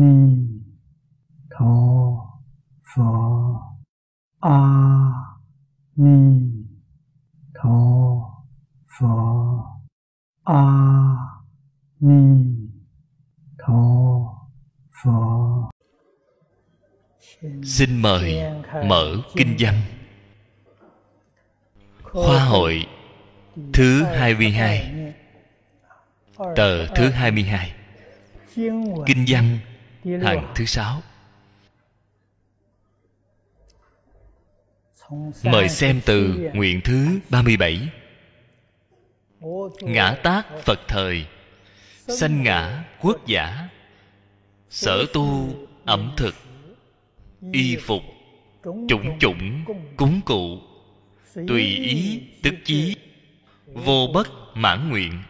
[0.00, 0.14] ni
[1.50, 1.74] tho
[2.88, 3.10] pho.
[4.40, 4.58] A
[5.96, 6.18] ni
[7.54, 7.78] tho
[8.94, 9.14] pho.
[10.44, 10.62] A
[12.00, 12.20] ni
[13.58, 13.82] tho
[15.02, 15.70] pho.
[17.62, 18.42] Xin mời
[18.84, 19.74] mở kinh văn.
[22.02, 22.86] Khoa hội
[23.72, 25.14] thứ 22
[26.56, 27.72] Tờ thứ 22
[29.06, 29.58] Kinh văn
[30.22, 31.02] hạng thứ sáu.
[35.44, 37.88] Mời xem từ nguyện thứ 37
[39.80, 41.26] Ngã tác Phật thời.
[42.08, 43.68] Sanh ngã quốc giả.
[44.70, 46.34] Sở tu ẩm thực.
[47.52, 48.02] Y phục.
[48.62, 49.64] Chủng chủng
[49.96, 50.58] cúng cụ.
[51.34, 52.96] Tùy ý tức chí
[53.66, 55.22] Vô bất mãn nguyện.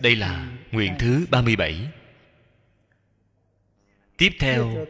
[0.00, 1.88] Đây là nguyện thứ 37
[4.16, 4.86] Tiếp theo,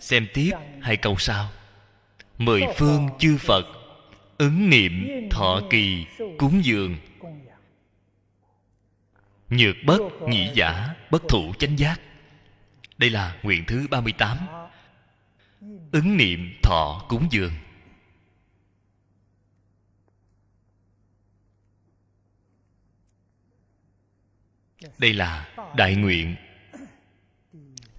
[0.00, 1.48] Xem tiếp hai câu sau.
[2.38, 3.66] Mười phương chư Phật,
[4.38, 6.06] Ứng niệm thọ kỳ,
[6.38, 6.96] cúng dường.
[9.50, 12.00] Nhược bất, nhị giả, Bất thủ chánh giác.
[12.98, 14.38] Đây là nguyện thứ 38
[15.92, 17.52] Ứng niệm thọ cúng dường.
[24.98, 26.36] Đây là đại nguyện,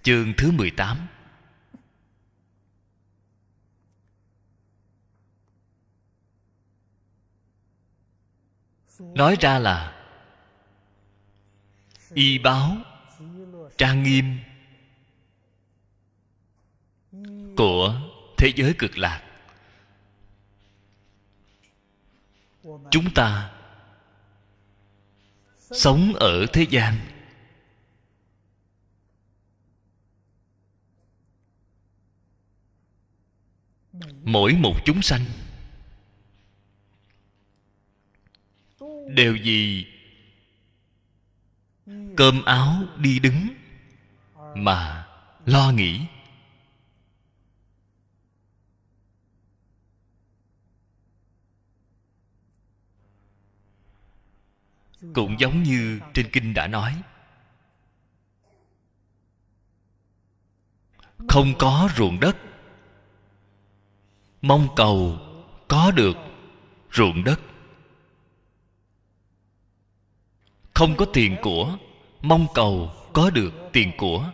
[0.02, 1.06] Chương thứ 18
[8.98, 10.02] Nói ra là,
[12.14, 12.76] Y báo
[13.76, 14.38] Trang nghiêm
[17.56, 18.00] Của
[18.38, 19.22] thế giới cực lạc.
[22.90, 23.59] Chúng ta
[25.70, 26.94] sống ở thế gian.
[34.22, 35.24] Mỗi một chúng sanh
[39.08, 39.86] đều vì
[42.16, 43.48] cơm áo đi đứng
[44.54, 45.06] mà
[45.46, 46.00] lo nghĩ.
[55.14, 57.02] Cũng giống như trên kinh đã nói.
[61.28, 62.36] Không có ruộng đất.
[64.42, 65.18] Mong cầu
[65.68, 66.16] có được
[66.92, 67.40] ruộng đất.
[70.74, 71.78] Không có tiền của,
[72.20, 74.32] mong cầu có được tiền của.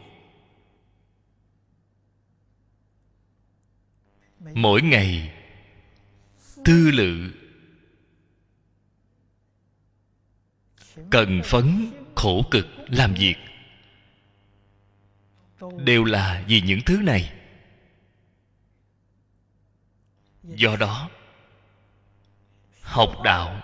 [4.40, 5.32] Mỗi ngày,
[6.64, 7.30] tư lự
[11.10, 13.34] cần phấn, khổ cực, làm việc.
[15.84, 17.32] Đều là vì những thứ này.
[20.42, 21.10] Do đó,
[22.82, 23.62] học đạo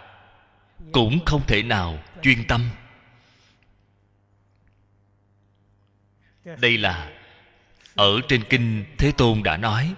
[0.93, 2.71] cũng không thể nào chuyên tâm.
[6.45, 7.13] Đây là
[7.95, 9.95] ở trên kinh thế tôn đã nói.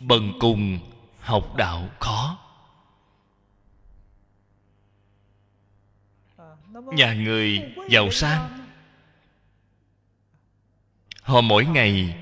[0.00, 0.78] Bần cùng
[1.20, 2.43] học đạo khó.
[6.74, 8.66] Nhà người giàu sang.
[11.22, 12.16] Họ mỗi ngày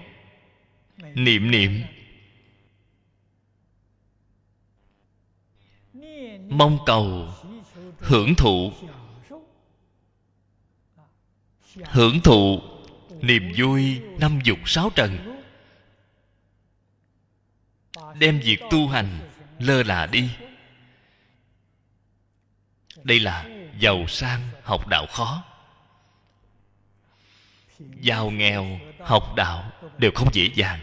[1.14, 1.82] niệm niệm.
[6.48, 7.28] Mong cầu
[7.98, 8.72] hưởng thụ.
[11.84, 12.60] Hưởng thụ
[13.20, 15.38] niềm vui năm dục sáu trần.
[18.18, 20.30] Đem việc tu hành lơ là đi.
[23.04, 23.51] Đây là
[23.82, 25.44] giàu sang học đạo khó.
[27.78, 30.80] Giàu nghèo học đạo đều không dễ dàng.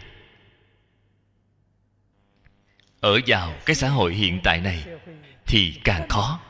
[3.00, 4.86] Ở vào cái xã hội hiện tại này
[5.46, 6.40] thì càng khó.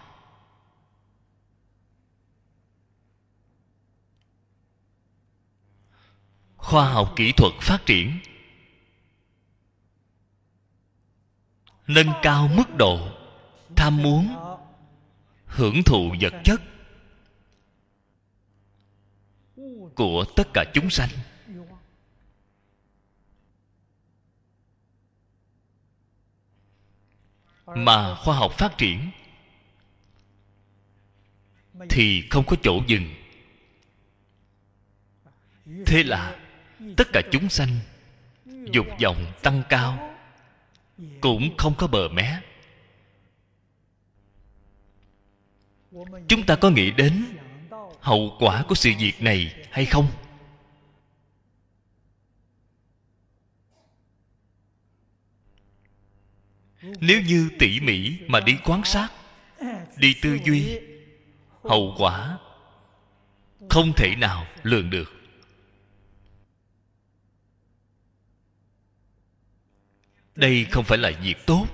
[6.56, 8.18] Khoa học kỹ thuật phát triển,
[11.86, 13.08] nâng cao mức độ
[13.76, 14.49] tham muốn
[15.50, 16.60] hưởng thụ vật chất
[19.94, 21.08] của tất cả chúng sanh.
[27.66, 29.10] Mà khoa học phát triển
[31.90, 33.14] thì không có chỗ dừng.
[35.86, 36.38] Thế là
[36.96, 37.68] tất cả chúng sanh
[38.72, 40.16] dục vọng tăng cao,
[41.20, 42.40] cũng không có bờ mé.
[46.28, 47.24] Chúng ta có nghĩ đến
[48.00, 50.08] hậu quả của sự việc này hay không?
[56.82, 59.08] Nếu như tỉ mỉ mà đi quan sát,
[59.96, 60.78] đi tư duy,
[61.64, 62.38] hậu quả
[63.70, 65.12] không thể nào lường được.
[70.34, 71.66] Đây không phải là việc tốt.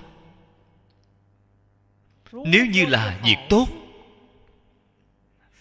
[2.31, 3.67] Nếu như là việc tốt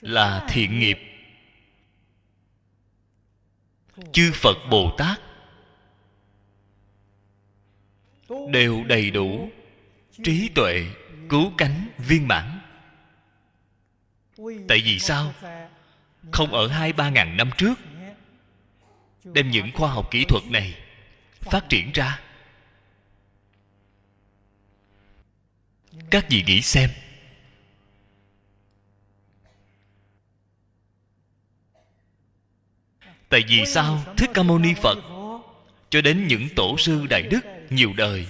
[0.07, 0.99] là thiện nghiệp.
[4.13, 5.21] Chư phật bồ tát
[8.49, 9.51] đều đầy đủ
[10.25, 10.87] trí tuệ,
[11.29, 12.61] cứu cánh, viên mãn.
[14.69, 15.35] Tại vì sao?
[16.33, 17.75] Không ở hai, ba ngàn năm trước,
[19.25, 20.75] đem những khoa học kỹ thuật này
[21.41, 22.21] phát triển ra.
[26.11, 26.91] Các vị nghĩ xem
[33.29, 34.03] tại vì sao?
[34.17, 34.99] thích ca mâu ni phật
[35.91, 37.41] cho đến những tổ sư đại đức
[37.71, 38.27] nhiều đời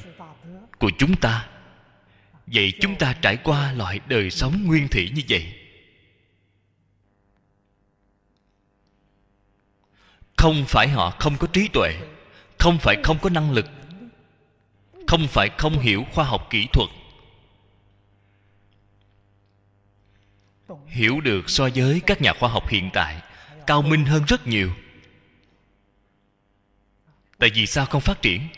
[0.79, 1.49] của chúng ta
[2.47, 5.53] vậy chúng ta trải qua loại đời sống nguyên thủy như vậy.
[10.37, 11.95] Không phải họ không có trí tuệ
[12.59, 13.67] không phải không có năng lực
[15.07, 16.91] không phải không hiểu khoa học kỹ thuật.
[20.87, 23.23] Hiểu được so với các nhà khoa học hiện tại
[23.67, 24.71] cao minh hơn rất nhiều
[27.39, 28.49] tại vì sao không phát triển?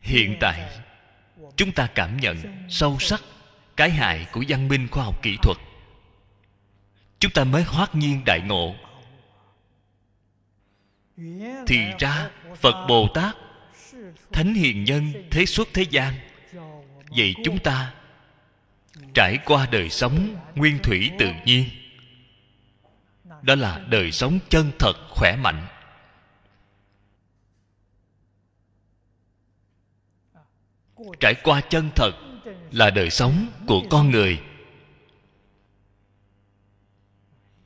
[0.00, 0.80] Hiện tại,
[1.56, 3.22] chúng ta cảm nhận sâu sắc
[3.76, 5.56] cái hại của văn minh khoa học kỹ thuật.
[7.18, 8.74] Chúng ta mới hoát nhiên đại ngộ.
[11.66, 13.36] Thì ra, phật bồ tát,
[14.32, 16.14] thánh hiền nhân thế xuất thế gian
[17.16, 17.94] vậy chúng ta
[19.14, 21.68] trải qua đời sống nguyên thủy tự nhiên
[23.42, 25.66] đó là đời sống chân thật khỏe mạnh.
[31.20, 32.12] Trải qua chân thật
[32.72, 34.42] là đời sống của con người.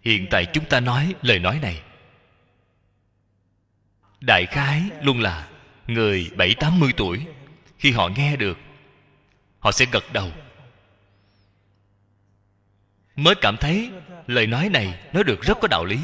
[0.01, 1.83] Hiện tại chúng ta nói lời nói này.
[4.21, 5.49] Đại khái luôn là
[5.87, 7.27] người bảy tám mươi tuổi.
[7.79, 8.59] Khi họ nghe được,
[9.59, 10.33] họ sẽ gật đầu
[13.21, 13.91] mới cảm thấy
[14.27, 15.99] lời nói này nói được rất có đạo lý.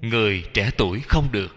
[0.00, 1.56] Người trẻ tuổi không được.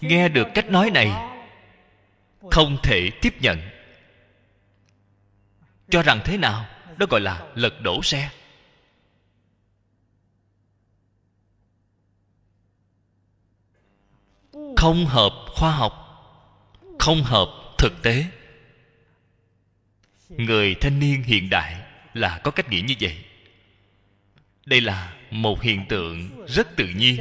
[0.00, 1.38] Nghe được cách nói này,
[2.50, 3.58] không thể tiếp nhận.
[5.90, 6.66] Cho rằng thế nào,
[6.96, 8.30] đó gọi là lật đổ xe.
[14.76, 15.92] Không hợp khoa học,
[16.98, 18.24] không hợp thực tế.
[20.28, 21.82] Người thanh niên hiện đại
[22.14, 23.24] là có cách nghĩ như vậy.
[24.66, 27.20] Đây là một hiện tượng rất tự nhiên.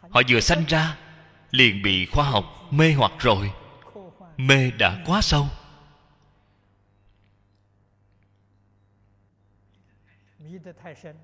[0.00, 0.96] Họ vừa sanh ra,
[1.50, 3.50] liền bị khoa học mê hoặc rồi.
[4.36, 5.48] Mê đã quá sâu.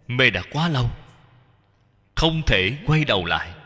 [0.07, 0.91] Mê đã quá lâu.
[2.15, 3.62] Không thể quay đầu lại.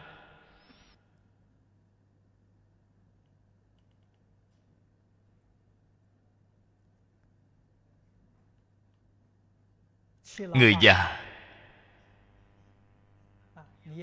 [10.38, 11.22] Người già.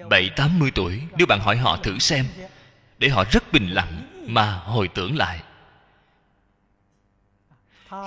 [0.10, 2.26] Bảy, tám mươi tuổi, nếu bạn hỏi họ thử xem,
[2.98, 5.44] để họ rất bình lặng mà hồi tưởng lại.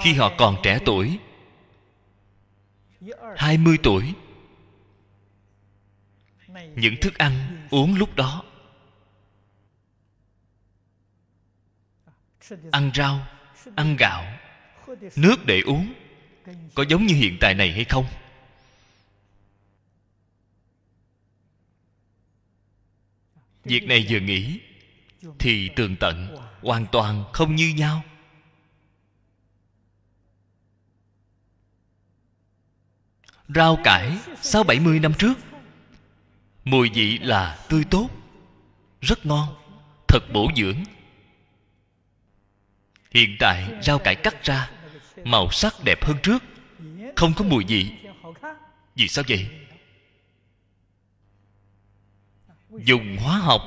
[0.02, 1.18] Khi họ còn trẻ tuổi,
[3.36, 4.14] hai mươi tuổi,
[6.74, 8.42] những thức ăn uống lúc đó,
[12.70, 13.26] ăn rau,
[13.76, 14.24] ăn gạo,
[15.16, 15.94] nước để uống
[16.74, 18.06] có giống như hiện tại này hay không?
[23.64, 24.60] Việc này vừa nghĩ,
[25.38, 28.02] thì tường tận, hoàn toàn không như nhau.
[33.48, 35.34] Rau cải sau bảy mươi năm trước,
[36.64, 38.08] mùi vị là tươi tốt,
[39.00, 39.48] rất ngon,
[40.08, 40.84] thật bổ dưỡng.
[43.10, 44.75] Hiện tại rau cải cắt ra
[45.26, 46.42] màu sắc đẹp hơn trước.
[47.16, 47.90] Không có mùi vị
[48.94, 49.48] vì sao vậy?
[52.70, 53.62] Dùng hóa học.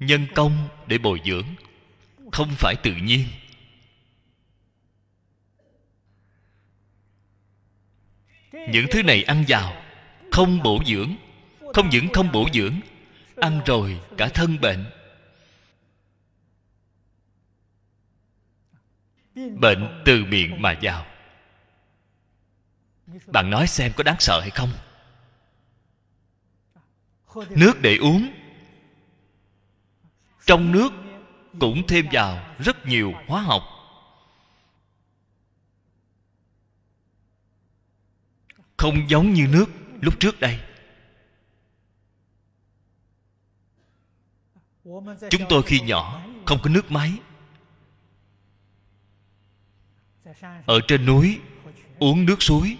[0.00, 1.46] Nhân công để bồi dưỡng.
[2.32, 3.24] Không phải tự nhiên.
[8.52, 9.82] Những thứ này ăn vào.
[10.30, 11.16] Không bổ dưỡng.
[11.74, 12.80] Không những không bổ dưỡng,
[13.36, 14.84] ăn rồi cả thân bệnh.
[19.60, 21.06] Bệnh từ miệng mà vào.
[23.26, 24.72] Bạn nói xem có đáng sợ hay không?
[27.50, 28.32] Nước để uống.
[30.46, 30.92] Trong nước
[31.60, 33.62] cũng thêm vào rất nhiều hóa học.
[38.76, 39.66] Không giống như nước
[40.00, 40.60] lúc trước đây.
[45.30, 47.12] Chúng tôi khi nhỏ không có nước máy
[50.66, 51.40] ở trên núi
[51.98, 52.76] uống nước suối.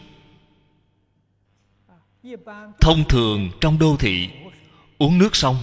[2.81, 4.31] thông thường trong đô thị
[4.99, 5.57] uống nước sông.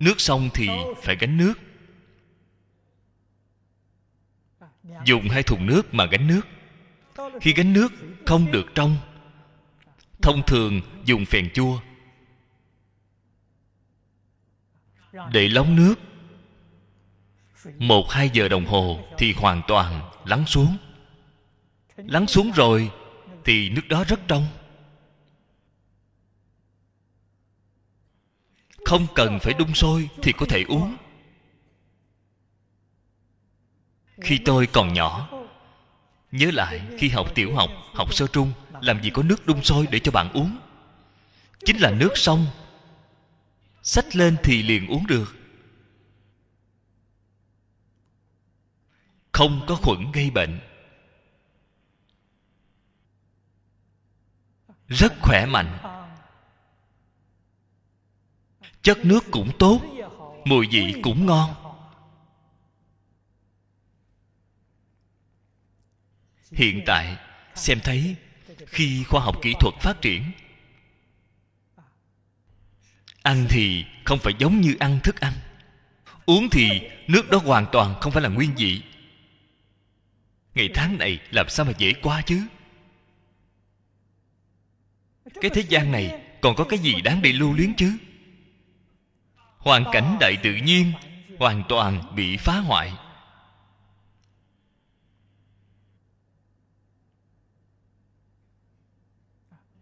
[0.00, 0.68] Nước sông thì
[1.02, 1.54] phải gánh nước.
[5.04, 6.40] Dùng hai thùng nước mà gánh nước.
[7.40, 7.92] Khi gánh nước
[8.26, 8.96] không được trong
[10.22, 11.80] thông thường dùng phèn chua.
[15.32, 15.94] Để lóng nước
[17.78, 20.76] một hai giờ đồng hồ thì hoàn toàn lắng xuống.
[21.96, 22.90] Lắng xuống rồi
[23.44, 24.46] thì nước đó rất trong.
[28.84, 30.96] Không cần phải đun sôi thì có thể uống.
[34.20, 35.28] Khi tôi còn nhỏ,
[36.32, 39.86] nhớ lại khi học tiểu học học sơ trung, làm gì có nước đun sôi
[39.90, 40.58] để cho bạn uống.
[41.64, 42.46] Chính là nước sông
[43.82, 45.39] xách lên thì liền uống được.
[49.32, 50.60] Không có khuẩn gây bệnh.
[54.88, 55.78] Rất khỏe mạnh.
[58.82, 59.80] Chất nước cũng tốt,
[60.44, 61.54] mùi vị cũng ngon.
[66.52, 67.16] Hiện tại,
[67.54, 68.16] xem thấy,
[68.66, 70.32] khi khoa học kỹ thuật phát triển,
[73.22, 75.32] ăn thì không phải giống như ăn thức ăn.
[76.26, 78.82] Uống thì nước đó hoàn toàn không phải là nguyên vị
[80.54, 82.46] ngày tháng này làm sao mà dễ qua chứ?
[85.40, 87.96] Cái thế gian này còn có cái gì đáng để lưu luyến chứ?
[89.58, 90.92] Hoàn cảnh đại tự nhiên
[91.38, 92.92] hoàn toàn bị phá hoại.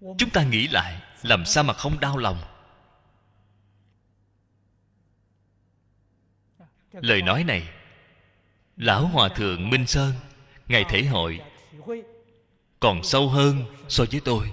[0.01, 2.39] Chúng ta nghĩ lại, làm sao mà không đau lòng?
[6.93, 7.69] Lời nói này,
[8.77, 10.13] lão hòa thượng minh sơn
[10.69, 11.41] ngày thể hội.
[12.81, 14.53] Còn sâu hơn so với tôi.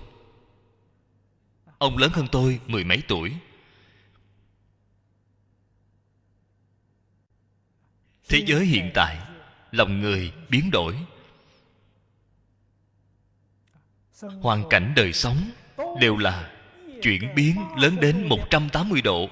[1.77, 3.33] Ông lớn hơn tôi mười mấy tuổi.
[8.29, 9.17] Thế giới hiện tại,
[9.71, 10.95] lòng người biến đổi.
[14.41, 15.37] Hoàn cảnh đời sống
[15.99, 16.51] đều là
[17.01, 19.29] chuyển biến lớn đến 180 độ.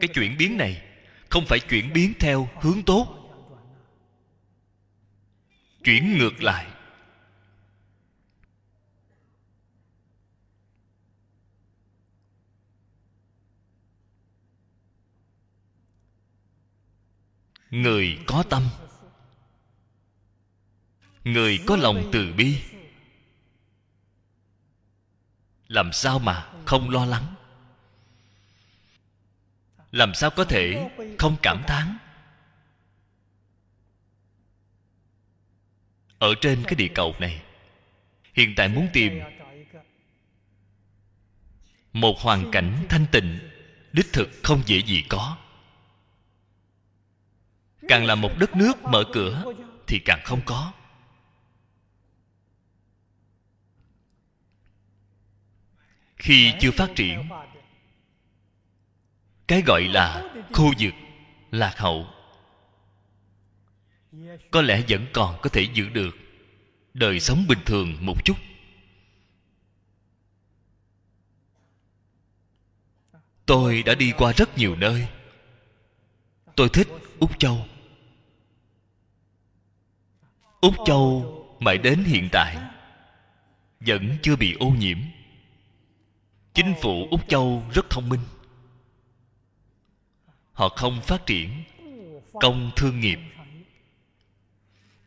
[0.00, 0.82] Cái chuyển biến này
[1.30, 3.21] không phải chuyển biến theo hướng tốt
[5.84, 6.66] chuyển ngược lại.
[17.70, 18.62] Người có tâm,
[21.24, 22.60] người có lòng từ bi.
[25.68, 27.34] Làm sao mà không lo lắng?
[29.92, 31.98] Làm sao có thể không cảm thán?
[36.22, 37.42] Ở trên cái địa cầu này.
[38.34, 39.20] Hiện tại muốn tìm
[41.92, 43.38] một hoàn cảnh thanh tịnh,
[43.92, 45.36] đích thực không dễ gì có.
[47.88, 49.44] Càng là một đất nước mở cửa
[49.86, 50.72] thì càng không có.
[56.16, 57.28] Khi chưa phát triển,
[59.46, 60.94] cái gọi là khu vực
[61.50, 62.06] lạc hậu
[64.50, 66.16] có lẽ vẫn còn có thể giữ được.
[66.94, 68.36] Đời sống bình thường một chút.
[73.46, 75.08] Tôi đã đi qua rất nhiều nơi.
[76.56, 76.88] Tôi thích
[77.18, 77.66] úc châu.
[80.60, 82.56] Úc châu mãi đến hiện tại
[83.80, 84.98] vẫn chưa bị ô nhiễm.
[86.54, 88.20] Chính phủ úc châu rất thông minh.
[90.52, 91.64] Họ không phát triển
[92.32, 93.18] công thương nghiệp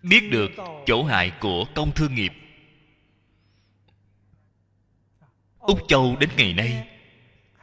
[0.10, 0.52] biết được
[0.86, 2.34] chỗ hại của công thương nghiệp.
[5.60, 6.88] Úc châu đến ngày nay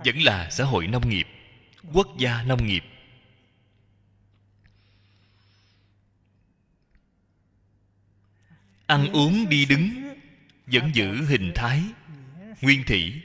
[0.04, 1.26] vẫn là xã hội nông nghiệp,
[1.92, 2.84] quốc gia nông nghiệp.
[8.87, 10.14] Ăn uống đi đứng
[10.66, 11.82] vẫn giữ hình thái
[12.61, 13.20] nguyên thủy.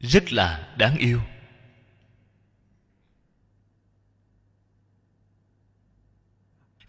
[0.00, 1.20] Rất là đáng yêu.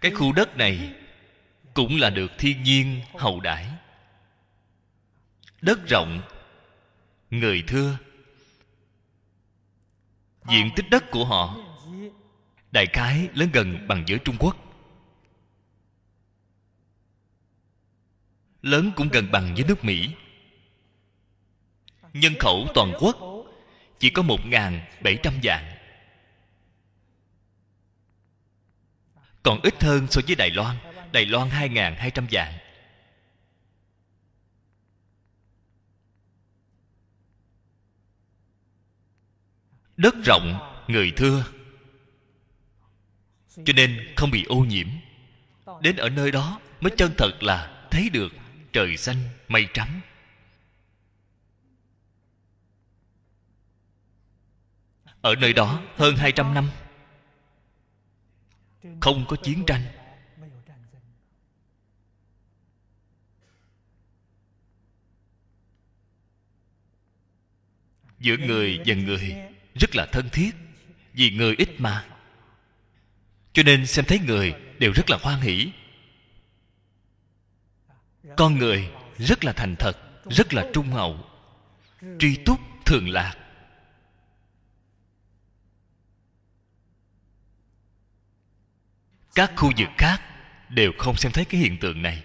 [0.01, 0.93] Cái khu đất này
[1.73, 3.67] cũng là được thiên nhiên hậu đãi.
[5.61, 6.21] Đất rộng,
[7.29, 7.97] người thưa.
[10.49, 11.57] Diện tích đất của họ,
[12.71, 14.57] đại khái lớn gần bằng với trung quốc.
[18.61, 20.09] Lớn cũng gần bằng với nước mỹ.
[22.13, 23.17] Nhân khẩu toàn quốc
[23.99, 24.39] chỉ có một
[25.01, 25.76] bảy trăm vạn
[29.47, 30.77] còn ít hơn so với đài loan.
[31.11, 32.53] Đài loan hai hai trăm vạn.
[39.97, 41.45] Đất rộng, người thưa.
[43.65, 44.87] Cho nên không bị ô nhiễm.
[45.81, 48.33] Đến ở nơi đó mới chân thật là thấy được
[48.73, 50.01] trời xanh mây trắng.
[55.21, 56.69] Ở nơi đó hơn 200 năm
[59.01, 59.81] không có chiến tranh.
[68.19, 69.35] Giữa người và người
[69.75, 70.55] rất là thân thiết,
[71.13, 72.05] vì người ít mà.
[73.53, 75.71] Cho nên xem thấy người đều rất là hoan hỷ.
[78.37, 79.97] Con người rất là thành thật,
[80.29, 81.29] rất là trung hậu.
[82.19, 83.46] Tri túc thường lạc.
[89.37, 90.21] Các khu vực khác
[90.69, 92.23] đều không xem thấy cái hiện tượng này.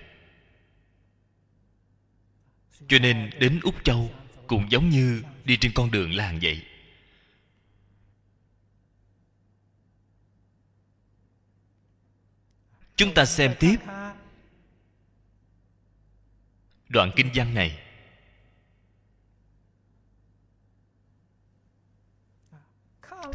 [2.89, 4.11] Cho nên đến úc châu
[4.47, 6.67] cũng giống như đi trên con đường làng vậy.
[12.97, 13.77] Chúng ta xem tiếp
[16.89, 17.83] đoạn kinh văn này.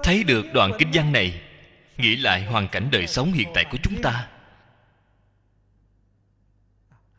[0.04, 1.47] Thấy được đoạn kinh văn này
[1.98, 4.28] nghĩ lại hoàn cảnh đời sống hiện tại của chúng ta.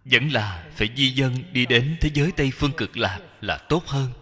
[0.05, 3.87] Vẫn là phải di dân đi đến thế giới tây phương cực lạc là tốt
[3.87, 4.13] hơn.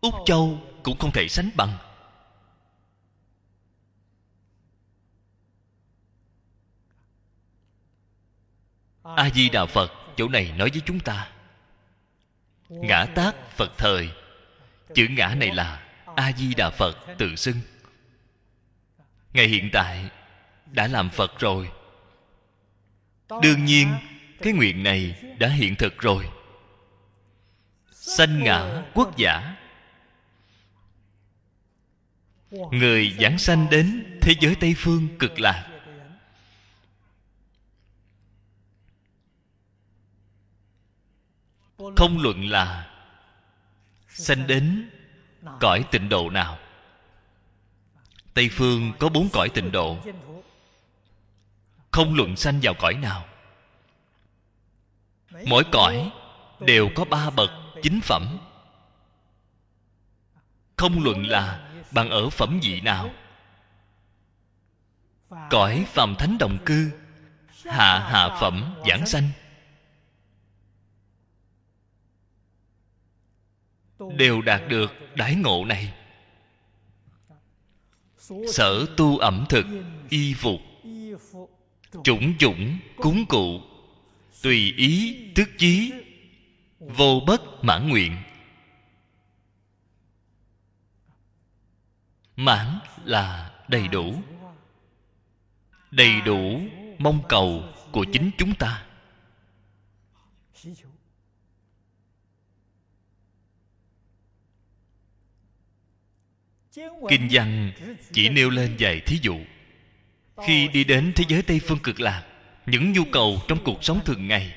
[0.00, 1.78] Úc châu cũng không thể sánh bằng.
[9.02, 11.32] A di đà phật, chỗ này nói với chúng ta.
[12.68, 14.10] Ngã tác phật thời.
[14.94, 17.60] Chữ ngã này là a di đà phật tự xưng.
[19.32, 20.10] Ngày hiện tại
[20.66, 21.70] đã làm phật rồi.
[23.42, 23.94] Đương nhiên,
[24.42, 26.28] cái nguyện này đã hiện thực rồi.
[27.92, 29.56] Sanh ngã quốc giả.
[32.50, 35.66] Người giảng sanh đến thế giới tây phương cực lạc.
[41.96, 42.90] Không luận là
[44.08, 44.90] sanh đến
[45.60, 46.58] cõi tịnh độ nào?
[48.34, 49.98] Tây phương có bốn cõi tịnh độ.
[51.90, 53.24] Không luận sanh vào cõi nào.
[55.46, 56.10] Mỗi cõi
[56.60, 57.50] đều có ba bậc
[57.82, 58.38] chính phẩm.
[60.76, 63.10] Không luận là bằng ở phẩm vị nào.
[65.50, 66.90] Cõi phàm thánh đồng cư,
[67.64, 69.28] hạ hạ phẩm giảng sanh.
[74.16, 75.92] Đều đạt được đái ngộ này.
[78.52, 79.66] Sở tu ẩm thực,
[80.08, 80.60] y phục,
[82.04, 83.60] chủng chủng, cúng cụ,
[84.42, 85.92] tùy ý tức chí,
[86.78, 88.16] vô bất mãn nguyện.
[92.36, 94.14] Mãn là đầy đủ.
[95.90, 96.60] Đầy đủ
[96.98, 98.86] mong cầu của chính chúng ta.
[107.08, 107.72] Kinh văn
[108.12, 109.36] chỉ nêu lên vài thí dụ.
[110.46, 112.26] Khi đi đến thế giới tây phương cực lạc,
[112.66, 114.54] những nhu cầu trong cuộc sống thường ngày.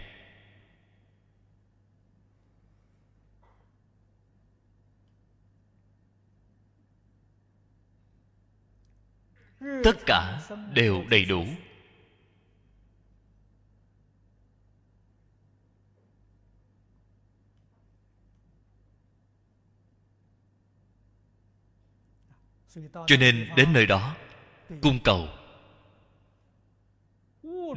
[9.83, 10.39] Tất cả
[10.73, 11.45] đều đầy đủ.
[23.07, 24.15] Cho nên đến nơi đó,
[24.81, 25.27] cung cầu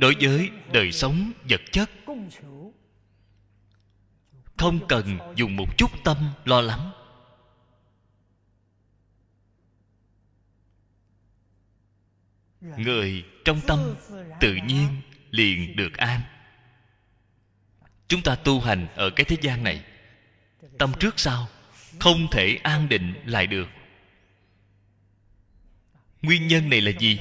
[0.01, 1.91] đối với đời sống vật chất
[4.57, 6.91] không cần dùng một chút tâm lo lắng.
[12.61, 13.95] Người trong tâm
[14.41, 14.89] tự nhiên
[15.31, 16.21] liền được an.
[18.09, 19.85] Chúng ta tu hành ở cái thế gian này,
[20.79, 21.49] tâm trước sau
[22.01, 23.69] không thể an định lại được
[26.23, 27.21] nguyên nhân này là gì?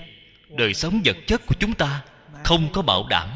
[0.49, 2.05] Đời sống vật chất của chúng ta
[2.43, 3.29] không có bảo đảm.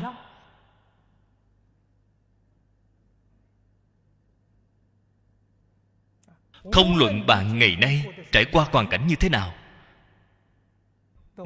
[6.71, 9.55] Không luận bạn ngày nay trải qua hoàn cảnh như thế nào,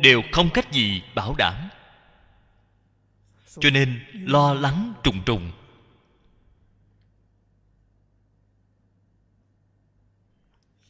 [0.01, 1.69] đều không cách gì bảo đảm.
[3.59, 5.51] Cho nên lo lắng trùng trùng.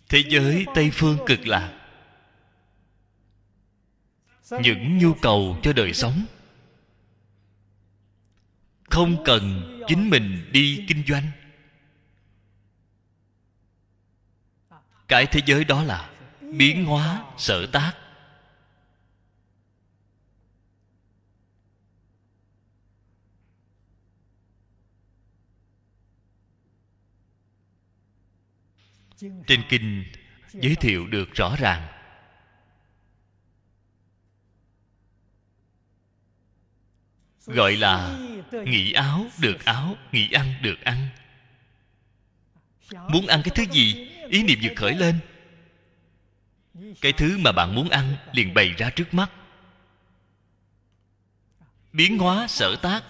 [0.10, 1.83] Thế giới tây phương cực lạc
[4.52, 6.26] những nhu cầu cho đời sống.
[8.90, 11.32] Không cần chính mình đi kinh doanh.
[15.08, 16.10] Cái thế giới đó là
[16.42, 17.94] biến hóa, sở tác.
[29.48, 30.06] Trên kinh
[30.54, 31.93] giới thiệu được rõ ràng
[37.46, 38.20] gọi là
[38.66, 41.08] nghĩ áo được áo nghĩ ăn được ăn.
[43.08, 44.10] Muốn ăn cái thứ gì?
[44.30, 45.20] Ý niệm vừa khởi lên.
[47.02, 49.32] Cái thứ mà bạn muốn ăn liền bày ra trước mắt.
[51.94, 53.04] Biến hóa, sở tác.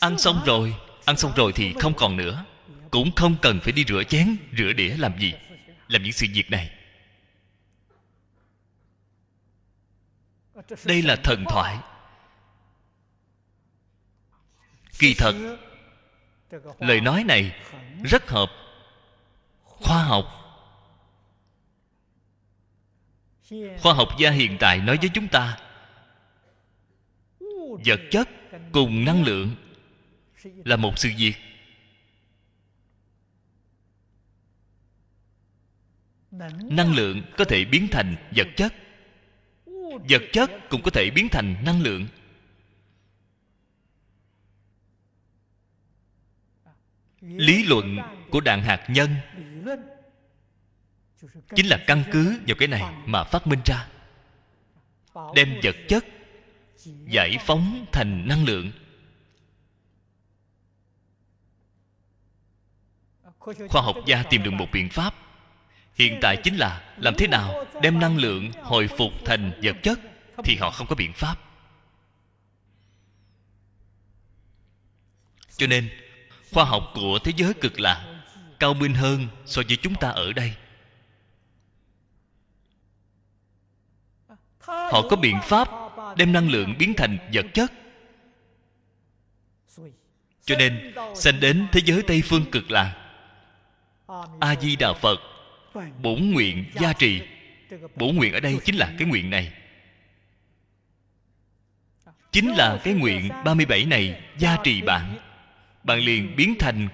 [0.00, 2.44] Ăn xong rồi, ăn xong rồi thì không còn nữa.
[2.90, 5.32] Cũng không cần phải đi rửa chén, rửa đĩa làm gì,
[5.88, 6.70] làm những sự việc này.
[10.84, 11.78] Đây là thần thoại.
[14.98, 15.58] Kỳ thật,
[16.78, 17.56] lời nói này
[18.04, 18.50] rất hợp
[19.62, 20.24] khoa học.
[23.82, 25.58] Khoa học gia hiện tại nói với chúng ta,
[27.86, 28.28] vật chất
[28.72, 29.56] cùng năng lượng
[30.44, 31.34] là một sự việc.
[36.70, 38.74] Năng lượng có thể biến thành vật chất
[40.08, 42.06] vật chất cũng có thể biến thành năng lượng.
[47.20, 47.98] Lý luận
[48.30, 49.10] của đạn hạt nhân
[51.56, 53.88] chính là căn cứ vào cái này mà phát minh ra.
[55.34, 56.04] Đem vật chất
[57.04, 58.72] giải phóng thành năng lượng.
[63.68, 65.23] Khoa học gia tìm được một biện pháp
[65.94, 70.00] hiện tại chính là, làm thế nào đem năng lượng hồi phục thành vật chất
[70.44, 71.36] thì họ không có biện pháp.
[75.56, 75.90] Cho nên,
[76.52, 78.22] khoa học của thế giới cực lạc
[78.60, 80.54] cao minh hơn so với chúng ta ở đây.
[84.66, 85.68] Họ có biện pháp
[86.16, 87.72] đem năng lượng biến thành vật chất.
[90.44, 92.94] Cho nên, sanh đến thế giới tây phương cực lạc,
[94.40, 95.33] a di đà phật
[96.02, 97.20] bổn nguyện gia trì.
[97.94, 99.52] Bổn nguyện ở đây chính là cái nguyện này.
[102.32, 105.18] Chính là cái nguyện 37 này, gia trì bạn.
[105.84, 106.88] Bạn liền biến thành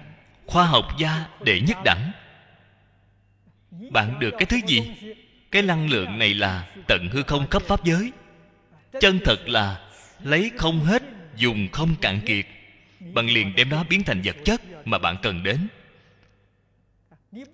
[0.45, 2.11] khoa học gia đệ nhất đẳng.
[3.91, 4.81] Bạn được cái thứ gì?
[5.51, 8.11] Cái năng lượng này là tận hư không khắp pháp giới.
[8.99, 9.89] Chân thật là
[10.23, 11.03] lấy không hết,
[11.35, 12.45] dùng không cạn kiệt.
[12.99, 15.67] Bạn liền đem nó biến thành vật chất mà bạn cần đến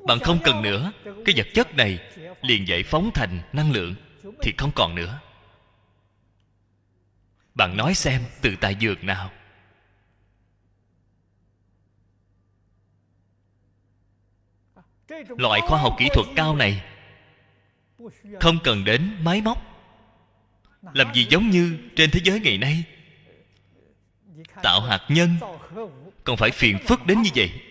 [0.05, 0.91] bạn không cần nữa.
[1.03, 1.99] Cái vật chất này
[2.41, 3.95] liền giải phóng thành năng lượng,
[4.41, 5.19] thì không còn nữa.
[7.55, 9.31] Bạn nói xem từ tại dược nào.
[15.37, 16.83] Loại khoa học kỹ thuật cao này
[18.39, 19.63] không cần đến máy móc.
[20.93, 22.83] Làm gì giống như trên thế giới ngày nay?
[24.63, 25.29] Tạo hạt nhân,
[26.23, 27.66] còn phải phiền phức đến như vậy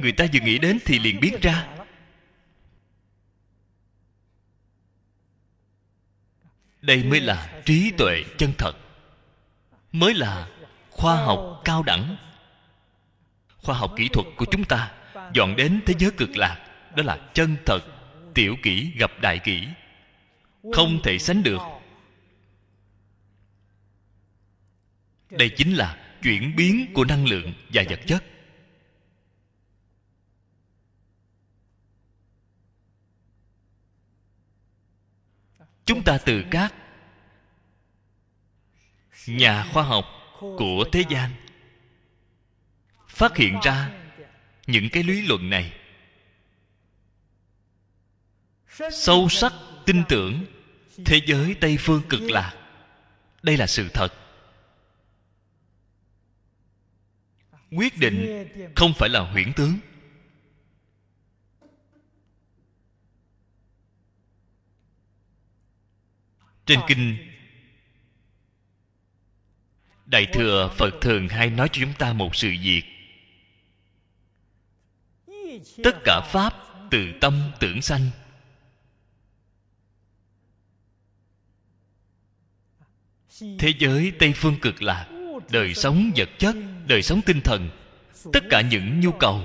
[0.00, 1.68] người ta vừa nghĩ đến thì liền biết ra.
[6.80, 8.72] Đây mới là trí tuệ chân thật.
[9.92, 10.48] Mới là
[10.90, 12.16] khoa học cao đẳng.
[13.56, 14.92] Khoa học kỹ thuật của chúng ta
[15.32, 17.80] dọn đến thế giới cực lạc, đó là chân thật,
[18.34, 19.68] tiểu kỹ, gặp đại kỹ.
[20.72, 21.60] Không thể sánh được.
[25.30, 28.24] Đây chính là chuyển biến của năng lượng và vật chất.
[35.84, 36.74] Chúng ta từ các
[39.26, 40.04] nhà khoa học
[40.40, 41.30] của thế gian
[43.08, 43.90] phát hiện ra
[44.66, 45.72] những cái lý luận này.
[48.92, 49.52] Sâu sắc
[49.86, 50.44] tin tưởng
[51.04, 52.54] thế giới tây phương cực lạc.
[53.42, 54.08] Đây là sự thật.
[57.70, 59.78] Quyết định không phải là huyễn tướng.
[66.66, 67.16] Trên kinh
[70.06, 72.82] đại thừa phật thường hay nói cho chúng ta một sự việc.
[75.84, 76.52] Tất cả pháp
[76.90, 78.10] từ tâm tưởng sanh.
[83.58, 85.08] Thế giới tây phương cực lạc
[85.50, 87.70] đời sống vật chất đời sống tinh thần
[88.32, 89.40] tất cả những nhu cầu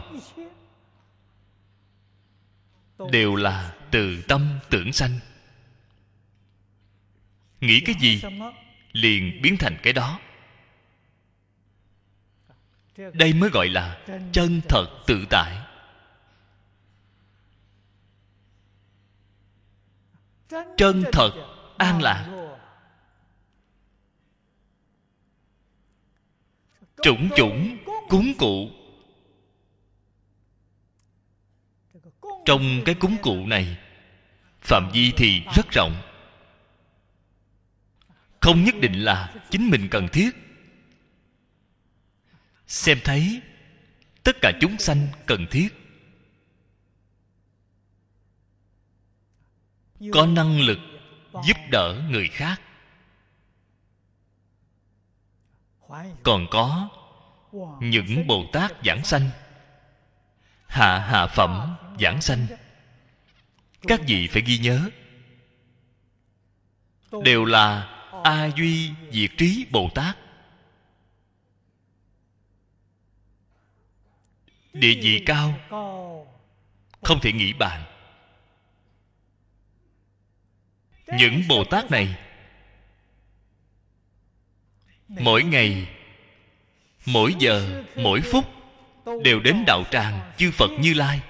[3.11, 5.19] đều là từ tâm tưởng sanh
[7.61, 8.21] nghĩ cái gì?
[8.91, 10.19] Liền biến thành cái đó.
[13.13, 15.57] Đây mới gọi là chân thật tự tại.
[20.77, 21.31] Chân thật
[21.77, 22.29] an lạc.
[27.03, 27.77] Chủng chủng,
[28.09, 28.69] cúng cụ.
[32.45, 33.77] Trong cái cúng cụ này,
[34.61, 36.08] phạm vi thì rất rộng
[38.41, 40.29] không nhất định là chính mình cần thiết.
[42.67, 43.41] Xem thấy,
[44.23, 45.69] tất cả chúng sanh cần thiết.
[50.13, 50.79] Có năng lực
[51.33, 52.61] giúp đỡ người khác.
[56.23, 56.89] Còn có
[57.81, 59.29] những bồ tát giảng sanh,
[60.67, 62.47] hạ hạ phẩm giảng sanh.
[63.81, 64.89] Các vị phải ghi nhớ,
[67.23, 70.17] đều là a duy diệt trí bồ tát
[74.73, 75.53] địa vị cao.
[77.01, 77.83] Không thể nghĩ bàn.
[81.07, 82.15] Những bồ tát này,
[85.07, 85.87] mỗi ngày,
[87.05, 88.45] mỗi giờ, mỗi phút
[89.23, 91.21] đều đến đạo tràng chư phật như lai.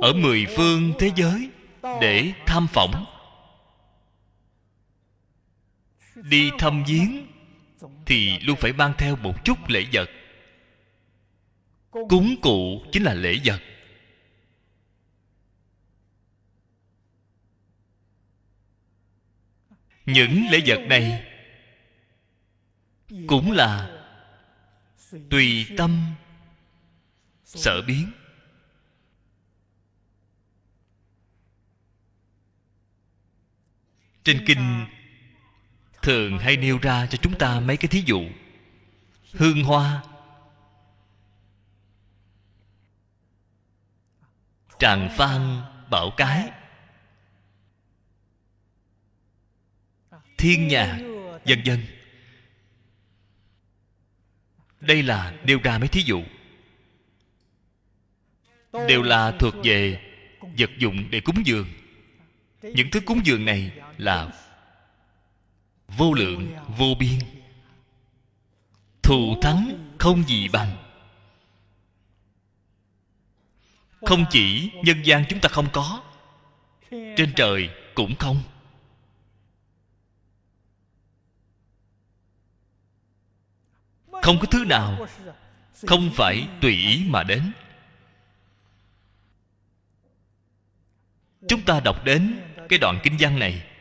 [0.00, 1.50] Ở mười phương thế giới
[2.00, 3.06] để tham phỏng.
[6.14, 7.26] Đi thăm viếng
[8.06, 10.10] thì luôn phải mang theo một chút lễ vật.
[11.90, 13.60] Cúng cụ chính là lễ vật.
[20.06, 21.24] Những lễ vật này
[23.26, 24.02] cũng là
[25.30, 26.14] tùy tâm
[27.44, 28.12] sở biến.
[34.26, 34.86] Trên kinh,
[36.02, 38.22] thường hay nêu ra cho chúng ta mấy cái thí dụ.
[39.32, 40.02] Hương hoa.
[44.78, 46.50] Tràng phan, bảo cái.
[50.38, 50.98] Thiên nhà,
[51.44, 51.86] vân vân.
[54.80, 56.24] Đây là nêu ra mấy thí dụ.
[58.88, 60.00] Đều là thuộc về
[60.58, 61.66] vật dụng để cúng dường.
[62.62, 64.28] Những thứ cúng dường này là
[65.88, 67.18] vô lượng, vô biên.
[69.02, 70.76] Thù thắng không gì bằng.
[74.00, 76.02] Không chỉ nhân gian chúng ta không có,
[76.90, 78.42] trên trời cũng không.
[84.22, 85.06] Không có thứ nào
[85.86, 87.52] không phải tùy ý mà đến.
[91.48, 93.75] Chúng ta đọc đến cái đoạn kinh văn này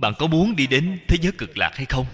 [0.00, 2.06] bạn có muốn đi đến thế giới cực lạc hay không?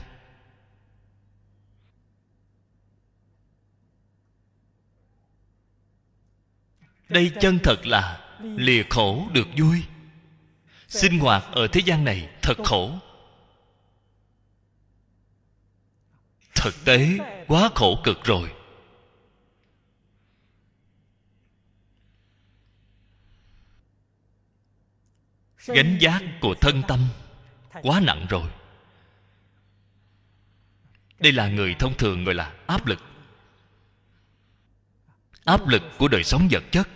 [7.09, 9.83] Đây chân thật là lìa khổ được vui.
[10.89, 12.99] Sinh hoạt ở thế gian này thật khổ.
[16.55, 18.53] Thực tế quá khổ cực rồi.
[25.67, 27.09] Gánh giác của thân tâm
[27.83, 28.51] quá nặng rồi.
[31.19, 33.03] Đây là người thông thường gọi là áp lực.
[35.45, 36.89] Áp lực của đời sống vật chất.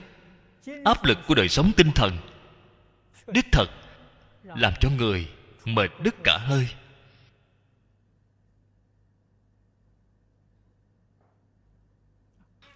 [0.84, 2.18] Áp lực của đời sống tinh thần.
[3.26, 3.66] Đích thật
[4.44, 5.28] làm cho người
[5.64, 6.68] mệt đứt cả hơi.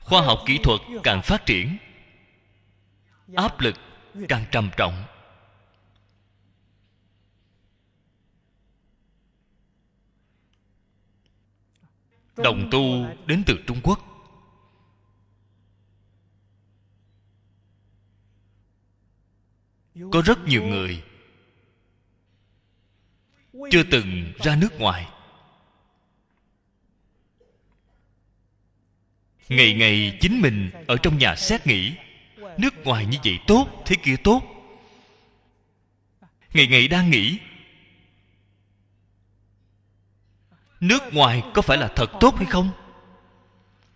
[0.00, 1.76] Khoa học kỹ thuật càng phát triển,
[3.36, 3.74] áp lực
[4.28, 5.04] càng trầm trọng.
[12.36, 14.00] đồng tu đến từ trung quốc.
[20.12, 21.02] Có rất nhiều người
[23.70, 25.08] chưa từng ra nước ngoài.
[29.48, 31.94] Ngày ngày chính mình ở trong nhà xét nghĩ,
[32.58, 34.42] nước ngoài như vậy tốt, thế kia tốt.
[36.54, 37.38] Ngày ngày đang nghĩ
[40.80, 42.70] nước ngoài có phải là thật tốt hay không?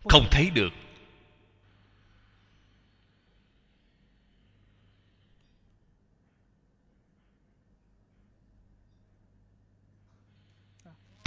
[0.09, 0.73] Không thấy được.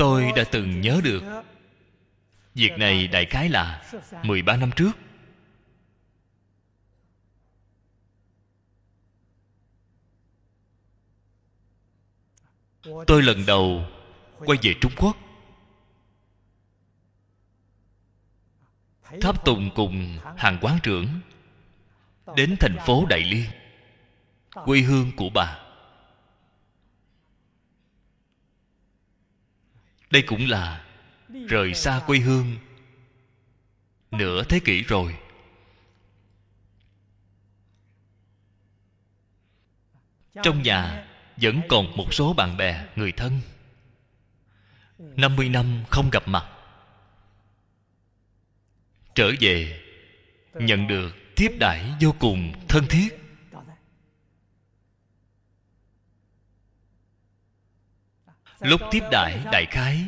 [0.01, 1.23] Tôi đã từng nhớ được.
[2.55, 3.83] Việc này đại khái là
[4.23, 4.91] 13 năm trước.
[13.07, 13.85] Tôi lần đầu
[14.37, 15.17] quay về trung quốc.
[19.21, 21.07] Tháp tùng cùng hàng quán trưởng
[22.35, 23.45] đến thành phố đại liên,
[24.65, 25.59] quê hương của bà.
[30.11, 30.85] Đây cũng là
[31.47, 32.57] rời xa quê hương
[34.11, 35.17] nửa thế kỷ rồi.
[40.43, 43.41] Trong nhà vẫn còn một số bạn bè, người thân.
[44.97, 46.45] 50 năm không gặp mặt
[49.15, 49.79] trở về,
[50.53, 53.09] nhận được tiếp đãi vô cùng thân thiết.
[58.59, 60.05] Lúc tiếp đãi đại khái,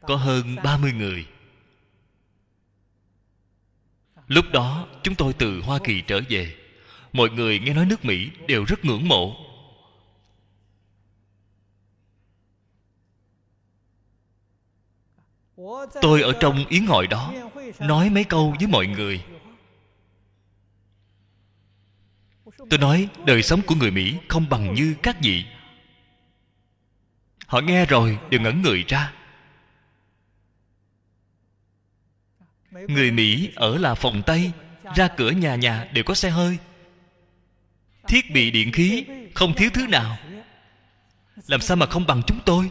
[0.00, 1.26] có hơn 30 người.
[4.28, 6.54] Lúc đó, chúng tôi từ hoa kỳ trở về.
[7.12, 9.36] Mọi người nghe nói nước mỹ đều rất ngưỡng mộ.
[16.00, 17.32] Tôi ở trong yến hội đó,
[17.78, 19.24] nói mấy câu với mọi người.
[22.70, 25.44] Tôi nói, đời sống của người mỹ không bằng như các vị.
[27.46, 29.12] Họ nghe rồi đều ngẩn người ra.
[32.70, 34.52] Người mỹ ở là phòng tây
[34.94, 36.58] ra cửa nhà nhà đều có xe hơi.
[38.08, 40.18] Thiết bị điện khí không thiếu thứ nào.
[41.46, 42.70] Làm sao mà không bằng chúng tôi?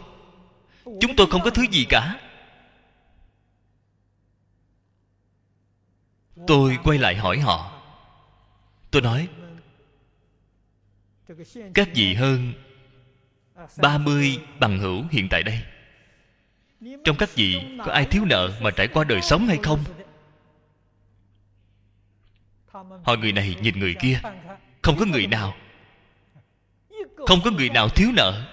[0.84, 2.23] Chúng tôi không có thứ gì cả.
[6.46, 7.82] Tôi quay lại hỏi họ.
[8.90, 9.28] Tôi nói,
[11.74, 12.52] các vị hơn
[13.82, 15.62] 30 bằng hữu hiện tại đây.
[17.04, 19.84] Trong các vị có ai thiếu nợ mà trải qua đời sống hay không?
[23.04, 24.20] Họ người này nhìn người kia.
[24.82, 25.54] Không có người nào.
[27.16, 28.50] Không có người nào thiếu nợ.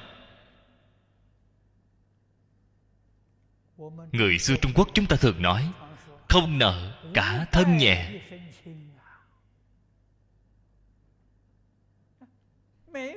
[4.12, 5.72] Người xưa Trung Quốc chúng ta thường nói,
[6.30, 8.12] Không nợ cả thân nhẹ.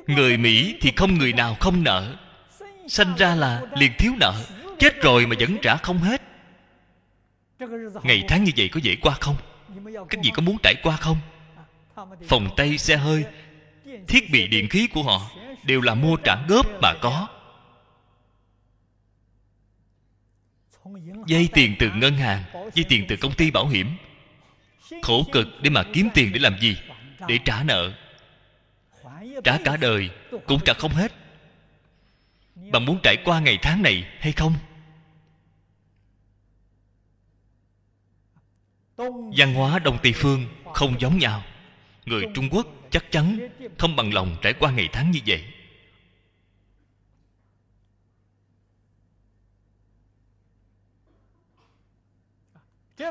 [0.07, 2.17] Người mỹ thì không người nào không nợ.
[2.89, 4.35] Sanh ra là liền thiếu nợ,
[4.79, 6.23] chết rồi mà vẫn trả không hết.
[8.03, 9.37] Ngày tháng như vậy có dễ qua không?
[10.09, 11.17] Các vị có muốn trải qua không?
[12.29, 13.25] Phòng tay, xe hơi,
[14.09, 15.31] thiết bị, điện khí của họ
[15.65, 17.29] đều là mua trả góp mà có.
[21.27, 23.97] Dây tiền từ ngân hàng, dây tiền từ công ty bảo hiểm.
[25.03, 26.77] Khổ cực để mà kiếm tiền để làm gì?
[27.29, 27.93] Để trả nợ.
[29.45, 30.11] Trả cả đời
[30.47, 31.13] cũng trả không hết.
[32.55, 34.55] Bạn muốn trải qua ngày tháng này hay không?
[39.37, 41.43] Văn hóa đông tây phương không giống nhau.
[42.07, 43.39] Người trung quốc chắc chắn
[43.79, 45.45] không bằng lòng trải qua ngày tháng như vậy.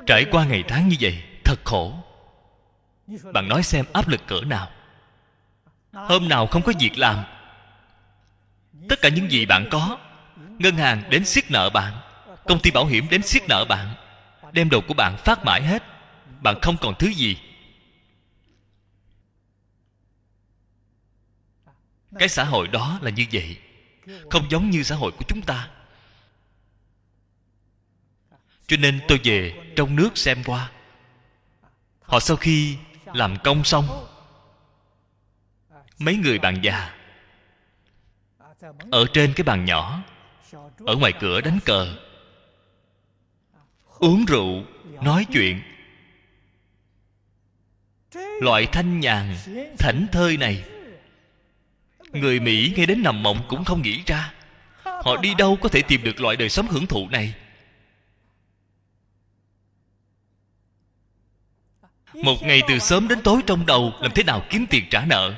[0.05, 1.93] Trải qua ngày tháng như vậy thật khổ.
[3.33, 4.69] Bạn nói xem áp lực cỡ nào.
[5.93, 7.23] Hôm nào không có việc làm.
[8.89, 9.97] Tất cả những gì bạn có
[10.59, 11.93] ngân hàng đến siết nợ bạn
[12.45, 13.95] công ty bảo hiểm đến siết nợ bạn
[14.51, 15.83] đem đồ của bạn phát mãi hết.
[16.41, 17.37] Bạn không còn thứ gì.
[22.19, 23.57] Cái xã hội đó là như vậy
[24.29, 25.69] không giống như xã hội của chúng ta
[28.73, 30.71] cho nên tôi về trong nước xem qua.
[32.01, 34.07] Họ sau khi làm công xong,
[35.99, 36.95] mấy người bạn già
[38.91, 40.03] ở trên cái bàn nhỏ,
[40.85, 41.95] ở ngoài cửa đánh cờ,
[43.99, 44.63] uống rượu,
[45.01, 45.61] nói chuyện.
[48.41, 49.35] Loại thanh nhàn,
[49.79, 50.63] thảnh thơi này,
[52.11, 54.33] người mỹ nghe đến nằm mộng cũng không nghĩ ra.
[54.83, 57.33] Họ đi đâu có thể tìm được loại đời sống hưởng thụ này?
[62.13, 65.33] một ngày từ sớm đến tối trong đầu, làm thế nào kiếm tiền trả nợ?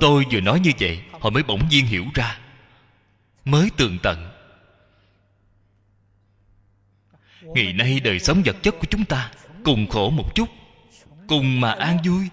[0.00, 2.38] Tôi vừa nói như vậy, họ mới bỗng nhiên hiểu ra.
[3.44, 4.30] Mới tường tận.
[7.42, 9.32] Ngày nay đời sống vật chất của chúng ta,
[9.64, 10.48] cùng khổ một chút,
[11.28, 12.28] cùng mà an vui,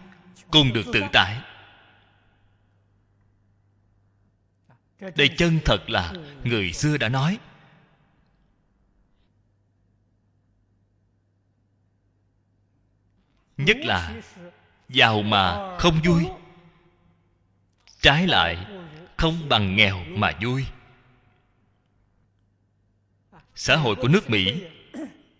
[0.51, 1.41] cùng được tự tại.
[5.15, 6.13] Đây chân thật là
[6.43, 7.37] người xưa đã nói
[13.57, 14.21] nhất là
[14.89, 16.27] giàu mà không vui.
[18.01, 18.65] Trái lại,
[19.17, 20.65] không bằng nghèo mà vui.
[23.55, 24.63] Xã hội của nước mỹ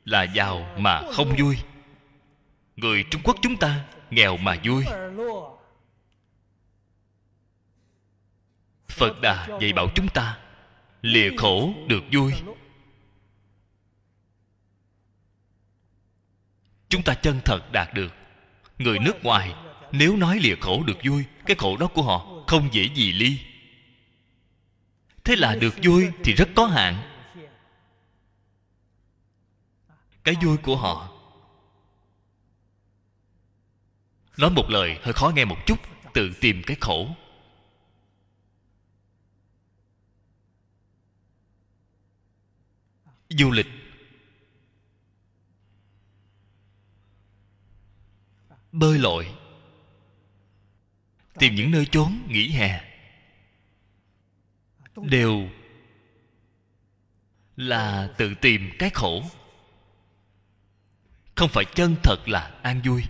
[0.05, 1.57] là giàu mà không vui.
[2.75, 4.85] Người trung quốc chúng ta nghèo mà vui.
[8.87, 10.37] Phật đà dạy bảo chúng ta,
[11.01, 12.33] lìa khổ được vui.
[16.95, 18.13] Chúng ta chân thật đạt được.
[18.79, 19.53] Người nước ngoài,
[19.91, 23.39] nếu nói lìa khổ được vui, cái khổ đó của họ không dễ gì ly.
[25.23, 26.95] Thế là được vui thì rất có hạn.
[30.23, 31.09] Cái vui của họ.
[34.37, 35.79] Nói một lời, hơi khó nghe một chút,
[36.13, 37.07] tự tìm cái khổ.
[43.29, 43.67] Du lịch
[48.75, 49.31] bơi lội,
[51.33, 52.81] tìm những nơi trốn nghỉ hè.
[54.95, 55.49] Đều
[57.55, 59.23] là tự tìm cái khổ.
[61.35, 63.03] Không phải chân thật là an vui.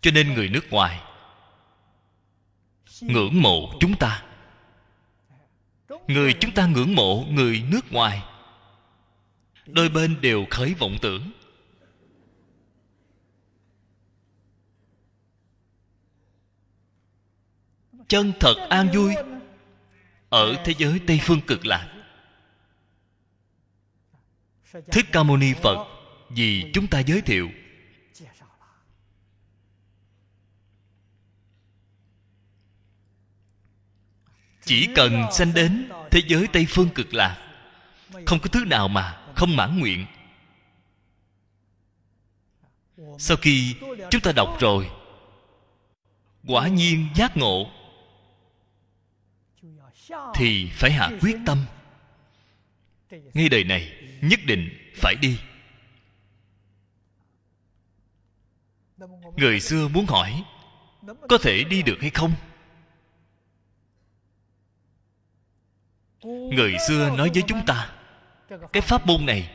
[0.00, 1.00] Cho nên người nước ngoài
[3.00, 4.33] ngưỡng mộ chúng ta
[6.08, 8.22] người chúng ta ngưỡng mộ người nước ngoài.
[9.66, 11.30] Đôi bên đều khởi vọng tưởng.
[18.08, 19.14] Chân thật an vui
[20.28, 21.90] ở thế giới tây phương cực lạc.
[24.92, 25.86] Thích ca mâu ni phật
[26.28, 27.48] vì chúng ta giới thiệu.
[34.64, 37.36] Chỉ cần sanh đến thế giới tây phương cực lạc,
[38.26, 40.06] không có thứ nào mà không mãn nguyện.
[43.18, 43.74] Sau khi
[44.10, 44.90] chúng ta đọc rồi,
[46.46, 47.70] quả nhiên giác ngộ,
[50.34, 51.64] thì phải hạ quyết tâm.
[53.10, 55.38] Ngay đời này nhất định phải đi.
[59.36, 60.44] Người xưa muốn hỏi,
[61.28, 62.32] có thể đi được hay không?
[66.24, 67.90] Người xưa nói với chúng ta,
[68.72, 69.50] cái pháp môn này,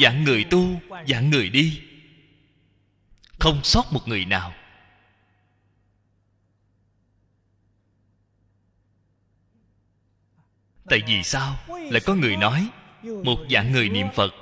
[0.00, 0.68] dạng người tu,
[1.08, 1.82] dạng người đi,
[3.38, 4.52] không sót một người nào.
[10.88, 12.68] Tại vì sao lại có người nói
[13.24, 14.34] một dạng người niệm phật?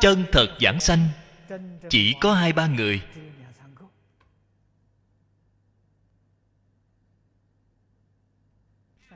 [0.00, 1.08] Chân thật giảng sanh,
[1.90, 3.02] chỉ có hai ba người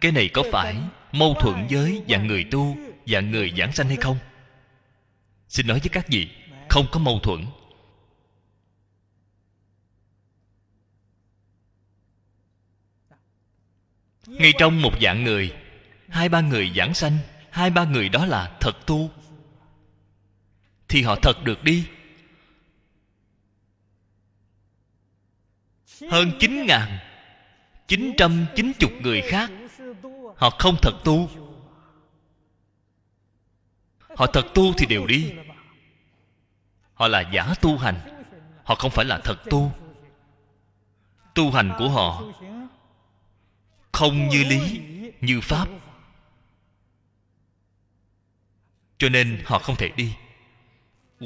[0.01, 0.77] cái này có phải
[1.13, 2.77] mâu thuẫn với dạng người tu
[3.07, 4.19] dạng người giảng sanh hay không?
[5.49, 6.29] Xin nói với các vị
[6.69, 7.47] không có mâu thuẫn.
[14.27, 15.57] Ngay trong một dạng người
[16.09, 17.19] hai ba người giảng sanh
[17.51, 19.11] hai ba người đó là thật tu
[20.89, 21.87] thì họ thật được đi.
[26.11, 26.99] Hơn chín ngàn
[27.89, 29.51] chín trăm chín chục người khác
[30.41, 31.31] họ không thật tu.
[34.17, 35.33] Họ thật tu thì đều đi.
[36.95, 38.25] Họ là giả tu hành.
[38.65, 39.73] Họ không phải là thật tu.
[41.35, 42.23] Tu hành của họ
[43.93, 44.81] không như lý,
[45.21, 45.69] như pháp.
[48.99, 50.15] Cho nên họ không thể đi.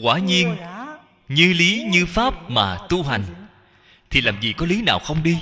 [0.02, 0.56] Quả nhiên,
[1.28, 3.24] như lý, như pháp mà tu hành,
[4.10, 5.38] thì làm gì có lý nào không đi?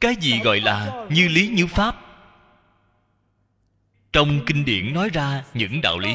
[0.00, 1.96] Cái gì gọi là như lý như pháp?
[4.12, 6.14] Trong kinh điển nói ra những đạo lý,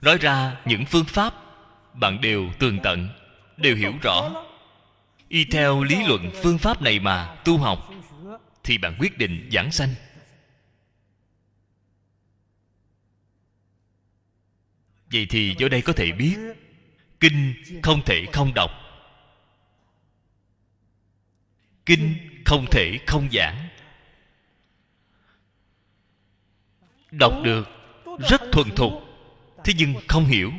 [0.00, 1.34] nói ra những phương pháp,
[1.94, 3.08] bạn đều tường tận,
[3.56, 4.44] đều hiểu rõ.
[5.28, 7.90] Y theo lý luận phương pháp này mà tu học,
[8.64, 9.94] thì bạn quyết định giảng sanh.
[15.12, 16.38] Vậy thì do đây có thể biết,
[17.20, 18.70] kinh không thể không đọc.
[21.86, 23.68] Kinh không thể không giảng.
[27.10, 27.68] Đọc được
[28.30, 28.92] rất thuần thục,
[29.64, 30.52] thế nhưng không hiểu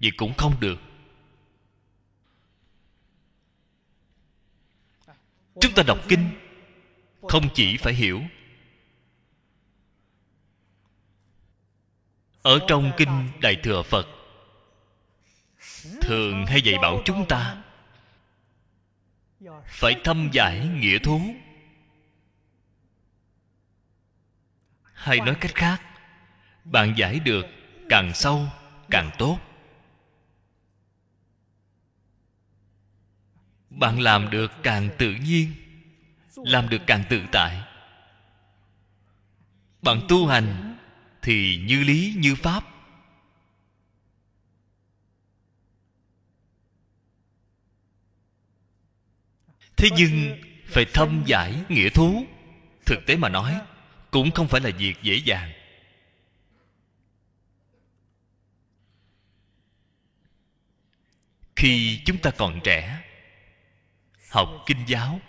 [0.00, 0.78] vậy cũng không được.
[5.60, 6.30] Chúng ta đọc kinh
[7.22, 8.22] không chỉ phải hiểu.
[12.42, 14.06] Ở trong kinh đại thừa phật,
[16.00, 17.65] thường hay dạy bảo chúng ta
[19.66, 21.20] phải thâm giải nghĩa thú.
[24.94, 25.82] Hay nói cách khác,
[26.64, 27.46] bạn giải được
[27.88, 28.48] càng sâu,
[28.90, 29.38] càng tốt.
[33.70, 35.52] Bạn làm được càng tự nhiên,
[36.36, 37.62] làm được càng tự tại.
[39.82, 40.76] Bạn tu hành
[41.22, 42.64] thì như lý, như pháp.
[49.76, 52.24] Thế nhưng, phải thâm giải nghĩa thú.
[52.86, 53.60] Thực tế mà nói,
[54.10, 55.52] cũng không phải là việc dễ dàng.
[61.56, 63.02] Khi chúng ta còn trẻ,
[64.30, 65.20] học kinh giáo,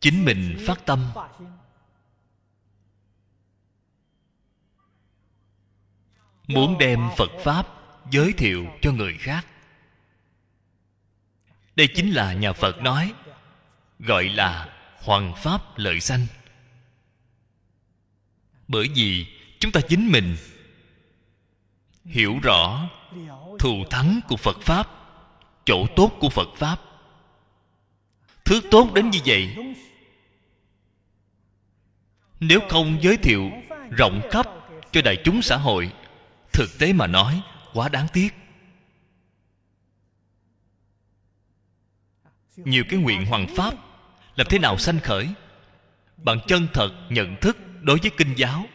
[0.00, 1.12] chính mình phát tâm.
[6.48, 7.75] Muốn đem phật pháp
[8.10, 9.46] giới thiệu cho người khác.
[11.76, 13.12] Đây chính là nhà phật nói,
[13.98, 14.68] gọi là
[15.02, 16.26] hoàng pháp lợi sanh.
[18.68, 19.26] Bởi vì
[19.58, 20.36] chúng ta chính mình
[22.04, 22.88] hiểu rõ
[23.58, 24.88] thù thắng của phật pháp,
[25.64, 26.80] chỗ tốt của phật pháp.
[28.44, 29.56] Thứ tốt đến như vậy,
[32.40, 33.50] nếu không giới thiệu
[33.90, 34.46] rộng khắp
[34.92, 35.92] cho đại chúng xã hội,
[36.52, 37.42] thực tế mà nói
[37.76, 38.34] quá đáng tiếc.
[42.56, 43.74] Nhiều cái nguyện hoàng pháp,
[44.36, 45.28] làm thế nào sanh khởi?
[46.16, 48.66] Bạn chân thật nhận thức đối với kinh giáo.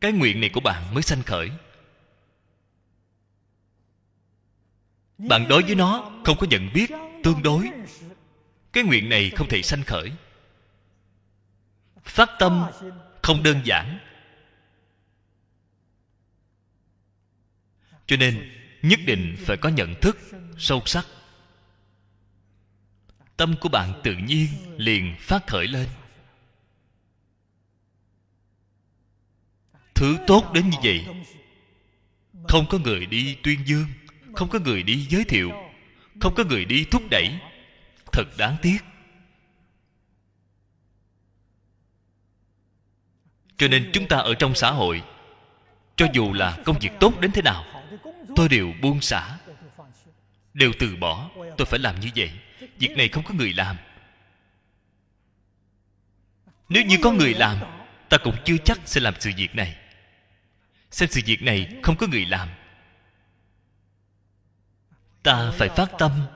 [0.00, 1.50] Cái nguyện này của bạn mới sanh khởi.
[5.18, 6.90] Bạn đối với nó không có nhận biết
[7.24, 7.70] tương đối.
[8.72, 10.12] Cái nguyện này không thể sanh khởi.
[12.04, 12.66] Phát tâm
[13.22, 13.98] không đơn giản.
[18.10, 18.50] Cho nên,
[18.82, 20.18] nhất định phải có nhận thức
[20.58, 21.06] sâu sắc.
[23.36, 25.88] Tâm của bạn tự nhiên liền phát khởi lên.
[29.94, 31.06] Thứ tốt đến như vậy.
[32.48, 33.86] Không có người đi tuyên dương,
[34.34, 35.50] không có người đi giới thiệu,
[36.20, 37.40] không có người đi thúc đẩy.
[38.12, 38.78] Thật đáng tiếc.
[43.56, 45.02] Cho nên chúng ta ở trong xã hội,
[45.96, 47.79] cho dù là công việc tốt đến thế nào
[48.36, 49.38] tôi đều buông xả,
[50.54, 51.30] đều từ bỏ.
[51.56, 52.32] Tôi phải làm như vậy.
[52.78, 53.76] Việc này không có người làm.
[56.68, 57.56] Nếu như có người làm,
[58.08, 59.76] ta cũng chưa chắc sẽ làm sự việc này.
[60.90, 62.48] Xem sự việc này không có người làm.
[65.22, 66.26] Ta phải phát tâm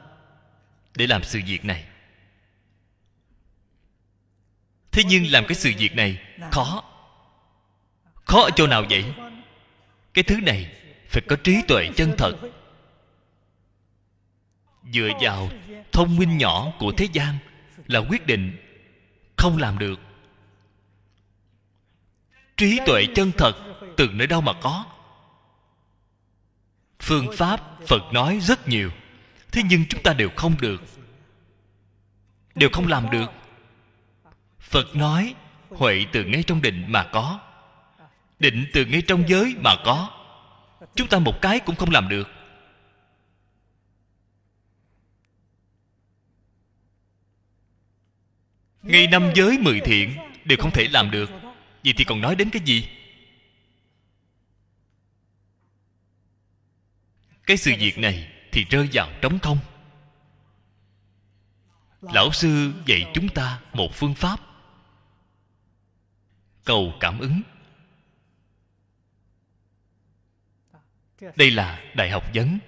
[0.95, 1.85] để làm sự việc này.
[4.91, 6.23] Thế nhưng làm cái sự việc này
[6.53, 6.85] khó.
[8.25, 9.05] Khó ở chỗ nào vậy?
[10.15, 10.84] Cái thứ này
[11.15, 12.37] phải có trí tuệ chân thật.
[14.93, 15.49] Dựa vào
[15.93, 17.39] thông minh nhỏ của thế gian
[17.87, 18.57] là quyết định
[19.37, 20.01] không làm được.
[22.57, 23.53] Trí tuệ chân thật
[23.97, 24.85] từ nơi đâu mà có?
[27.01, 28.91] Phương pháp phật nói rất nhiều,
[29.53, 30.83] thế nhưng chúng ta đều không được,
[32.55, 33.33] đều không làm được.
[34.61, 35.35] Phật nói
[35.69, 37.41] huệ từ ngay trong định mà có,
[38.39, 40.24] định từ ngay trong giới mà có
[40.95, 42.29] chúng ta một cái cũng không làm được.
[48.83, 51.31] Ngay năm giới mười thiện đều không thể làm được.
[51.85, 52.89] Vậy thì còn nói đến cái gì?
[57.47, 59.59] Cái sự việc này thì rơi vào trống không.
[62.01, 64.41] Lão sư dạy chúng ta một phương pháp.
[66.65, 67.43] Cầu cảm ứng.
[71.37, 72.59] Đây là đại học vấn.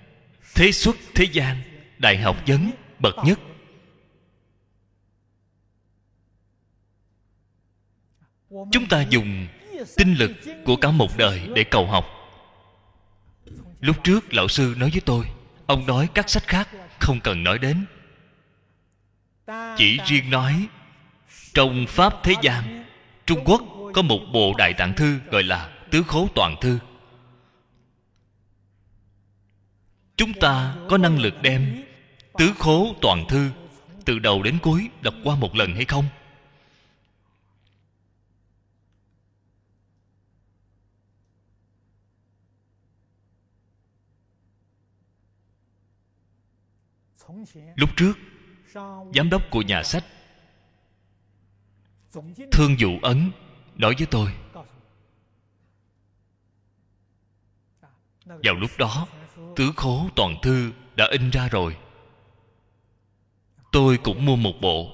[0.54, 1.56] Thế xuất thế gian,
[1.98, 3.40] đại học vấn, bậc nhất.
[8.50, 9.46] Chúng ta dùng
[9.96, 10.30] tinh lực
[10.64, 12.06] của cả một đời để cầu học.
[13.80, 15.26] Lúc trước lão sư nói với tôi,
[15.66, 16.68] ông nói các sách khác
[16.98, 17.86] không cần nói đến.
[19.76, 20.66] Chỉ riêng nói,
[21.54, 22.84] trong pháp thế gian,
[23.26, 23.62] trung quốc
[23.94, 26.78] có một bộ đại tạng thư gọi là tứ khố toàn thư.
[30.16, 31.84] Chúng ta có năng lực đem
[32.38, 33.50] tứ khố toàn thư
[34.04, 36.04] từ đầu đến cuối đọc qua một lần hay không?
[47.74, 48.12] Lúc trước,
[49.14, 50.04] giám đốc của nhà sách
[52.52, 53.30] thương dụ ấn
[53.74, 54.32] nói với tôi,
[58.24, 59.08] vào lúc đó
[59.56, 61.76] tứ khố toàn thư đã in ra rồi.
[63.72, 64.90] Tôi cũng mua một bộ.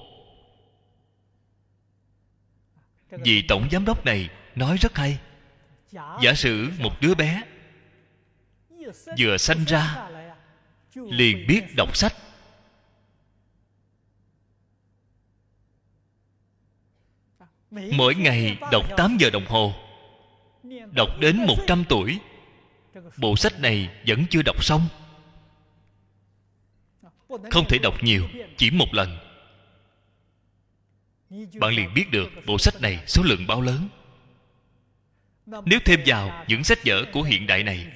[3.09, 5.19] Vì tổng giám đốc này nói rất hay.
[5.91, 7.43] Giả sử một đứa bé
[9.19, 10.09] vừa sanh ra,
[10.95, 12.13] liền biết đọc sách.
[17.71, 19.73] Mỗi ngày đọc 8 giờ đồng hồ,
[20.95, 22.19] đọc đến 100 tuổi
[23.17, 24.87] bộ sách này vẫn chưa đọc xong.
[27.27, 28.27] Không thể đọc nhiều,
[28.57, 29.17] chỉ một lần.
[31.29, 33.89] Bạn liền biết được bộ sách này số lượng bao lớn.
[35.45, 37.87] Nếu thêm vào những sách vở của hiện đại này,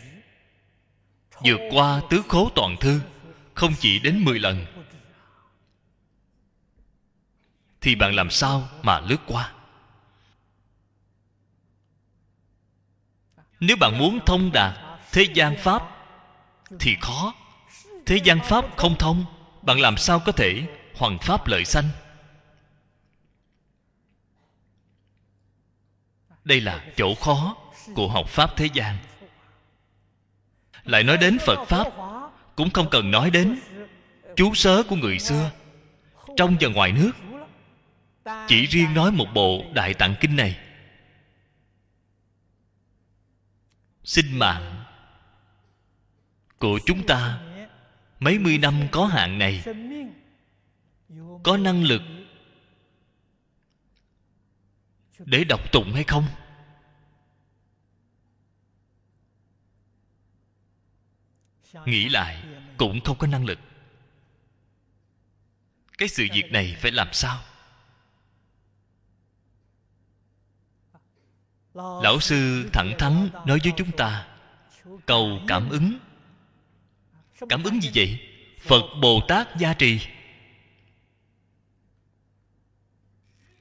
[1.44, 3.02] vượt qua tứ khố toàn thư,
[3.54, 4.66] không chỉ đến 10 lần,
[7.82, 9.54] thì bạn làm sao mà lướt qua?
[13.60, 14.87] Nếu bạn muốn thông đạt
[15.18, 15.84] thế gian pháp
[16.80, 17.34] thì khó.
[18.06, 19.26] Thế gian pháp không thông,
[19.62, 21.90] bạn làm sao có thể hoàn pháp lợi sanh?
[26.44, 27.56] Đây là chỗ khó
[27.96, 28.98] của học pháp thế gian.
[30.84, 31.88] Lại nói đến phật pháp,
[32.56, 33.60] cũng không cần nói đến
[34.36, 35.52] chú sớ của người xưa.
[36.36, 37.12] Trong và ngoài nước,
[38.48, 40.60] chỉ riêng nói một bộ đại tạng kinh này.
[44.04, 44.77] Sinh mạng
[46.60, 47.42] của chúng ta.
[48.20, 49.64] Mấy mươi năm có hạn này,
[51.44, 52.02] có năng lực
[55.26, 56.28] để đọc tụng hay không?
[61.86, 62.44] Nghĩ lại
[62.78, 63.60] cũng không có năng lực.
[65.98, 67.44] Cái sự việc này phải làm sao?
[71.74, 74.28] Lão sư thẳng thắn nói với chúng ta,
[75.06, 75.98] cầu cảm ứng
[77.50, 78.20] cảm ứng gì vậy
[78.60, 80.00] phật bồ tát gia trì.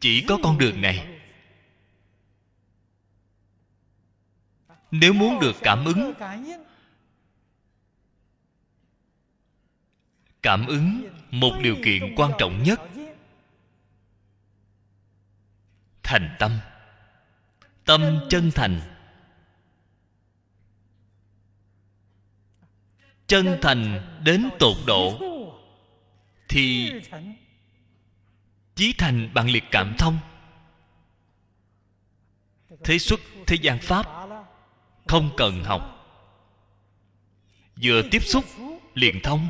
[0.00, 1.12] Chỉ có con đường này.
[4.90, 6.14] nếu muốn được cảm ứng
[10.42, 12.80] cảm ứng một điều kiện quan trọng nhất.
[16.02, 16.58] thành tâm.
[17.84, 18.95] Tâm chân thành
[23.26, 25.20] chân thành đến tột độ,
[26.48, 26.92] thì
[28.74, 30.18] chí thành bằng liệt cảm thông.
[32.84, 34.06] Thế xuất thế gian pháp
[35.06, 35.92] không cần học,
[37.82, 38.44] vừa tiếp xúc
[38.94, 39.48] liền thông.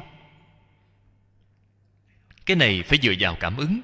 [2.46, 3.80] Cái này phải dựa vào cảm ứng.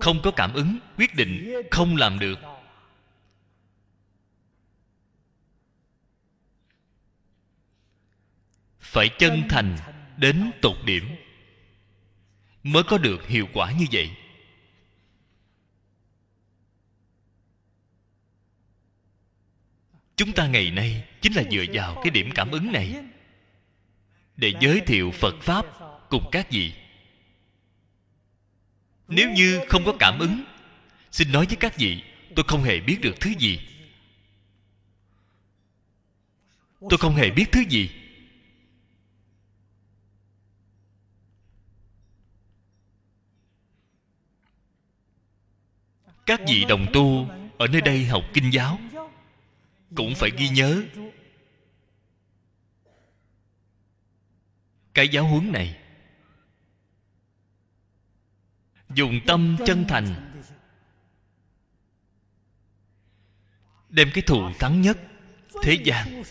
[0.00, 2.38] Không có cảm ứng, quyết định không làm được.
[8.88, 9.76] Phải chân thành
[10.16, 11.08] đến tột điểm.
[12.62, 14.10] Mới có được hiệu quả như vậy.
[20.16, 22.94] Chúng ta ngày nay chính là dựa vào cái điểm cảm ứng này
[24.36, 25.66] để giới thiệu phật pháp
[26.10, 26.72] cùng các vị.
[29.08, 30.44] Nếu như không có cảm ứng,
[31.10, 32.02] xin nói với các vị,
[32.34, 33.60] tôi không hề biết được thứ gì.
[36.80, 37.90] Tôi không hề biết thứ gì.
[46.28, 47.26] Các vị đồng tu
[47.58, 48.78] ở nơi đây học kinh giáo,
[49.94, 50.82] cũng phải ghi nhớ
[54.94, 55.78] cái giáo huấn này.
[58.94, 60.32] Dùng tâm chân thành
[63.88, 64.98] đem cái thù thắng nhất
[65.62, 66.22] thế gian.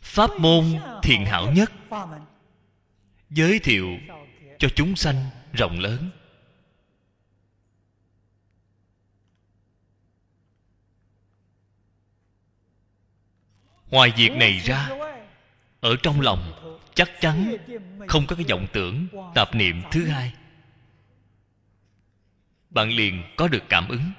[0.00, 0.64] Pháp môn
[1.02, 1.72] thiền hảo nhất,
[3.30, 3.88] giới thiệu
[4.58, 6.10] cho chúng sanh rộng lớn.
[13.92, 14.88] Ngoài việc này ra
[15.80, 16.52] ở trong lòng
[16.94, 17.56] chắc chắn
[18.08, 20.34] không có cái vọng tưởng tạp niệm thứ hai.
[22.70, 24.12] bạn liền có được cảm ứng.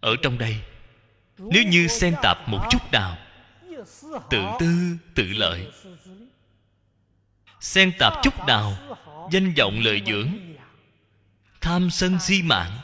[0.00, 0.56] Ở trong đây
[1.38, 3.18] nếu như xen tạp một chút nào
[4.30, 5.70] tự tư tự lợi.
[7.60, 8.76] xen tạp chút nào
[9.32, 10.28] danh vọng lợi dưỡng
[11.60, 12.78] tham sân si mạng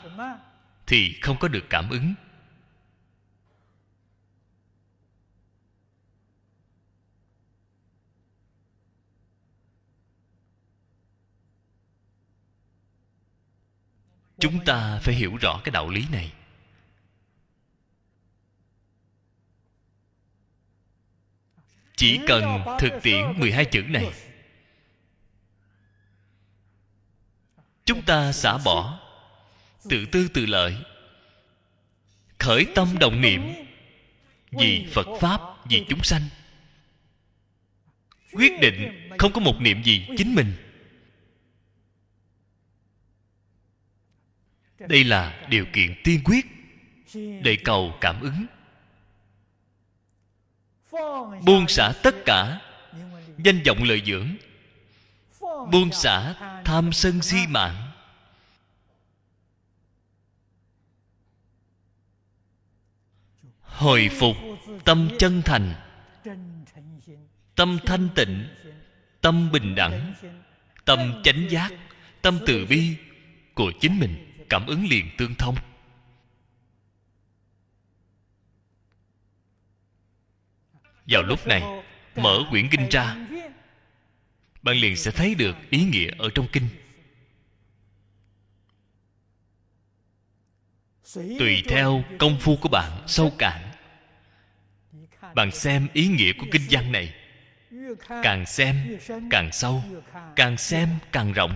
[0.87, 2.13] thì không có được cảm ứng
[14.39, 16.31] chúng ta phải hiểu rõ cái đạo lý này.
[21.95, 22.43] Chỉ cần
[22.79, 24.11] thực tiễn 12 chữ này,
[27.85, 28.99] chúng ta xả bỏ
[29.89, 30.77] tự tư tự lợi,
[32.39, 33.41] khởi tâm đồng niệm
[34.51, 36.21] vì phật pháp, vì chúng sanh.
[38.31, 40.68] Quyết định không có một niệm gì chính mình.
[44.79, 46.45] Đây là điều kiện tiên quyết
[47.43, 48.45] để cầu cảm ứng.
[51.45, 52.61] Buông xả tất cả
[53.37, 54.35] danh vọng lợi dưỡng.
[55.71, 56.33] Buông xả
[56.65, 57.91] tham sân si mạng.
[63.61, 64.35] Hồi phục
[64.85, 65.73] tâm chân thành.
[67.55, 68.47] Tâm thanh tịnh,
[69.21, 70.13] tâm bình đẳng,
[70.85, 71.71] tâm chánh giác,
[72.21, 72.95] tâm từ bi
[73.53, 75.55] của chính mình cảm ứng liền tương thông.
[81.07, 81.63] Vào lúc này,
[82.15, 83.15] mở quyển kinh ra,
[84.61, 86.69] bạn liền sẽ thấy được ý nghĩa ở trong kinh.
[91.13, 93.71] Tùy theo công phu của bạn sâu cạn,
[95.35, 97.13] bạn xem ý nghĩa của kinh văn này.
[98.23, 98.97] Càng xem,
[99.31, 99.83] càng sâu,
[100.35, 101.55] càng xem càng rộng.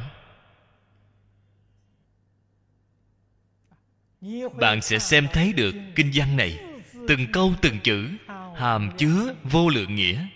[4.60, 6.60] Bạn sẽ xem thấy được kinh văn này,
[7.08, 8.10] từng câu từng chữ,
[8.56, 10.28] hàm chứa vô lượng nghĩa.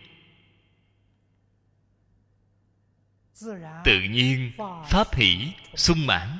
[3.85, 4.51] Tự nhiên,
[4.89, 6.39] pháp hỷ, sung mãn.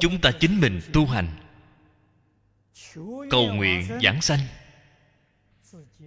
[0.00, 1.28] Chúng ta chính mình tu hành.
[3.30, 4.40] Cầu nguyện giảng sanh.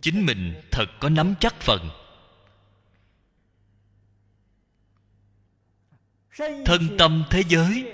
[0.01, 1.89] Chính mình thật có nắm chắc phần.
[6.37, 7.91] Thân tâm thế giới.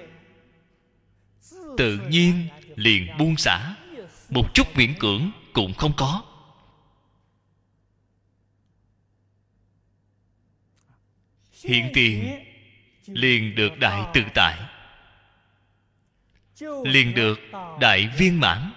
[1.77, 3.75] Tự nhiên liền buông xả.
[4.29, 6.23] Một chút miễn cưỡng cũng không có.
[11.63, 12.43] Hiện tiền
[13.07, 14.59] liền được đại tự tại.
[16.83, 17.39] Liền được
[17.79, 18.71] đại viên mãn.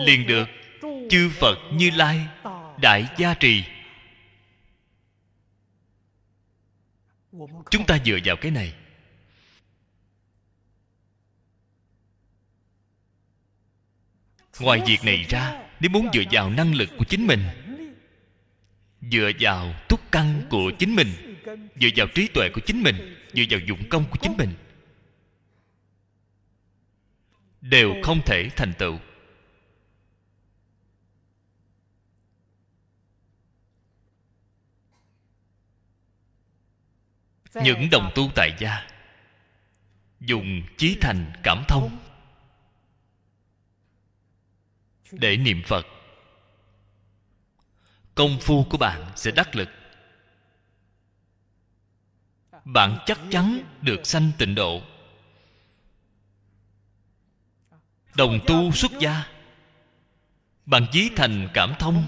[0.00, 0.48] Liền được
[1.10, 2.20] chư phật như lai
[2.80, 3.64] đại gia trì.
[7.70, 8.74] Chúng ta dựa vào cái này.
[14.60, 17.40] Ngoài việc này ra, nếu muốn dựa vào năng lực của chính mình,
[19.00, 21.36] dựa vào túc căn của chính mình,
[21.80, 24.54] dựa vào trí tuệ của chính mình, dựa vào dụng công của chính mình,
[27.60, 28.98] đều không thể thành tựu.
[37.54, 38.86] Những đồng tu tại gia.
[40.20, 41.98] Dùng chí thành cảm thông.
[45.12, 45.86] Để niệm phật,
[48.14, 49.68] công phu của bạn sẽ đắc lực.
[52.64, 54.82] Bạn chắc chắn được sanh tịnh độ.
[58.14, 59.26] Đồng tu xuất gia,
[60.66, 62.06] bằng chí thành cảm thông,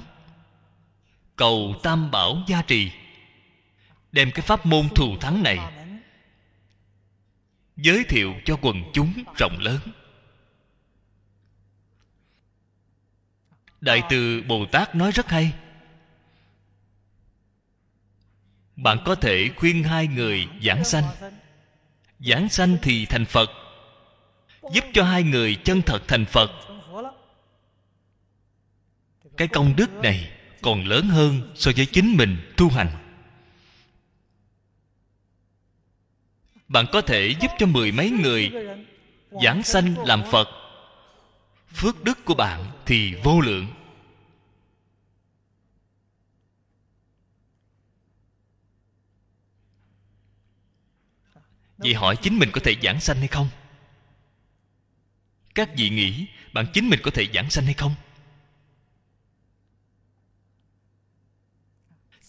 [1.36, 2.92] cầu tam bảo gia trì
[4.17, 5.59] đem cái pháp môn thù thắng này
[7.77, 9.79] giới thiệu cho quần chúng rộng lớn.
[13.81, 15.53] Đại từ bồ tát nói rất hay.
[18.77, 21.05] Bạn có thể khuyên hai người giảng sanh.
[22.19, 23.51] Giảng sanh thì thành phật,
[24.73, 26.51] giúp cho hai người chân thật thành phật.
[29.37, 30.31] Cái công đức này
[30.62, 33.06] còn lớn hơn so với chính mình tu hành.
[36.69, 38.53] Bạn có thể giúp cho mười mấy người
[39.43, 40.49] giảng sanh làm phật.
[41.75, 43.67] Phước đức của bạn thì vô lượng.
[51.79, 53.49] Vậy hỏi chính mình có thể giảng sanh hay không?
[55.55, 57.95] Các vị nghĩ bạn chính mình có thể giảng sanh hay không?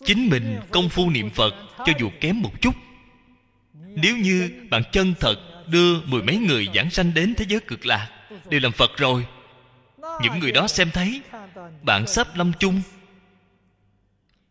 [0.05, 2.75] Chính mình công phu niệm phật cho dù kém một chút
[3.79, 5.35] nếu như bạn chân thật
[5.67, 8.09] đưa mười mấy người giảng sanh đến thế giới cực lạc,
[8.49, 9.27] đều làm phật rồi,
[10.21, 11.21] những người đó xem thấy
[11.81, 12.81] bạn sắp lâm chung,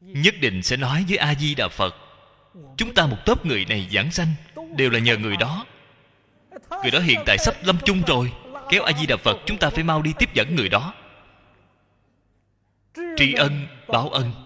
[0.00, 1.96] nhất định sẽ nói với a di đà phật,
[2.76, 4.34] chúng ta một tốp người này giảng sanh
[4.76, 5.66] đều là nhờ người đó.
[6.82, 8.32] Người đó hiện tại sắp lâm chung rồi,
[8.68, 10.94] kéo a di đà phật chúng ta phải mau đi tiếp dẫn người đó.
[13.16, 14.45] Tri ân, báo ân.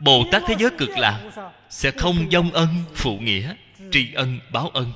[0.00, 1.30] Bồ tát thế giới cực lạc
[1.70, 3.54] sẽ không dông ân, phụ nghĩa,
[3.92, 4.92] tri ân, báo ân.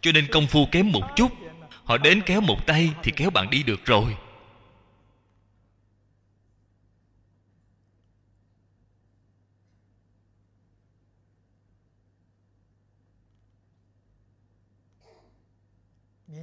[0.00, 1.32] Cho nên công phu kém một chút,
[1.84, 4.16] họ đến kéo một tay thì kéo bạn đi được rồi.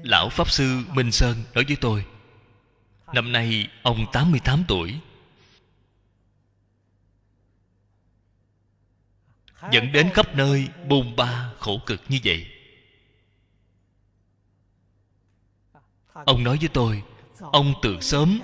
[0.03, 2.05] Lão Pháp Sư Minh Sơn nói với tôi,
[3.13, 4.99] Năm nay ông 88 tuổi
[9.71, 12.47] Dẫn đến khắp nơi bôn ba khổ cực như vậy.
[16.13, 17.03] Ông nói với tôi,
[17.39, 18.39] Ông từ sớm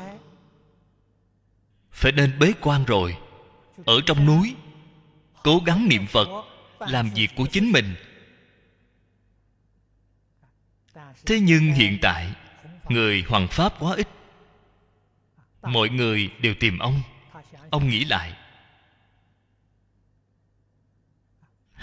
[1.92, 3.18] Phải nên bế quan rồi.
[3.86, 4.56] Ở trong núi,
[5.44, 6.28] Cố gắng niệm Phật,
[6.80, 7.96] Làm việc của chính mình.
[11.26, 12.34] Thế nhưng hiện tại,
[12.90, 14.08] người hoàng pháp quá ít.
[15.62, 17.02] Mọi người đều tìm ông.
[17.70, 18.34] Ông nghĩ lại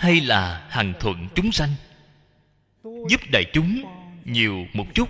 [0.02, 1.70] hay là hằng thuận chúng sanh?
[2.82, 3.82] Giúp đại chúng
[4.24, 5.08] nhiều một chút.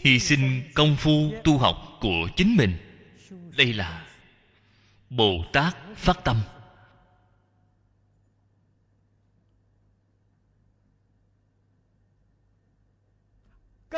[0.00, 2.76] Hy sinh công phu tu học của chính mình.
[3.56, 4.06] Đây là
[5.10, 6.40] bồ tát phát tâm.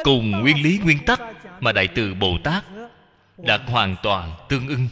[0.04, 1.20] Cùng nguyên lý nguyên tắc
[1.61, 2.64] mà đại từ bồ tát
[3.38, 4.88] đã hoàn toàn tương ưng.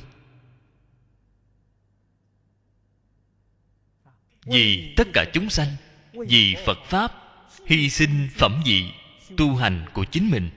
[4.46, 5.68] Vì tất cả chúng sanh,
[6.12, 7.12] vì phật pháp,
[7.66, 8.84] hy sinh phẩm vị,
[9.36, 10.50] tu hành của chính mình.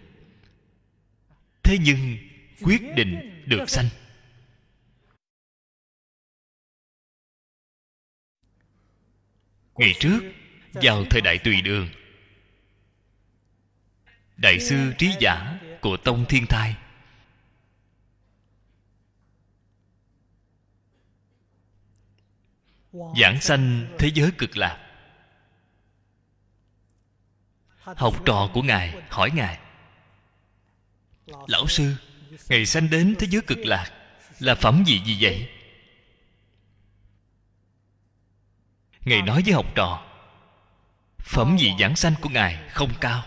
[1.64, 2.18] Thế nhưng,
[2.62, 3.86] quyết định được sanh.
[9.76, 10.20] Ngày trước,
[10.74, 11.90] vào thời đại tùy đường,
[14.38, 16.76] đại sư trí giả của tông thiên thai
[22.94, 24.86] giảng sanh thế giới cực lạc.
[27.80, 29.60] Học trò của ngài, hỏi ngài,
[31.48, 31.96] lão sư,
[32.50, 33.92] ngày sanh đến thế giới cực lạc
[34.40, 35.50] là phẩm gì gì vậy?
[39.06, 40.06] Ngài nói với học trò,
[41.20, 43.24] phẩm vị giảng sanh của ngài không cao?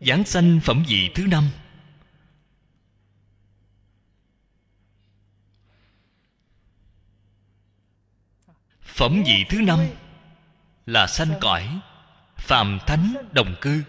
[0.00, 1.50] Giảng sanh phẩm vị thứ năm?
[9.00, 9.78] Phẩm vị thứ năm
[10.86, 11.80] là sanh cõi
[12.36, 13.82] phàm thánh đồng cư.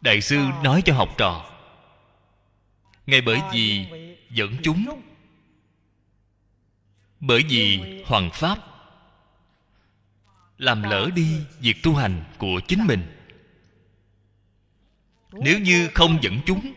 [0.00, 1.50] Đại sư nói cho học trò,
[3.06, 3.86] ngay bởi vì
[4.30, 5.00] dẫn chúng,
[7.20, 8.58] bởi vì hoàng pháp,
[10.58, 13.16] làm lỡ đi việc tu hành của chính mình.
[15.32, 16.72] Nếu như không dẫn chúng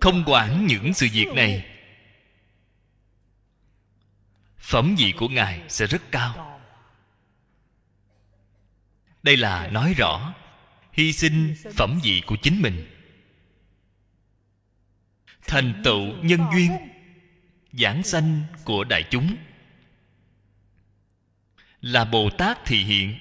[0.00, 1.66] không quản những sự việc này.
[4.58, 6.60] Phẩm vị của ngài sẽ rất cao.
[9.22, 10.34] Đây là nói rõ
[10.92, 12.86] hy sinh phẩm vị của chính mình.
[15.46, 16.70] Thành tựu nhân duyên,
[17.72, 19.36] giảng sanh của đại chúng.
[21.80, 23.18] Là bồ tát thị hiện.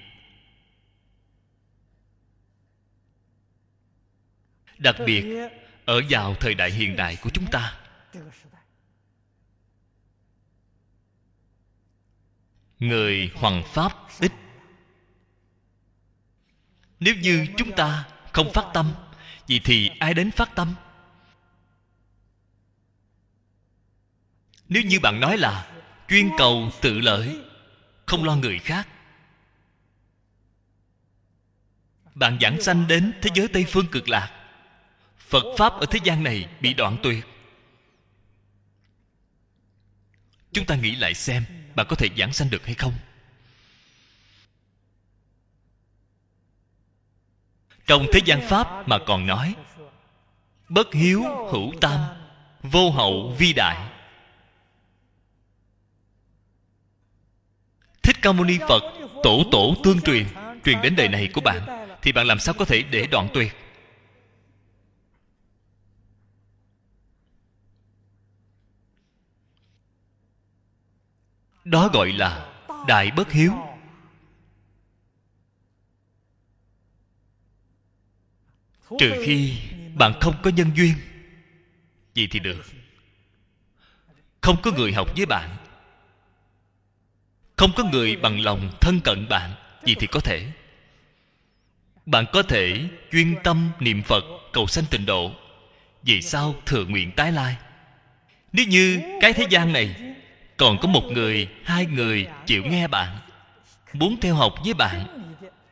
[4.77, 5.49] Đặc biệt
[5.85, 7.77] ở vào thời đại hiện đại của chúng ta,
[12.79, 14.31] người hoằng pháp ít.
[16.99, 18.93] Nếu như chúng ta không phát tâm,
[19.47, 20.75] vậy thì ai đến phát tâm?
[24.69, 25.71] Nếu như bạn nói là
[26.07, 27.41] chuyên cầu tự lợi,
[28.05, 28.87] không lo người khác,
[32.15, 34.32] bạn giảng sanh đến thế giới tây phương cực lạc
[35.33, 37.25] phật pháp ở thế gian này bị đoạn tuyệt.
[40.51, 42.93] Chúng ta nghĩ lại xem bạn có thể giảng sanh được hay không?
[47.87, 49.55] Trong thế gian pháp mà còn nói,
[50.69, 51.99] bất hiếu hữu tam,
[52.63, 53.89] vô hậu vi đại.
[58.03, 58.83] Thích ca mâu ni phật
[59.23, 60.25] tổ tổ tương truyền
[60.63, 63.62] truyền đến đời này của bạn, thì bạn làm sao có thể để đoạn tuyệt?
[71.65, 72.53] Đó gọi là
[72.87, 73.53] đại bất hiếu.
[78.99, 79.57] Trừ khi
[79.95, 80.93] bạn không có nhân duyên
[82.15, 82.65] vậy thì được.
[84.41, 85.57] Không có người học với bạn,
[87.55, 90.51] không có người bằng lòng thân cận bạn vậy thì có thể.
[92.05, 95.31] Bạn có thể chuyên tâm niệm phật, cầu sanh tịnh độ.
[96.03, 97.55] Vì sao thừa nguyện tái lai?
[98.51, 99.95] Nếu như cái thế gian này
[100.63, 103.17] còn có một người, hai người chịu nghe bạn.
[103.93, 105.05] Muốn theo học với bạn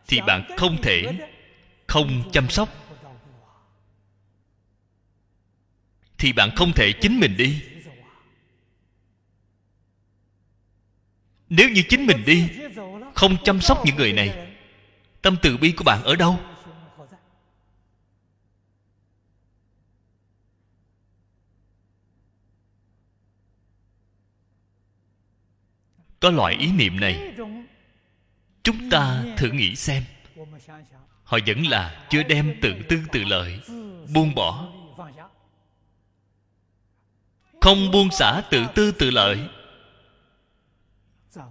[0.07, 1.19] thì bạn không thể
[1.87, 2.69] không chăm sóc.
[6.17, 7.61] Thì bạn không thể chính mình đi.
[11.49, 12.49] Nếu như chính mình đi,
[13.13, 14.47] không chăm sóc những người này,
[15.21, 16.39] tâm từ bi của bạn ở đâu?
[26.21, 27.33] Có loại ý niệm này.
[28.63, 30.03] Chúng ta thử nghĩ xem.
[31.23, 33.59] Họ vẫn là chưa đem tự tư tự lợi,
[34.13, 34.67] buông bỏ.
[37.61, 39.49] Không buông xả tự tư tự lợi.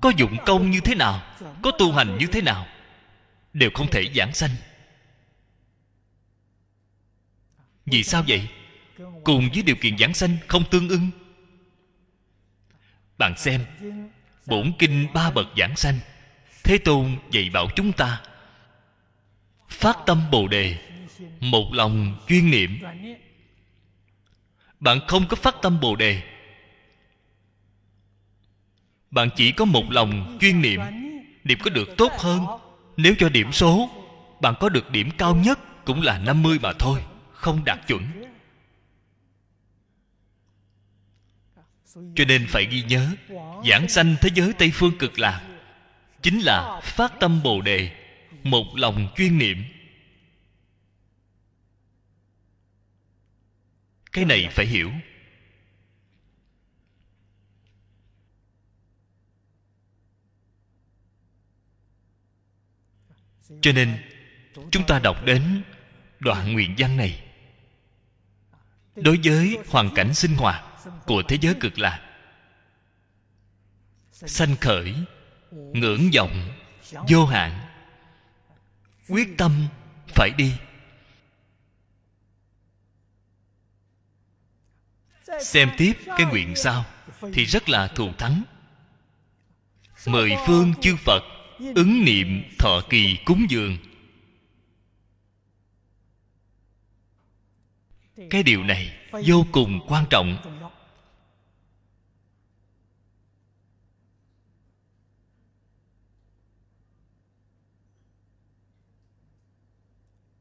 [0.00, 1.22] Có dụng công như thế nào,
[1.62, 2.66] có tu hành như thế nào,
[3.52, 4.50] đều không thể giảng sanh.
[7.86, 8.48] Vì sao vậy?
[9.24, 11.10] Cùng với điều kiện giảng sanh không tương ưng.
[13.18, 13.64] Bạn xem
[14.46, 15.98] bổn kinh ba bậc giảng sanh.
[16.64, 18.20] Thế tôn dạy bảo chúng ta,
[19.68, 20.76] phát tâm bồ đề,
[21.40, 22.78] một lòng chuyên niệm.
[24.80, 26.22] Bạn không có phát tâm bồ đề,
[29.10, 30.80] bạn chỉ có một lòng chuyên niệm.
[31.44, 32.46] Niệm có được tốt hơn,
[32.96, 33.90] nếu cho điểm số,
[34.40, 37.00] bạn có được điểm cao nhất cũng là 50 mà thôi,
[37.32, 38.02] không đạt chuẩn.
[41.94, 43.10] Cho nên phải ghi nhớ,
[43.70, 45.48] giảng sanh thế giới tây phương cực lạc,
[46.22, 47.90] chính là phát tâm bồ đề,
[48.42, 49.64] một lòng chuyên niệm.
[54.12, 54.90] Cái này phải hiểu.
[63.60, 64.02] Cho nên,
[64.70, 65.62] chúng ta đọc đến
[66.20, 67.24] đoạn nguyện văn này.
[68.96, 70.69] Đối với hoàn cảnh sinh hoạt
[71.06, 72.06] của thế giới cực lạc.
[74.12, 74.94] Sanh khởi,
[75.50, 76.48] ngưỡng vọng,
[77.08, 77.66] vô hạn.
[79.08, 79.66] Quyết tâm
[80.08, 80.52] phải đi.
[85.40, 86.84] Xem tiếp cái nguyện sau
[87.32, 88.42] thì rất là thù thắng.
[90.06, 91.22] Mười phương chư phật
[91.74, 93.78] ứng niệm thọ kỳ cúng dường.
[98.30, 100.60] Cái điều này vô cùng quan trọng.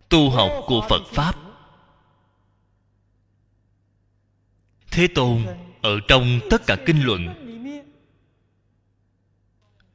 [0.09, 1.35] Tu học của phật pháp.
[4.91, 5.45] Thế tôn
[5.81, 7.45] ở trong tất cả kinh luận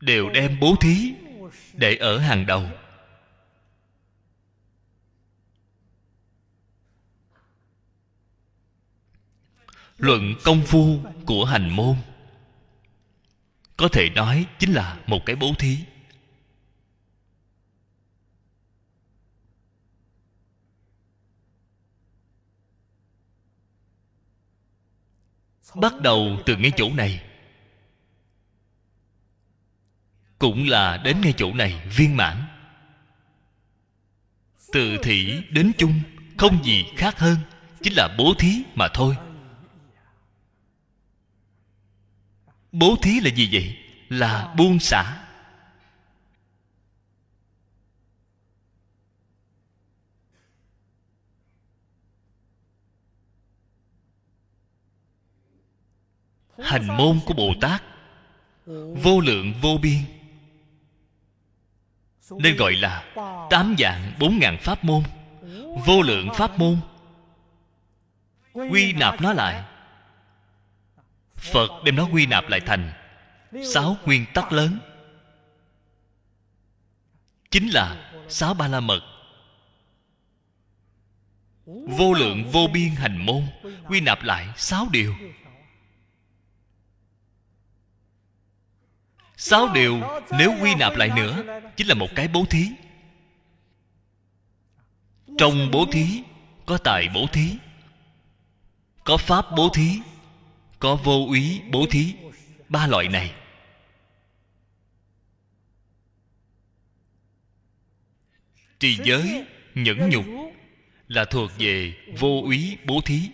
[0.01, 1.15] đều đem bố thí
[1.73, 2.65] để ở hàng đầu.
[9.99, 11.97] Luận công phu của hành môn
[13.77, 15.79] có thể nói chính là một cái bố thí.
[25.75, 27.23] Bắt đầu từ ngay chỗ này.
[30.39, 32.45] Cũng là đến ngay chỗ này, viên mãn.
[34.73, 36.01] Từ thị đến chung,
[36.37, 37.37] không gì khác hơn,
[37.83, 39.17] chính là bố thí mà thôi.
[42.73, 43.77] Bố thí là gì vậy?
[44.09, 45.24] Là buông xả.
[56.59, 57.83] Hành môn của bồ tát,
[59.03, 59.99] vô lượng vô biên.
[62.31, 63.05] Nên gọi là
[63.51, 65.03] tám dạng bốn ngàn pháp môn,
[65.87, 66.77] vô lượng pháp môn.
[68.53, 69.65] Quy nạp nó lại.
[71.37, 72.93] Phật đem nó quy nạp lại thành
[73.73, 74.79] sáu nguyên tắc lớn.
[77.51, 79.01] Chính là sáu ba la mật.
[81.67, 83.43] Vô lượng vô biên hành môn
[83.89, 85.15] quy nạp lại sáu điều.
[89.47, 90.01] sáu điều
[90.39, 92.69] nếu quy nạp lại nữa chính là một cái bố thí.
[95.39, 96.23] Trong bố thí
[96.67, 97.57] có tài bố thí,
[99.05, 100.01] có pháp bố thí,
[100.79, 102.15] có vô úy bố thí,
[102.69, 103.35] ba loại này.
[108.81, 110.25] Trì giới, nhẫn nhục
[111.09, 113.31] là thuộc về vô úy bố thí.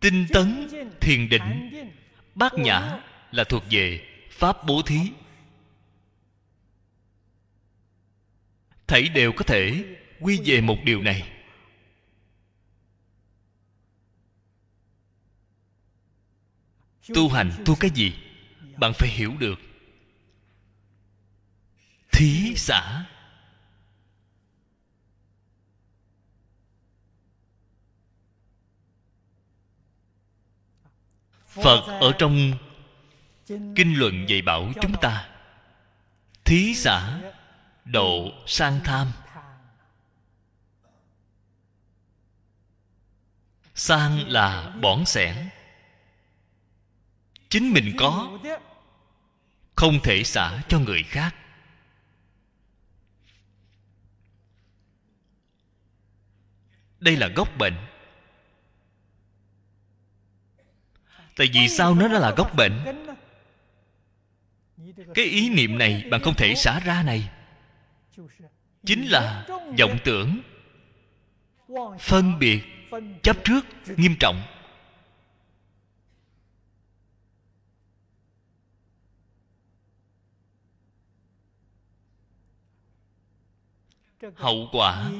[0.00, 0.68] Tinh tấn,
[1.00, 1.70] thiền định
[2.40, 2.98] bát nhã
[3.30, 5.00] là thuộc về pháp bố thí.
[8.86, 9.84] Thảy đều có thể
[10.20, 11.32] quy về một điều này.
[17.14, 18.14] Tu hành tu cái gì?
[18.76, 19.60] Bạn phải hiểu được.
[22.12, 23.04] Thí xã
[31.50, 32.52] phật ở trong
[33.48, 35.28] kinh luận dạy bảo chúng ta.
[36.44, 37.20] Thí xã
[37.84, 39.12] độ sang tham.
[43.74, 45.48] Sang là bỏn sẻn.
[47.48, 48.38] Chính mình có
[49.76, 51.34] không thể xả cho người khác.
[56.98, 57.89] Đây là gốc bệnh
[61.40, 62.72] tại vì sao nó là gốc bệnh?
[65.14, 67.30] Cái ý niệm này bạn không thể xả ra này.
[68.86, 69.46] Chính là
[69.78, 70.40] vọng tưởng,
[71.98, 72.62] phân biệt,
[73.22, 73.66] chấp trước,
[73.96, 74.42] nghiêm trọng.
[84.34, 85.10] Hậu quả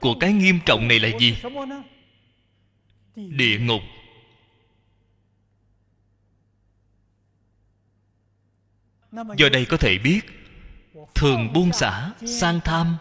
[0.00, 1.36] của cái nghiêm trọng này là gì?
[3.16, 3.82] Địa ngục.
[9.12, 10.20] Do đây có thể biết,
[11.14, 12.96] thường buông xả sang tham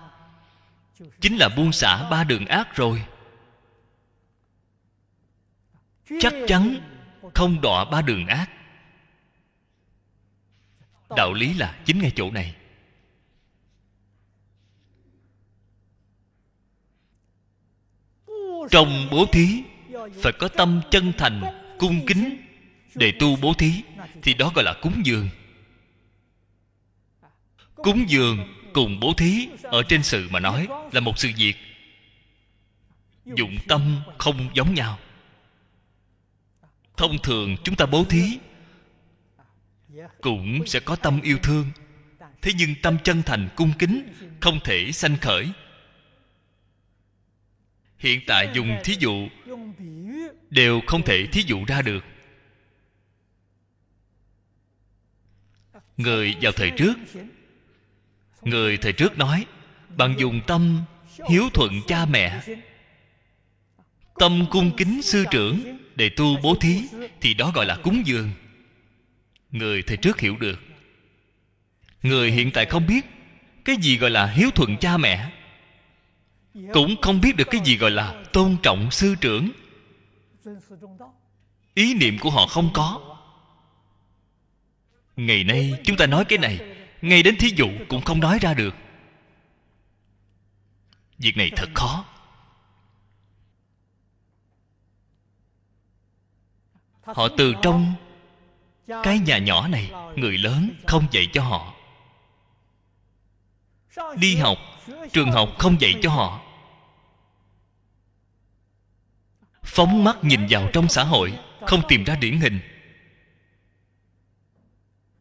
[1.21, 3.03] chính là buông xả ba đường ác rồi.
[6.19, 6.75] Chắc chắn
[7.33, 8.49] không đọa ba đường ác.
[11.17, 12.55] Đạo lý là chính ngay chỗ này.
[18.71, 19.63] Trong bố thí,
[20.23, 21.41] phải có tâm chân thành,
[21.79, 22.37] cung kính
[22.95, 23.83] để tu bố thí,
[24.21, 25.29] thì đó gọi là cúng dường
[27.83, 28.37] cúng dường
[28.73, 31.55] cùng bố thí ở trên sự mà nói là một sự việc.
[33.25, 34.99] Dụng tâm không giống nhau.
[36.97, 38.39] Thông thường chúng ta bố thí
[40.21, 41.71] cũng sẽ có tâm yêu thương.
[42.41, 45.51] Thế nhưng tâm chân thành cung kính không thể sanh khởi.
[47.97, 49.27] Hiện tại dùng thí dụ
[50.49, 52.03] đều không thể thí dụ ra được.
[55.97, 56.93] Người vào thời trước
[58.41, 59.45] người thời trước nói
[59.97, 60.81] bạn dùng tâm
[61.29, 62.41] hiếu thuận cha mẹ,
[64.19, 66.83] tâm cung kính sư trưởng để tu bố thí,
[67.21, 68.31] thì đó gọi là cúng dường.
[69.51, 70.59] Người thời trước hiểu được.
[72.03, 73.05] Người hiện tại không biết
[73.65, 75.31] cái gì gọi là hiếu thuận cha mẹ,
[76.73, 79.49] cũng không biết được cái gì gọi là tôn trọng sư trưởng.
[81.73, 83.01] Ý niệm của họ không có.
[85.15, 88.53] Ngày nay chúng ta nói cái này ngay đến thí dụ cũng không nói ra
[88.53, 88.75] được.
[91.17, 92.05] Việc này thật khó.
[97.01, 97.93] Họ từ trong
[99.03, 101.73] cái nhà nhỏ này, người lớn không dạy cho họ.
[104.15, 104.57] Đi học,
[105.13, 106.41] trường học không dạy cho họ.
[109.63, 112.59] Phóng mắt nhìn vào trong xã hội, không tìm ra điển hình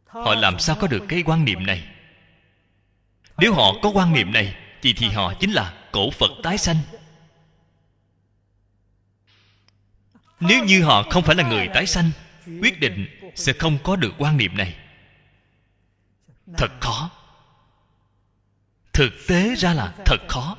[0.09, 1.85] họ làm sao có được cái quan niệm này?
[3.39, 6.77] Nếu họ có quan niệm này thì thì họ chính là cổ phật tái sanh.
[10.41, 12.11] Nếu như họ không phải là người tái sanh
[12.61, 14.77] quyết định sẽ không có được quan niệm này.
[16.57, 17.11] Thật khó.
[18.93, 20.57] Thực tế ra là thật khó.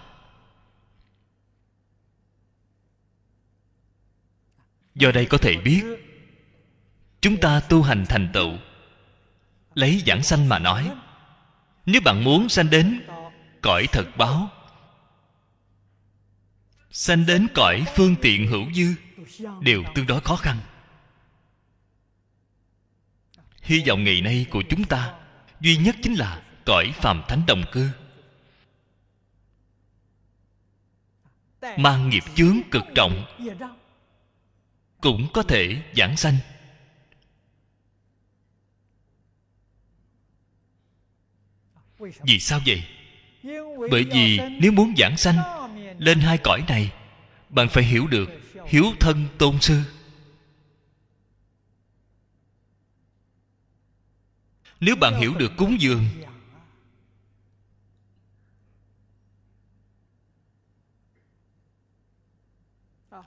[4.96, 5.84] Do đây có thể biết
[7.22, 8.58] chúng ta tu hành thành tựu
[9.76, 10.92] lấy giảng sanh mà nói,
[11.86, 13.02] nếu bạn muốn sanh đến
[13.62, 14.50] cõi thật báo,
[16.92, 18.96] sanh đến cõi phương tiện hữu dư
[19.62, 20.58] đều tương đối khó khăn.
[23.62, 25.14] Hy vọng ngày nay của chúng ta
[25.60, 27.90] duy nhất chính là cõi phàm thánh đồng cư.
[31.78, 33.26] Mang nghiệp chướng cực trọng
[35.02, 36.38] cũng có thể giảng sanh.
[42.00, 42.84] vì sao vậy?
[43.92, 45.38] Bởi vì nếu muốn giảng sanh,
[45.98, 46.92] lên hai cõi này,
[47.50, 48.30] bạn phải hiểu được
[48.68, 49.82] hiếu thân tôn sư.
[54.80, 56.06] Nếu bạn hiểu được cúng dường,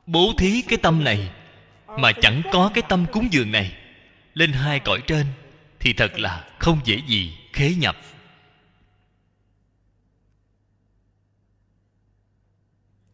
[0.06, 1.30] bố thí cái tâm này,
[1.86, 3.72] mà chẳng có cái tâm cúng dường này,
[4.34, 5.26] lên hai cõi trên,
[5.80, 7.96] thì thật là không dễ gì khế nhập.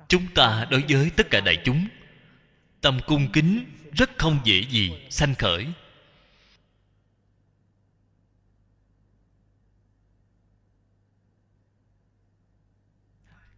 [0.09, 1.89] Chúng ta đối với tất cả đại chúng.
[2.81, 5.67] Tâm cung kính rất không dễ gì sanh khởi.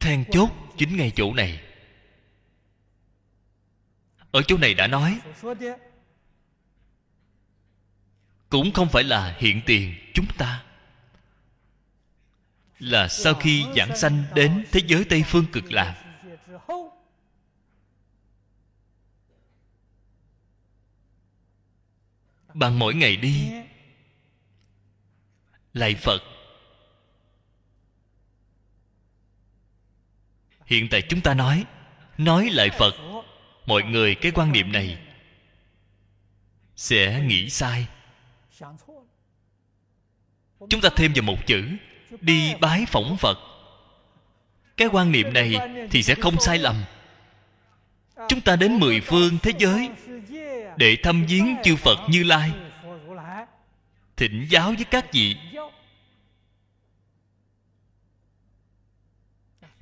[0.00, 1.60] Then chốt chính ngay chỗ này.
[4.30, 5.20] Ở chỗ này đã nói,
[8.48, 10.64] cũng không phải là hiện tiền chúng ta,
[12.78, 16.09] là sau khi giảng sanh đến thế giới tây phương cực lạc.
[22.54, 23.50] Bạn mỗi ngày đi.
[25.74, 26.22] Lạy phật.
[30.66, 31.64] Hiện tại chúng ta nói
[32.18, 32.94] nói lại phật.
[33.66, 34.98] Mọi người, cái quan niệm này
[36.76, 37.86] sẽ nghĩ sai.
[40.68, 41.64] Chúng ta thêm vào một chữ,
[42.20, 43.38] đi bái phỏng phật.
[44.76, 45.56] Cái quan niệm này
[45.90, 46.84] thì sẽ không sai lầm.
[48.28, 49.88] Chúng ta đến mười phương thế giới
[50.80, 52.52] để thăm viếng chư phật như lai.
[54.16, 55.36] Thỉnh giáo với các vị.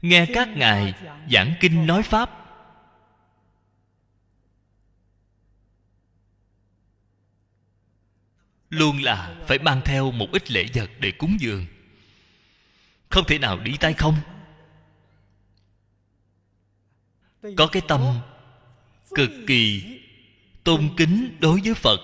[0.03, 0.95] Nghe các ngài
[1.31, 2.31] giảng kinh nói pháp.
[8.71, 11.67] Luôn là phải mang theo một ít lễ vật để cúng dường.
[13.09, 14.17] Không thể nào đi tay không.
[17.57, 18.21] Có cái tâm
[19.15, 19.98] cực kỳ
[20.65, 22.01] tôn kính đối với phật.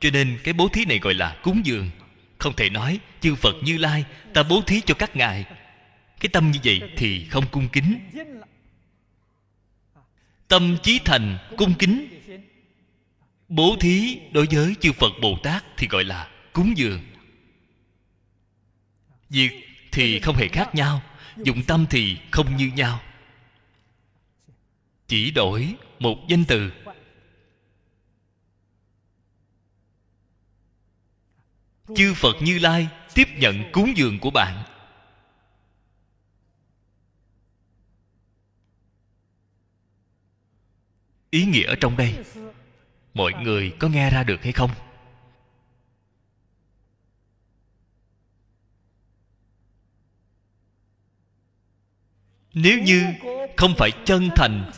[0.00, 1.90] Cho nên cái bố thí này gọi là cúng dường.
[2.38, 4.04] Không thể nói chư phật như lai,
[4.34, 5.44] ta bố thí cho các ngài.
[6.20, 7.98] Cái tâm như vậy thì không cung kính.
[10.48, 12.08] Tâm chí thành cung kính.
[13.48, 17.00] Bố thí đối với chư phật bồ tát thì gọi là cúng dường.
[19.30, 19.50] Việc
[19.92, 21.02] thì không hề khác nhau,
[21.36, 23.00] dụng tâm thì không như nhau.
[25.08, 26.70] Chỉ đổi một danh từ.
[31.96, 34.64] Chư phật như lai tiếp nhận cúng dường của bạn.
[41.30, 42.24] Ý nghĩa ở trong đây,
[43.14, 44.70] mọi người có nghe ra được hay không?
[52.52, 53.04] Nếu như
[53.56, 54.70] không phải chân thành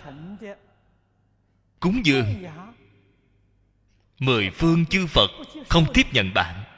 [1.80, 2.44] cúng dường,
[4.18, 5.30] mười phương chư phật
[5.68, 6.69] không tiếp nhận bạn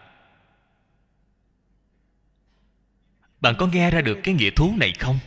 [3.42, 5.18] bạn có nghe ra được cái nghĩa thú này không?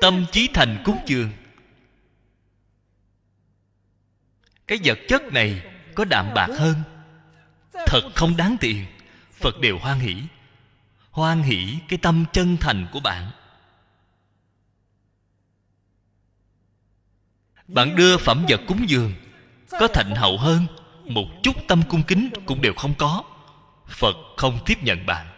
[0.00, 1.30] Tâm trí thành cúng dường.
[4.66, 5.62] Cái vật chất này
[5.94, 6.74] có đạm bạc hơn.
[7.86, 8.86] Thật không đáng tiền.
[9.32, 10.22] Phật đều hoan hỷ.
[11.10, 13.30] Hoan hỷ cái tâm chân thành của bạn.
[17.68, 19.12] Bạn đưa phẩm vật cúng dường,
[19.70, 20.66] có thạnh hậu hơn,
[21.04, 23.22] một chút tâm cung kính cũng đều không có.
[23.86, 25.35] Phật không tiếp nhận bạn.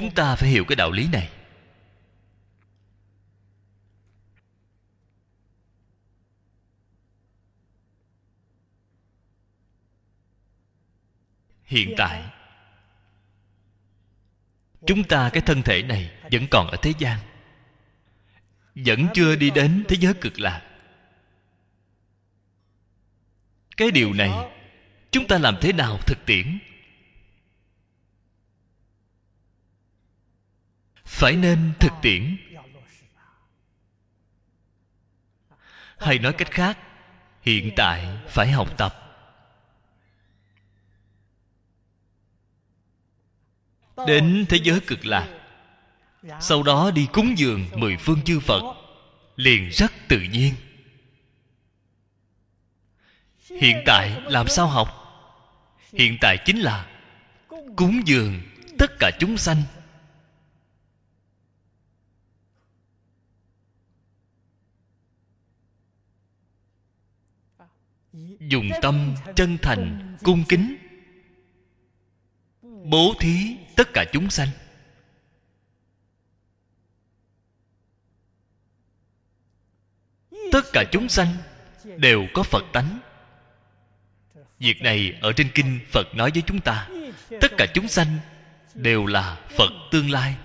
[0.00, 1.30] Chúng ta phải hiểu cái đạo lý này.
[11.64, 12.24] Hiện tại,
[14.86, 17.18] chúng ta cái thân thể này vẫn còn ở thế gian,
[18.74, 20.62] vẫn chưa đi đến thế giới cực lạc.
[23.76, 24.30] Cái điều này,
[25.10, 26.58] chúng ta làm thế nào thực tiễn?
[31.18, 32.36] Phải nên thực tiễn.
[35.98, 36.78] Hay nói cách khác,
[37.42, 38.94] hiện tại phải học tập.
[44.06, 45.28] Đến thế giới cực lạc,
[46.40, 48.62] sau đó đi cúng dường mười phương chư phật,
[49.36, 50.54] liền rất tự nhiên.
[53.60, 54.88] Hiện tại làm sao học?
[55.92, 56.86] Hiện tại chính là
[57.76, 58.40] cúng dường
[58.78, 59.62] tất cả chúng sanh.
[68.40, 70.76] Dùng tâm chân thành, cung kính.
[72.62, 74.48] Bố thí tất cả chúng sanh.
[80.52, 81.28] Tất cả chúng sanh
[81.96, 82.98] đều có phật tánh.
[84.58, 86.88] Việc này ở trên kinh phật nói với chúng ta,
[87.40, 88.18] tất cả chúng sanh
[88.74, 90.36] đều là phật tương lai.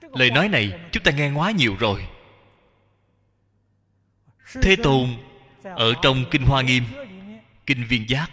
[0.00, 2.06] Lời nói này, chúng ta nghe quá nhiều rồi
[4.62, 5.08] thế tôn,
[5.62, 6.84] ở trong kinh hoa nghiêm,
[7.66, 8.30] kinh viên giác,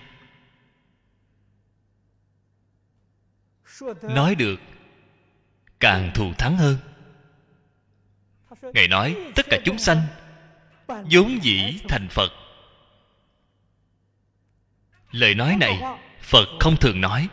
[4.02, 4.60] nói được,
[5.80, 6.77] càng thù thắng hơn.
[8.61, 10.02] Ngài nói, tất cả chúng sanh
[10.88, 12.31] vốn dĩ thành phật.
[15.11, 15.81] Lời nói này,
[16.22, 17.30] phật không thường nói.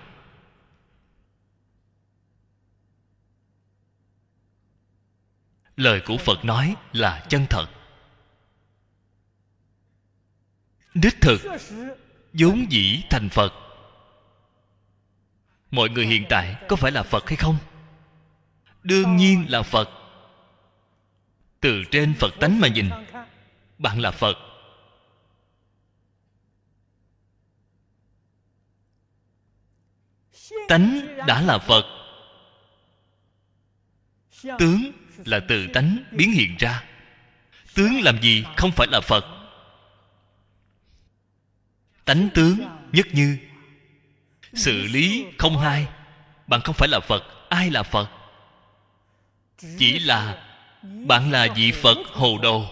[5.76, 7.66] Lời của phật nói là chân thật.
[10.94, 11.40] Đích thực,
[12.32, 13.52] vốn dĩ thành phật.
[15.70, 17.56] Mọi người hiện tại có phải là phật hay không?
[18.82, 19.90] Đương nhiên là phật.
[21.60, 22.90] Từ trên phật tánh mà nhìn,
[23.78, 24.38] bạn là phật.
[30.68, 31.84] Tánh đã là phật.
[34.58, 34.92] Tướng
[35.24, 36.84] là từ tánh biến hiện ra.
[37.74, 39.33] Tướng làm gì không phải là phật
[42.04, 42.60] tánh tướng
[42.92, 43.38] nhất như.
[44.52, 45.88] Xử lý không hai,
[46.46, 48.08] bạn không phải là phật, ai là phật?
[49.78, 50.46] Chỉ là
[50.82, 52.66] bạn là vị phật hồ đồ.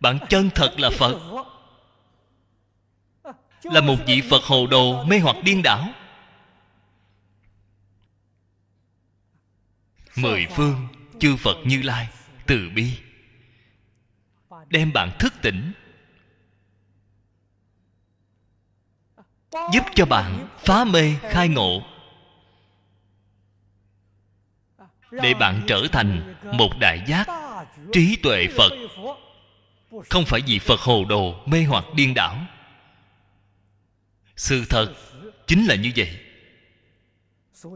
[0.00, 1.44] Bạn chân thật là phật.
[3.62, 5.88] Là một vị phật hồ đồ mê hoặc điên đảo.
[10.16, 10.88] Mười phương
[11.20, 12.08] chư phật như lai
[12.46, 12.98] từ bi,
[14.68, 15.72] đem bạn thức tỉnh.
[19.72, 21.82] Giúp cho bạn phá mê, khai ngộ.
[25.10, 27.26] Để bạn trở thành một đại giác
[27.92, 28.72] trí tuệ phật.
[30.10, 32.46] Không phải vì phật hồ đồ mê hoặc điên đảo.
[34.36, 34.94] Sự thật
[35.46, 36.18] chính là như vậy.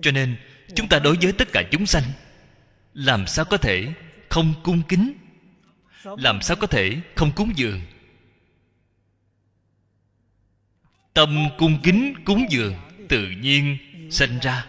[0.02, 0.36] Cho nên,
[0.74, 2.04] chúng ta đối với tất cả chúng sanh,
[2.94, 3.92] làm sao có thể
[4.28, 5.12] không cung kính?
[6.04, 7.80] Làm sao có thể không cúng dường?
[11.14, 12.74] Tâm cung kính cúng dường
[13.08, 13.78] tự nhiên
[14.10, 14.66] sinh ra.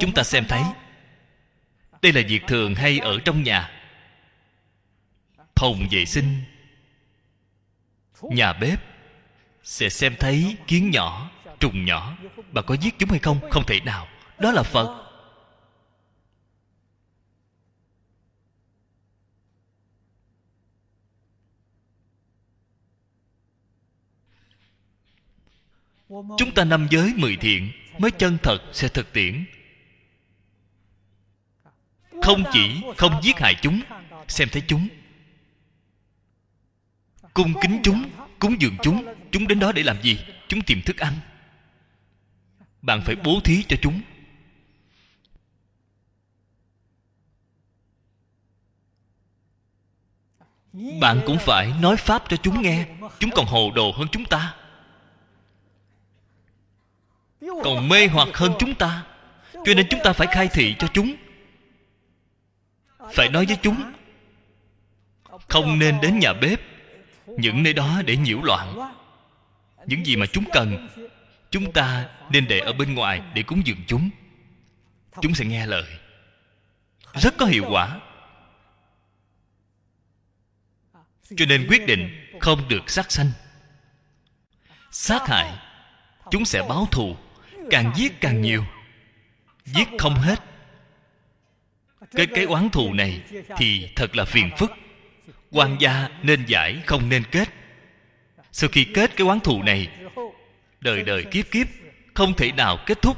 [0.00, 0.62] Chúng ta xem thấy,
[2.02, 3.70] đây là việc thường hay ở trong nhà.
[5.56, 6.42] Phòng vệ sinh,
[8.22, 8.84] nhà bếp
[9.62, 12.16] sẽ xem thấy kiến nhỏ, trùng nhỏ.
[12.52, 13.40] Bà có giết chúng hay không?
[13.50, 14.08] Không thể nào.
[14.38, 15.07] Đó là phật.
[26.38, 29.44] Chúng ta năm giới mười thiện, mới chân thật sẽ thực tiễn.
[32.22, 33.80] Không chỉ không giết hại chúng,
[34.28, 34.88] xem thấy chúng.
[37.34, 39.14] Cung kính chúng, cúng dường chúng.
[39.30, 40.18] Chúng đến đó để làm gì?
[40.48, 41.14] Chúng tìm thức ăn.
[42.82, 44.00] Bạn phải bố thí cho chúng.
[51.00, 52.86] Bạn cũng phải nói pháp cho chúng nghe.
[53.18, 54.54] Chúng còn hồ đồ hơn chúng ta
[57.40, 59.04] còn mê hoặc hơn chúng ta,
[59.52, 61.14] cho nên chúng ta phải khai thị cho chúng.
[63.12, 63.92] Phải nói với chúng,
[65.48, 66.60] không nên đến nhà bếp,
[67.26, 68.92] những nơi đó để nhiễu loạn.
[69.86, 70.88] Những gì mà chúng cần,
[71.50, 74.10] chúng ta nên để ở bên ngoài để cúng dường chúng.
[75.22, 75.84] Chúng sẽ nghe lời.
[77.14, 78.00] Rất có hiệu quả.
[81.36, 83.30] Cho nên quyết định không được sát sanh.
[84.90, 85.58] Sát hại,
[86.30, 87.16] chúng sẽ báo thù
[87.70, 88.64] càng giết càng nhiều.
[89.64, 90.42] Giết không hết.
[92.10, 93.20] Cái cái oán thù này
[93.56, 94.72] thì thật là phiền phức.
[95.50, 97.48] Quan gia nên giải, không nên kết.
[98.52, 99.88] Sau khi kết cái oán thù này,
[100.80, 101.66] đời đời kiếp kiếp,
[102.14, 103.16] không thể nào kết thúc.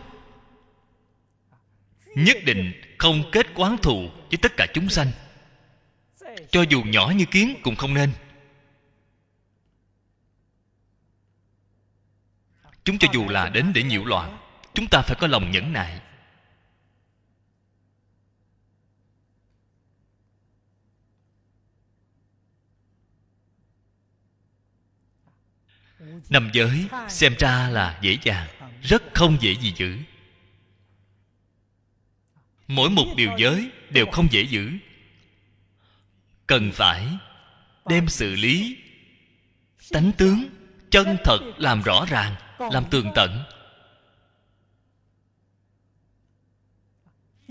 [2.14, 5.06] Nhất định không kết oán thù với tất cả chúng sanh.
[6.50, 8.10] Cho dù nhỏ như kiến cũng không nên.
[12.84, 14.38] Chúng cho dù là đến để nhiễu loạn,
[14.74, 16.00] chúng ta phải có lòng nhẫn nại.
[26.28, 28.48] Nằm giới xem ra là dễ dàng,
[28.82, 29.98] rất không dễ gì giữ.
[32.68, 34.70] Mỗi một điều giới đều không dễ giữ.
[36.46, 37.06] Cần phải
[37.86, 38.76] đem xử lý
[39.90, 40.59] tánh tướng
[40.90, 43.42] chân thật làm rõ ràng, làm tường tận.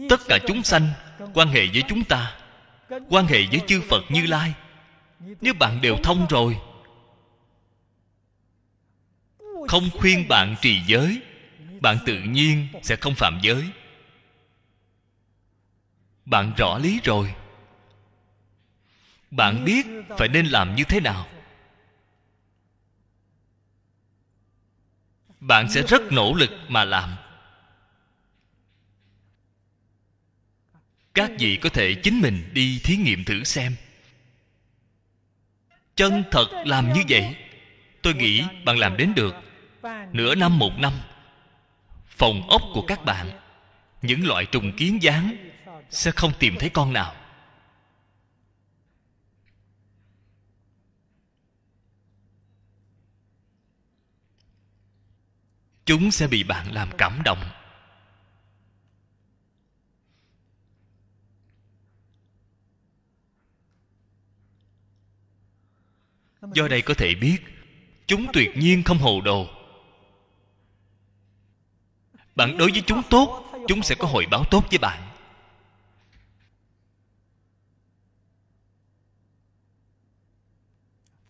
[0.09, 0.89] Tất cả chúng sanh
[1.33, 2.37] quan hệ với chúng ta,
[3.09, 4.53] quan hệ với chư phật như lai,
[5.41, 6.57] nếu bạn đều thông rồi,
[9.67, 11.21] không khuyên bạn trì giới,
[11.81, 13.69] bạn tự nhiên sẽ không phạm giới.
[16.25, 17.33] Bạn rõ lý rồi.
[19.31, 19.85] Bạn biết
[20.17, 21.27] phải nên làm như thế nào.
[25.39, 27.15] Bạn sẽ rất nỗ lực mà làm.
[31.13, 33.75] Các vị có thể chính mình đi thí nghiệm thử xem.
[35.95, 37.35] Chân thật làm như vậy,
[38.01, 39.35] tôi nghĩ bạn làm đến được.
[40.13, 40.93] Nửa năm, một năm,
[42.07, 43.31] phòng ốc của các bạn,
[44.01, 45.35] những loại trùng kiến dáng
[45.89, 47.15] sẽ không tìm thấy con nào.
[55.89, 57.49] Chúng sẽ bị bạn làm cảm động.
[66.53, 67.37] Do đây có thể biết,
[68.07, 69.47] chúng tuyệt nhiên không hồ đồ.
[72.35, 75.11] Bạn đối với chúng tốt, chúng sẽ có hồi báo tốt với bạn.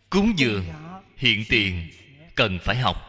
[0.09, 0.65] Cúng dường,
[1.17, 1.89] hiện tiền,
[2.35, 3.08] cần phải học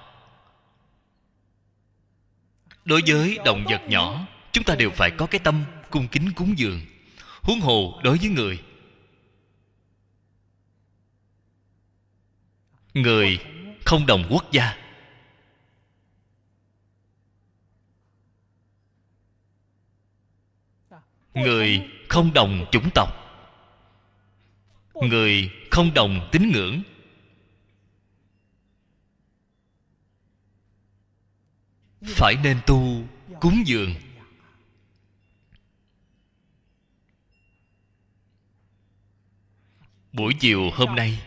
[2.91, 6.59] đối với động vật nhỏ, chúng ta đều phải có cái tâm cung kính cúng
[6.59, 6.81] dường,
[7.43, 8.63] huống hồ đối với người.
[12.95, 13.39] Người
[13.85, 14.77] không đồng quốc gia.
[21.35, 23.09] Người không đồng chủng tộc.
[24.95, 26.83] Người không đồng tín ngưỡng.
[32.03, 33.03] Phải nên tu
[33.41, 33.95] cúng dường.
[40.13, 41.23] Buổi chiều hôm nay,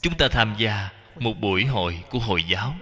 [0.00, 2.76] chúng ta tham gia một buổi hội của hồi giáo.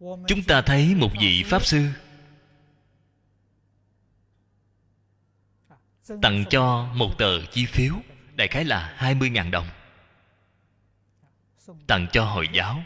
[0.00, 1.88] Chúng ta thấy một vị pháp sư
[6.22, 7.94] tặng cho một tờ chi phiếu
[8.42, 9.66] đại khái là 20.000 đồng.
[11.86, 12.82] Tặng cho hồi giáo.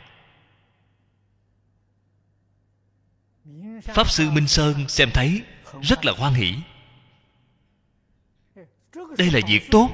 [3.82, 5.42] Pháp sư minh sơn xem thấy
[5.82, 6.54] rất là hoan hỷ.
[8.94, 9.90] Đây là việc tốt.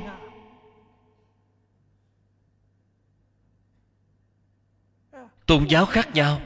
[5.46, 6.40] Tôn giáo khác nhau.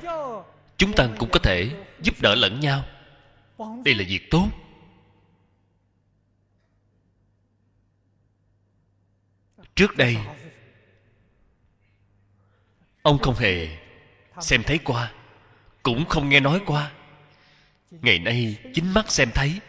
[0.77, 2.85] Chúng ta cũng có thể giúp đỡ lẫn nhau.
[3.85, 4.49] Đây là việc tốt.
[9.75, 10.17] Trước đây,
[13.03, 13.69] ông không hề
[14.41, 15.13] xem thấy qua,
[15.83, 16.93] cũng không nghe nói qua.
[17.91, 19.61] Ngày nay chính mắt xem thấy.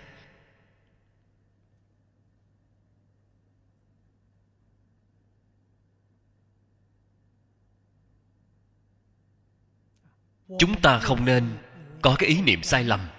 [10.59, 11.57] Chúng ta không nên
[12.01, 13.09] có cái ý niệm sai lầm.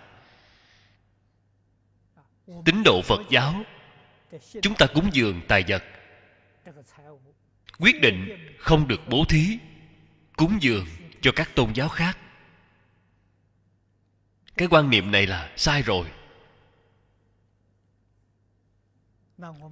[2.65, 3.62] Tín độ phật giáo,
[4.62, 5.85] chúng ta cúng dường tài vật
[7.78, 9.59] quyết định không được bố thí,
[10.36, 10.86] cúng dường
[11.20, 12.19] cho các tôn giáo khác.
[14.57, 16.07] Cái quan niệm này là sai rồi.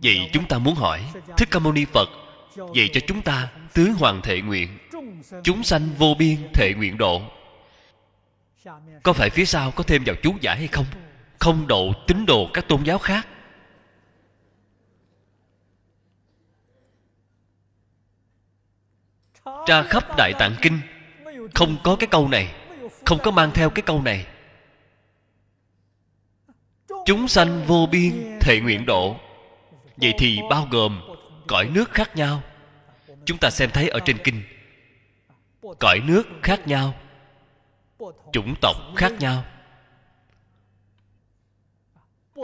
[0.03, 2.09] Vậy chúng ta muốn hỏi, thích ca mâu ni phật
[2.75, 4.79] dạy cho chúng ta tứ hoàng thệ nguyện,
[5.45, 7.23] chúng sanh vô biên thệ nguyện độ,
[9.03, 10.87] có phải phía sau có thêm vào chú giải hay không?
[11.39, 13.29] Không độ tín đồ các tôn giáo khác.
[19.67, 20.81] Tra khắp đại tạng kinh.
[21.55, 22.55] Không có cái câu này.
[23.05, 24.27] Không có mang theo cái câu này.
[27.07, 29.17] Chúng sanh vô biên thệ nguyện độ.
[29.97, 31.01] Vậy thì bao gồm
[31.47, 32.43] cõi nước khác nhau.
[33.25, 34.43] Chúng ta xem thấy ở trên kinh.
[35.79, 36.95] Cõi nước khác nhau.
[38.33, 39.45] Chủng tộc khác nhau.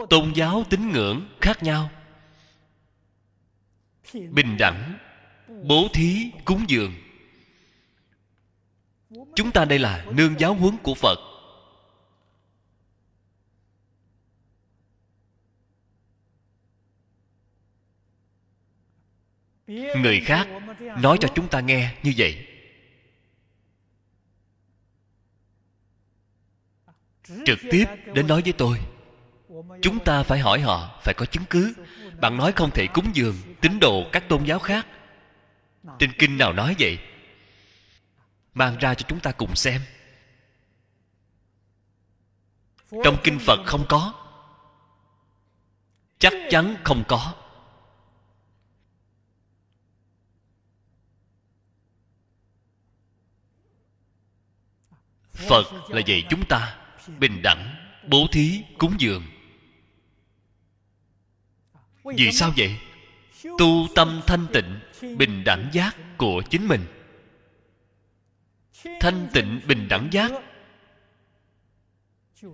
[0.09, 1.89] Tôn giáo tín ngưỡng khác nhau.
[4.13, 4.97] Bình đẳng,
[5.47, 7.02] bố thí, cúng dường
[9.35, 11.19] chúng ta đây là nương giáo huấn của phật.
[19.97, 20.47] Người khác
[20.97, 22.47] nói cho chúng ta nghe như vậy.
[27.45, 28.79] Trực tiếp đến nói với tôi,
[29.81, 31.73] chúng ta phải hỏi họ, phải có chứng cứ.
[32.21, 34.87] Bạn nói không thể cúng dường, tín đồ các tôn giáo khác.
[35.99, 36.99] Trên kinh nào nói vậy?
[38.53, 39.81] Mang ra cho chúng ta cùng xem.
[43.03, 44.13] Trong kinh phật không có.
[46.19, 47.33] Chắc chắn không có.
[55.33, 56.77] Phật là dạy chúng ta
[57.07, 57.75] bình đẳng,
[58.09, 59.23] bố thí, cúng dường.
[62.03, 62.79] Vì sao vậy?
[63.43, 64.79] Tu tâm thanh tịnh,
[65.17, 67.02] bình đẳng giác của chính mình
[68.99, 70.31] thanh tịnh bình đẳng giác.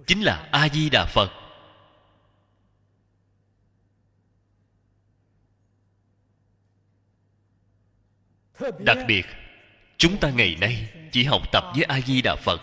[0.07, 1.31] Chính là a di đà phật.
[8.79, 9.25] Đặc biệt,
[9.97, 12.61] chúng ta ngày nay chỉ học tập với a di đà phật.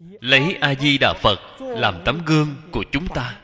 [0.00, 3.40] Lấy a di đà phật làm tấm gương của chúng ta.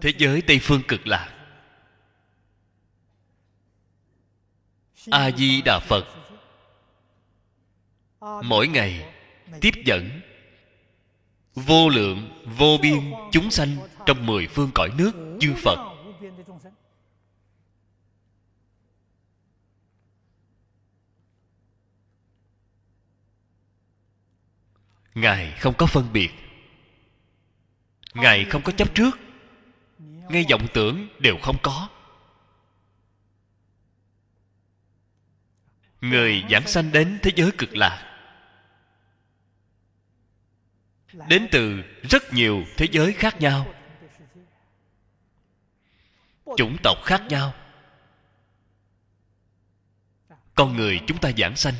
[0.00, 1.39] Thế giới tây phương cực lạc
[5.10, 6.04] a di đà phật.
[8.44, 9.14] Mỗi ngày,
[9.60, 10.20] tiếp dẫn,
[11.54, 15.90] vô lượng, vô biên, chúng sanh trong mười phương cõi nước chư phật.
[25.14, 26.30] Ngài không có phân biệt.
[28.14, 29.18] Ngài không có chấp trước.
[30.28, 31.88] Ngay vọng tưởng đều không có.
[36.00, 38.06] Người giảng sanh đến thế giới cực lạc.
[41.28, 43.74] Đến từ rất nhiều thế giới khác nhau.
[46.56, 47.54] Chủng tộc khác nhau.
[50.54, 51.74] Con người chúng ta giảng sanh,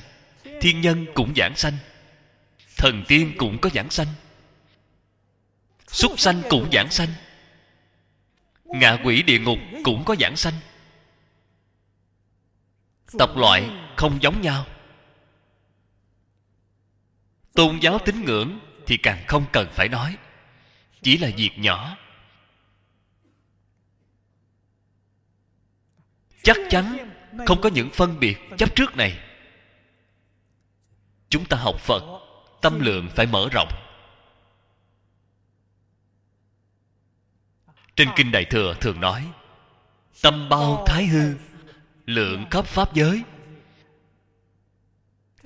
[0.61, 1.77] thiên nhân cũng giảng sanh,
[2.77, 4.07] thần tiên cũng có giảng sanh,
[5.87, 7.09] súc sanh cũng giảng sanh,
[8.65, 10.55] ngạ quỷ địa ngục cũng có giảng sanh
[13.19, 14.67] tộc loại không giống nhau.
[17.55, 20.17] Tôn giáo tín ngưỡng thì càng không cần phải nói.
[21.03, 21.97] Chỉ là việc nhỏ.
[26.43, 27.11] Chắc chắn
[27.47, 29.19] không có những phân biệt chấp trước này.
[31.29, 32.03] Chúng ta học phật,
[32.61, 33.69] tâm lượng phải mở rộng.
[37.97, 39.31] Trên kinh đại thừa thường nói,
[40.23, 41.35] tâm bao thái hư
[42.11, 43.23] lượng khắp pháp giới.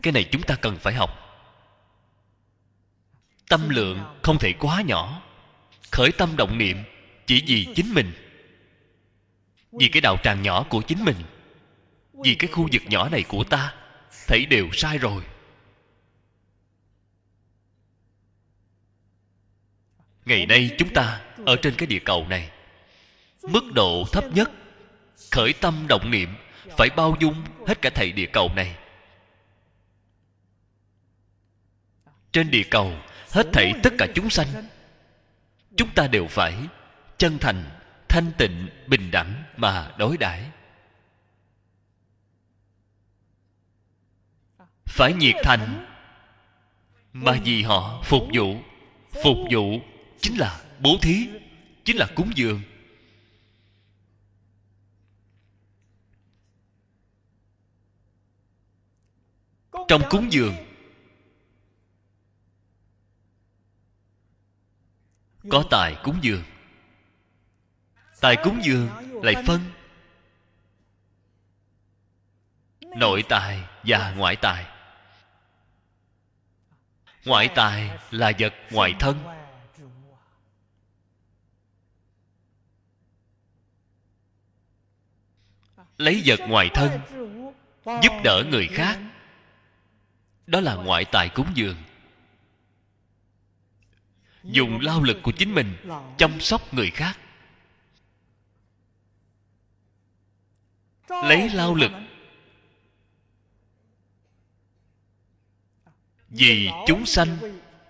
[0.02, 1.10] Cái này chúng ta cần phải học.
[3.48, 5.22] Tâm lượng không thể quá nhỏ.
[5.92, 6.76] Khởi tâm động niệm
[7.26, 8.12] chỉ vì chính mình.
[9.72, 11.16] Vì cái đạo tràng nhỏ của chính mình.
[12.12, 13.74] Vì cái khu vực nhỏ này của ta,
[14.26, 15.22] thấy đều sai rồi.
[20.24, 22.50] Ngày nay chúng ta ở trên cái địa cầu này,
[23.42, 24.50] mức độ thấp nhất
[25.30, 26.28] khởi tâm động niệm
[26.70, 28.76] phải bao dung hết cả thầy địa cầu này.
[32.32, 32.92] Trên địa cầu,
[33.30, 34.48] hết thảy tất cả chúng sanh,
[35.76, 36.54] chúng ta đều phải
[37.18, 37.64] chân thành,
[38.08, 40.50] thanh tịnh, bình đẳng mà đối đãi.
[44.86, 45.86] Phải nhiệt thành
[47.12, 48.56] mà vì họ phục vụ.
[49.22, 49.80] Phục vụ
[50.20, 51.28] chính là bố thí,
[51.84, 52.62] chính là cúng dường.
[59.88, 60.54] Trong cúng dường.
[65.50, 66.44] Có tài cúng dường.
[68.20, 68.88] Tài cúng dường
[69.22, 69.60] lại phân.
[72.80, 74.66] Nội tài và ngoại tài.
[77.24, 79.18] Ngoại tài là vật ngoại thân.
[85.96, 87.00] Lấy vật ngoài thân,
[87.84, 88.98] giúp đỡ người khác
[90.46, 91.76] đó là ngoại tài cúng dường.
[94.42, 95.76] Dùng lao lực của chính mình
[96.18, 97.18] chăm sóc người khác.
[101.08, 101.92] Lấy lao lực
[106.28, 107.36] vì chúng sanh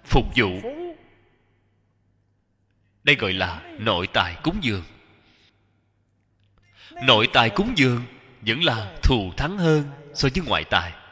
[0.04, 0.60] phục vụ.
[3.04, 4.84] Đây gọi là nội tài cúng dường.
[7.02, 8.04] Nội tài cúng dường
[8.40, 11.03] vẫn là thù thắng hơn so với ngoại tài.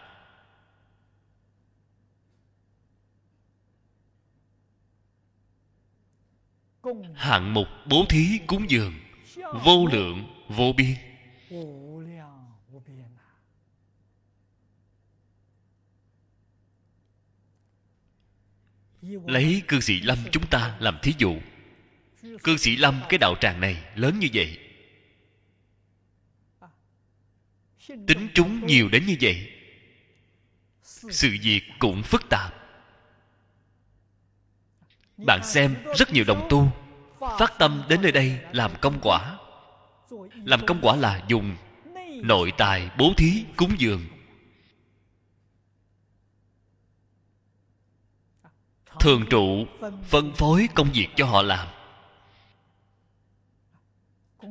[7.15, 8.95] Hạng mục bố thí cúng dường.
[9.65, 10.95] Vô lượng, vô biên.
[19.27, 21.37] Lấy cư sĩ lâm chúng ta làm thí dụ.
[22.43, 24.59] Cư sĩ lâm, cái đạo tràng này lớn như vậy.
[27.89, 29.51] Tính chúng nhiều đến như vậy.
[30.83, 32.62] Sự việc cũng phức tạp
[35.27, 36.69] bạn xem rất nhiều đồng tu,
[37.39, 39.39] phát tâm đến nơi đây làm công quả.
[40.45, 41.57] Làm công quả là dùng
[42.23, 44.07] nội tài bố thí cúng dường.
[49.01, 49.67] Thường trụ
[50.05, 51.69] phân phối công việc cho họ làm.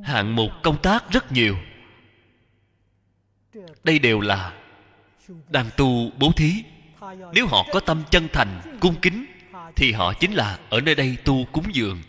[0.04, 1.58] Hạng mục công tác rất nhiều.
[3.84, 4.54] Đây đều là
[5.50, 6.64] đang tu bố thí.
[7.34, 9.26] Nếu họ có tâm chân thành, cung kính
[9.76, 12.02] thì họ chính là ở nơi đây tu cúng dường.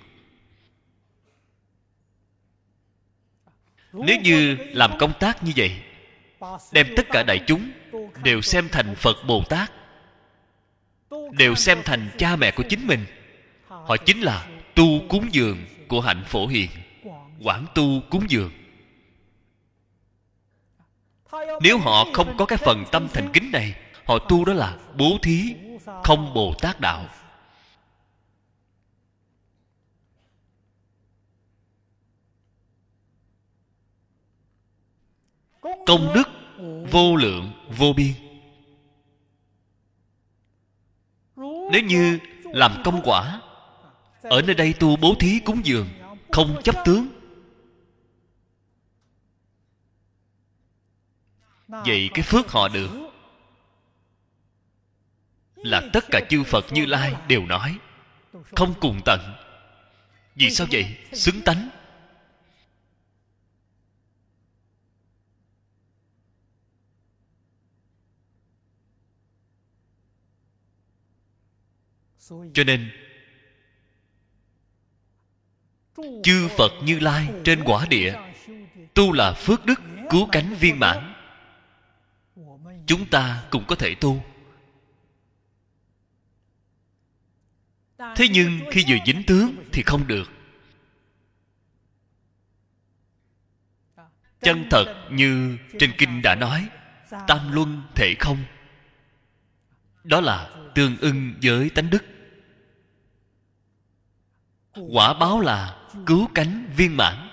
[3.92, 5.76] Nếu như làm công tác như vậy,
[6.72, 7.70] đem tất cả đại chúng
[8.22, 9.72] đều xem thành phật bồ tát,
[11.32, 13.06] đều xem thành cha mẹ của chính mình,
[13.66, 15.58] họ chính là tu cúng dường
[15.88, 16.70] của hạnh phổ hiền,
[17.42, 18.50] quảng tu cúng dường.
[21.60, 23.74] Nếu họ không có cái phần tâm thành kính này,
[24.04, 25.54] họ tu đó là bố thí
[26.04, 27.04] không bồ tát đạo.
[35.62, 36.28] Công đức
[36.90, 38.12] vô lượng, vô biên.
[41.72, 43.40] Nếu như làm công quả,
[44.22, 45.88] ở nơi đây tu bố thí cúng dường,
[46.32, 47.08] không chấp tướng.
[51.68, 52.90] Vậy cái phước họ được
[55.54, 57.78] là tất cả chư phật như lai đều nói,
[58.56, 59.20] không cùng tận.
[60.34, 60.96] Vì sao vậy?
[61.12, 61.68] Xứng tánh.
[72.28, 72.90] Cho nên,
[76.22, 78.14] chư phật như lai trên quả địa,
[78.94, 79.80] tu là phước đức
[80.10, 81.14] cứu cánh viên mãn.
[82.86, 84.24] Chúng ta cũng có thể tu.
[87.98, 90.30] Thế nhưng khi vừa dính tướng thì không được.
[94.40, 96.68] Chân thật như trên kinh đã nói,
[97.26, 98.38] tam luân thể không.
[100.04, 102.04] Đó là tương ưng với tánh đức
[104.74, 107.28] quả báo là cứu cánh viên mãn.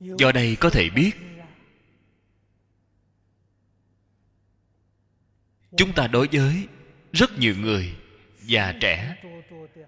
[0.00, 1.12] Do đây có thể biết,
[5.76, 6.68] chúng ta đối với
[7.12, 7.96] rất nhiều người,
[8.42, 9.16] già trẻ,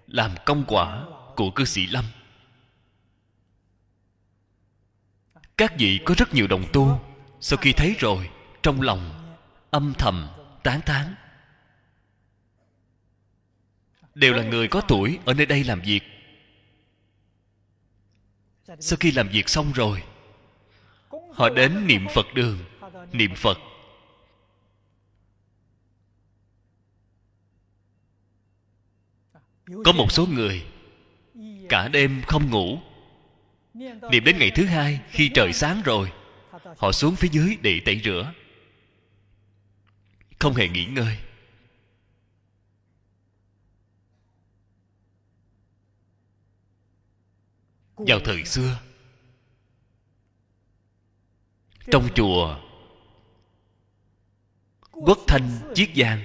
[0.07, 1.05] làm công quả
[1.35, 2.05] của cư sĩ lâm.
[5.57, 7.01] Các vị có rất nhiều đồng tu,
[7.39, 8.29] sau khi thấy rồi,
[8.63, 9.35] trong lòng
[9.71, 10.29] âm thầm
[10.63, 11.15] tán thán
[14.15, 16.03] đều là người có tuổi, ở nơi đây làm việc.
[18.79, 20.03] Sau khi làm việc xong rồi,
[21.33, 22.57] họ đến niệm phật đường,
[23.11, 23.57] niệm phật.
[29.85, 30.65] Có một số người
[31.69, 32.79] cả đêm không ngủ.
[34.11, 36.11] Niệm đến ngày thứ hai, khi trời sáng rồi,
[36.77, 38.33] họ xuống phía dưới để tẩy rửa.
[40.39, 41.17] Không hề nghỉ ngơi.
[48.07, 48.79] Vào thời xưa,
[51.91, 52.59] trong chùa
[54.91, 56.23] quốc thanh chiết giang,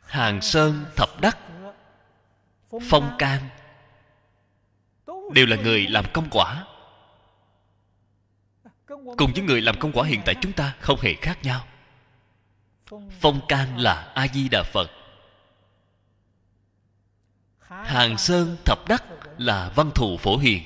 [0.00, 1.38] hàng sơn thập đắc,
[2.90, 3.48] phong can
[5.34, 6.66] đều là người làm công quả.
[8.88, 11.66] Cùng với người làm công quả hiện tại chúng ta không hề khác nhau.
[13.20, 14.90] Phong can là a di đà phật
[17.84, 19.04] hàng sơn thập đắc
[19.38, 20.62] là văn thù phổ hiền.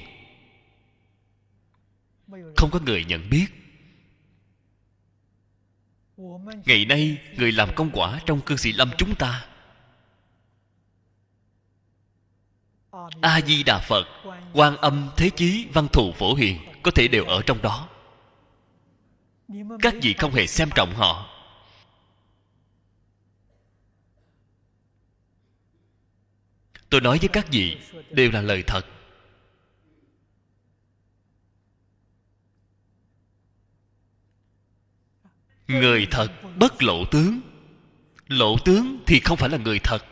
[2.57, 3.47] Không có người nhận biết.
[6.65, 9.47] Ngày nay, người làm công quả trong cư sĩ lâm chúng ta.
[13.21, 14.07] A di đà phật,
[14.53, 17.89] quan âm thế chí văn thù phổ hiền có thể đều ở trong đó.
[19.83, 21.36] Các vị không hề xem trọng họ.
[26.91, 27.79] Tôi nói với các vị,
[28.11, 28.87] đều là lời thật.
[35.69, 37.41] Người thật bất lộ tướng.
[38.29, 40.05] Lộ tướng thì không phải là người thật.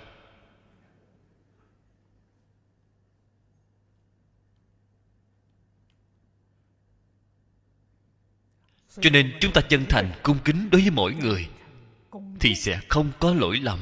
[9.01, 11.49] Cho nên chúng ta chân thành cung kính đối với mỗi người,
[12.41, 13.79] thì sẽ không có lỗi lầm.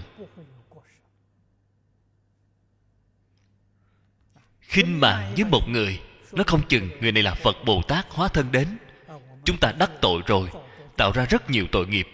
[4.73, 6.01] khinh mạng với một người,
[6.33, 8.79] nó không chừng người này là phật bồ tát hóa thân đến.
[9.45, 10.51] Chúng ta đắc tội rồi,
[10.97, 12.09] tạo ra rất nhiều tội nghiệp.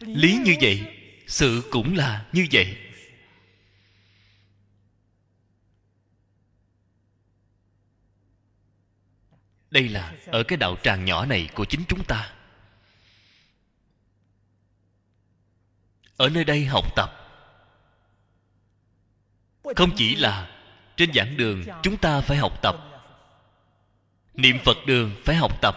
[0.00, 0.84] Lý như vậy,
[1.26, 2.76] sự cũng là như vậy.
[9.70, 12.35] Đây là ở cái đạo tràng nhỏ này của chính chúng ta.
[16.16, 17.10] Ở nơi đây học tập.
[19.76, 20.50] Không chỉ là
[20.96, 22.76] trên giảng đường, chúng ta phải học tập.
[24.34, 25.76] Niệm phật đường phải học tập.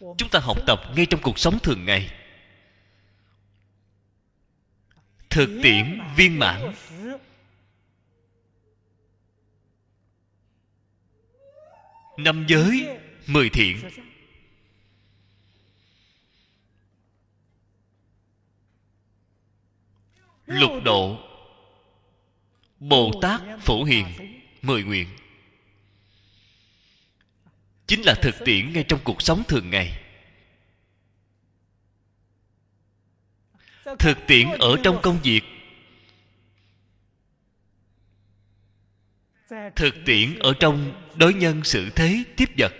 [0.00, 2.10] Chúng ta học tập ngay trong cuộc sống thường ngày.
[5.30, 6.74] Thực tiễn viên mãn.
[12.16, 13.90] Năm giới, mười thiện.
[20.48, 21.18] Lục độ.
[22.80, 24.06] Bồ tát phổ hiền,
[24.62, 25.08] mười nguyện.
[27.86, 30.04] Chính là thực tiễn ngay trong cuộc sống thường ngày.
[33.98, 35.42] Thực tiễn ở trong công việc.
[39.76, 42.72] Thực tiễn ở trong đối nhân xử thế tiếp vật.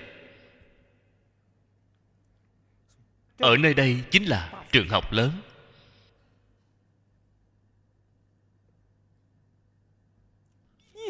[3.39, 5.41] Ở nơi đây chính là trường học lớn.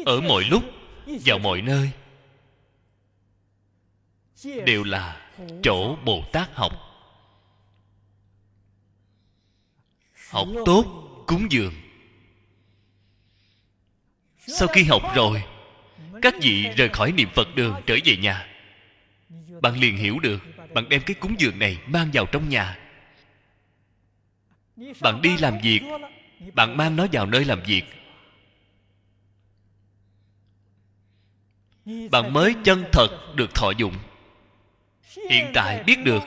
[0.05, 0.63] Ở mọi lúc,
[1.25, 1.91] vào mọi nơi,
[4.65, 5.31] đều là
[5.63, 6.71] chỗ bồ tát học.
[10.29, 10.85] Học tốt
[11.27, 11.73] cúng dường.
[14.47, 15.43] Sau khi học rồi,
[16.21, 18.47] các vị rời khỏi niệm phật đường trở về nhà.
[19.61, 20.39] Bạn liền hiểu được,
[20.73, 22.79] bạn đem cái cúng dường này mang vào trong nhà.
[25.01, 25.81] Bạn đi làm việc,
[26.53, 27.83] bạn mang nó vào nơi làm việc.
[32.11, 33.95] Bạn mới chân thật được thọ dụng.
[35.29, 36.23] Hiện tại biết được,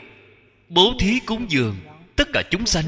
[0.69, 1.77] bố thí cúng dường
[2.17, 2.85] tất cả chúng sanh.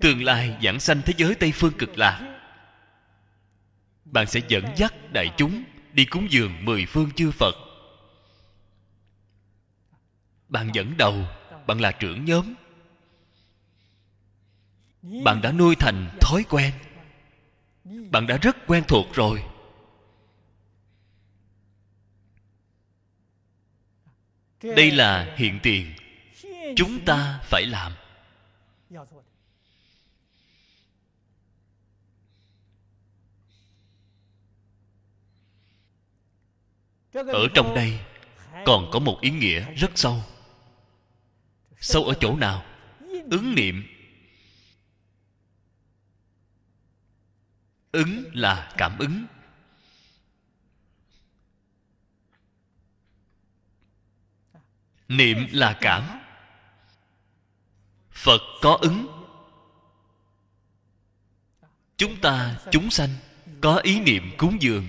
[0.00, 2.38] Tương lai giảng sanh thế giới tây phương cực lạc.
[4.04, 7.54] Bạn sẽ dẫn dắt đại chúng đi cúng dường mười phương chư phật.
[10.48, 11.24] Bạn dẫn đầu,
[11.66, 12.54] bạn là trưởng nhóm.
[15.24, 16.72] Bạn đã nuôi thành thói quen.
[17.84, 19.42] Bạn đã rất quen thuộc rồi.
[24.62, 25.92] Đây là hiện tiền.
[26.76, 27.92] Chúng ta phải làm.
[37.12, 37.98] Ở trong đây
[38.64, 40.22] còn có một ý nghĩa rất sâu.
[41.80, 42.64] Sâu ở chỗ nào?
[43.30, 43.86] Ứng niệm.
[47.92, 49.24] Ứng là cảm ứng.
[55.08, 56.20] Niệm là cảm
[58.10, 59.06] phật có ứng.
[61.96, 63.10] Chúng ta, chúng sanh,
[63.60, 64.88] có ý niệm cúng dường.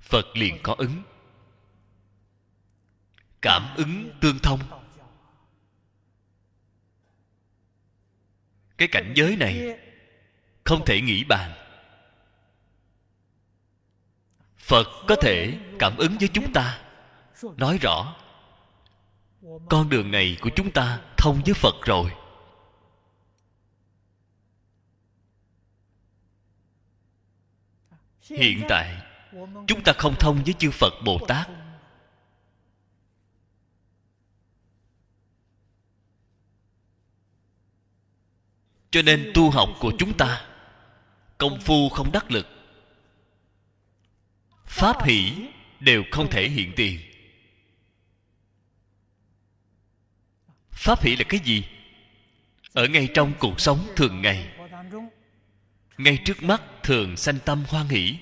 [0.00, 1.02] Phật liền có ứng.
[3.40, 4.60] Cảm ứng tương thông.
[8.76, 9.78] Cái cảnh giới này
[10.64, 11.63] không thể nghĩ bàn
[14.64, 16.80] phật có thể cảm ứng với chúng ta.
[17.42, 18.16] Nói rõ,
[19.70, 22.10] con đường này của chúng ta thông với phật rồi.
[28.20, 29.02] Hiện tại,
[29.66, 31.48] chúng ta không thông với chư phật bồ tát.
[38.90, 40.46] Cho nên tu học của chúng ta,
[41.38, 42.53] công phu không đắc lực
[44.74, 45.32] pháp hỷ
[45.80, 47.00] đều không thể hiện tiền.
[50.70, 51.64] Pháp hỷ là cái gì?
[52.72, 54.52] Ở ngay trong cuộc sống thường ngày,
[55.98, 58.18] ngay trước mắt thường sanh tâm hoan hỷ.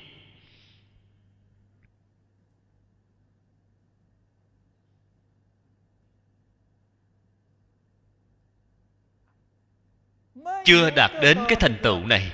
[10.64, 12.32] Chưa đạt đến cái thành tựu này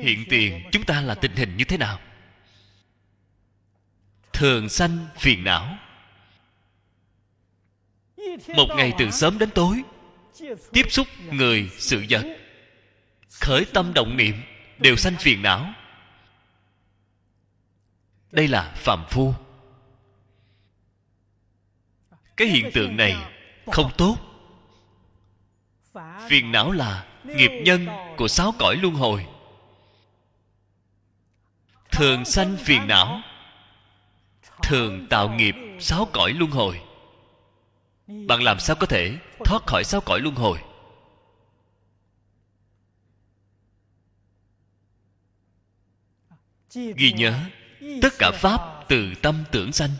[0.00, 2.00] hiện tiền, chúng ta là tình hình như thế nào?
[4.32, 5.78] Thường sanh phiền não.
[8.56, 9.82] Một ngày từ sớm đến tối,
[10.72, 12.38] tiếp xúc người, sự vật,
[13.40, 14.42] khởi tâm động niệm
[14.78, 15.72] đều sanh phiền não.
[18.30, 19.34] Đây là phàm phu.
[22.36, 23.16] Cái hiện tượng này
[23.66, 24.16] không tốt.
[26.28, 27.86] Phiền não là nghiệp nhân
[28.16, 29.26] của sáu cõi luân hồi
[31.92, 33.20] thường sanh phiền não.
[34.62, 36.80] Thường tạo nghiệp sáu cõi luân hồi.
[38.06, 40.58] Bạn làm sao có thể thoát khỏi sáu cõi luân hồi?
[46.74, 47.38] Ghi nhớ,
[48.02, 49.90] tất cả pháp từ tâm tưởng sanh.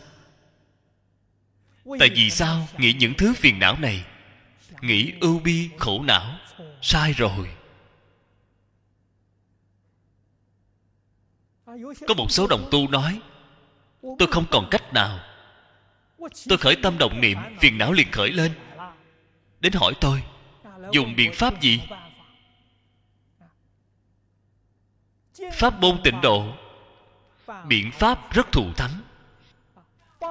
[1.99, 4.05] Tại vì sao nghĩ những thứ phiền não này?
[4.81, 6.37] Nghĩ ưu bi, khổ não,
[6.81, 7.49] sai rồi.
[12.07, 13.19] Có một số đồng tu nói,
[14.01, 15.19] tôi không còn cách nào.
[16.49, 18.51] Tôi khởi tâm động niệm, phiền não liền khởi lên.
[19.59, 20.23] Đến hỏi tôi,
[20.91, 21.81] dùng biện pháp gì?
[25.53, 26.45] Pháp môn tịnh độ,
[27.67, 28.91] biện pháp rất thù thắng.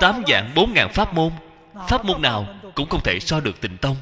[0.00, 1.32] Tám dạng bốn ngàn pháp môn
[1.88, 3.96] pháp môn nào cũng không thể so được tịnh tông.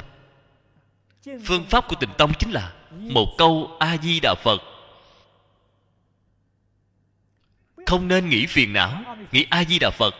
[1.44, 4.60] Phương pháp của tịnh tông chính là một câu a di đà phật.
[7.90, 10.14] Không nên nghĩ phiền não, nghĩ a di đà phật.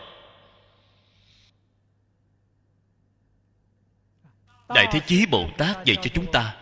[4.68, 6.56] Đại thế chí bồ tát dạy cho chúng ta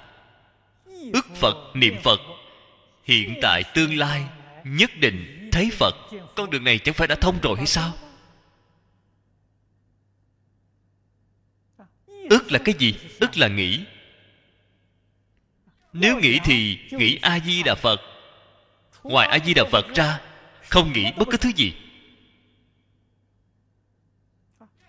[1.13, 2.21] ức phật, niệm phật,
[3.05, 4.25] hiện tại, tương lai,
[4.65, 5.95] nhất định, thấy phật.
[6.37, 7.93] Con đường này chẳng phải đã thông rồi hay sao?
[12.31, 12.95] Ức là cái gì?
[13.21, 13.85] Ức là nghĩ.
[15.93, 18.01] Nếu nghĩ thì nghĩ a di đà phật.
[19.03, 20.21] Ngoài a di đà phật ra
[20.70, 21.74] không nghĩ bất cứ thứ gì.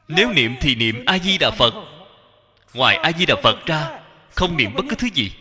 [0.08, 1.74] Nếu niệm thì niệm a di đà phật.
[2.74, 4.00] Ngoài a di đà phật ra,
[4.36, 5.32] không niệm bất cứ thứ gì.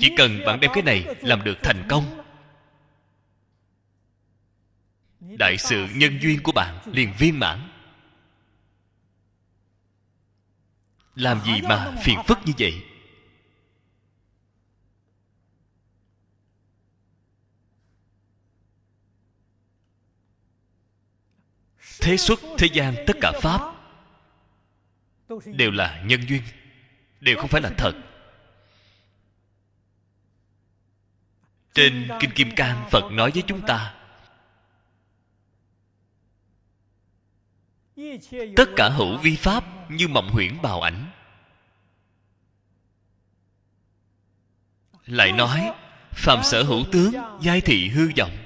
[0.00, 2.22] Chỉ cần bạn đem cái này làm được thành công.
[5.20, 7.68] Đại sự nhân duyên của bạn liền viên mãn.
[11.14, 12.82] Làm gì mà phiền phức như vậy?
[22.06, 23.60] Thế xuất thế gian tất cả pháp
[25.44, 26.42] đều là nhân duyên,
[27.20, 27.92] đều không phải là thật.
[31.74, 33.94] Trên kinh kim cang, phật nói với chúng ta,
[38.56, 41.10] tất cả hữu vi pháp như mộng huyễn bào ảnh.
[45.06, 45.72] Lại nói,
[46.12, 48.45] phàm sở hữu tướng, giai thị hư vọng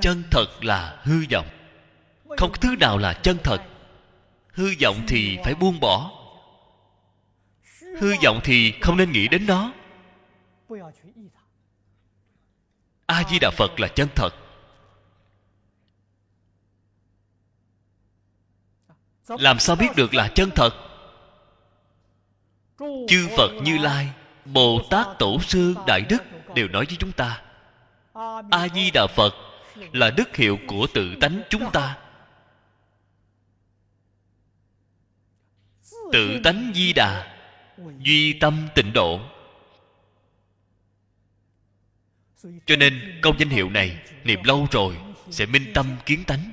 [0.00, 1.46] chân thật là hư vọng.
[2.28, 3.62] Không có thứ nào là chân thật.
[4.52, 6.10] Hư vọng thì phải buông bỏ.
[7.80, 9.72] Hư vọng thì không nên nghĩ đến nó.
[13.06, 14.30] A di đà phật là chân thật.
[19.28, 20.70] Làm sao biết được là chân thật?
[23.08, 24.08] Chư phật như lai,
[24.44, 26.22] bồ tát tổ sư đại đức
[26.54, 27.42] đều nói với chúng ta,
[28.50, 29.34] a di đà phật
[29.74, 31.98] là đức hiệu của tự tánh chúng ta.
[36.12, 37.36] Tự tánh di đà,
[37.98, 39.20] duy tâm tịnh độ.
[42.66, 44.96] Cho nên câu danh hiệu này niệm lâu rồi
[45.30, 46.52] sẽ minh tâm kiến tánh.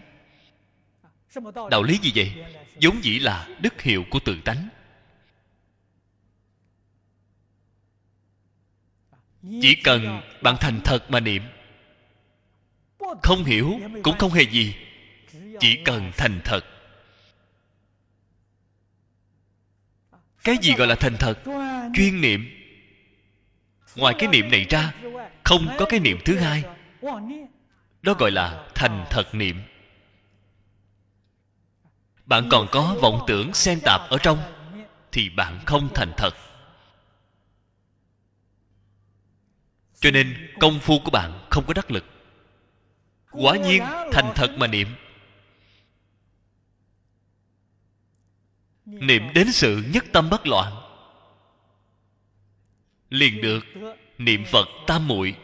[1.71, 2.55] Đạo lý gì vậy?
[2.81, 4.69] Vốn dĩ là đức hiệu của tự tánh.
[9.41, 11.43] Chỉ cần bạn thành thật mà niệm
[13.23, 14.75] không hiểu, cũng không hề gì.
[15.59, 16.65] Chỉ cần thành thật.
[20.43, 21.39] Cái gì gọi là thành thật?
[21.95, 22.49] Chuyên niệm.
[23.95, 24.93] Ngoài cái niệm này ra,
[25.43, 26.63] không có cái niệm thứ hai.
[28.01, 29.61] Đó gọi là thành thật niệm.
[32.25, 34.39] Bạn còn có vọng tưởng xen tạp ở trong,
[35.11, 36.35] thì bạn không thành thật.
[39.99, 42.05] Cho nên, công phu của bạn không có đắc lực
[43.31, 44.87] quả nhiên, thành thật mà niệm.
[48.85, 50.73] Niệm đến sự nhất tâm bất loạn.
[53.09, 53.65] Liền được
[54.17, 55.35] niệm phật tam muội.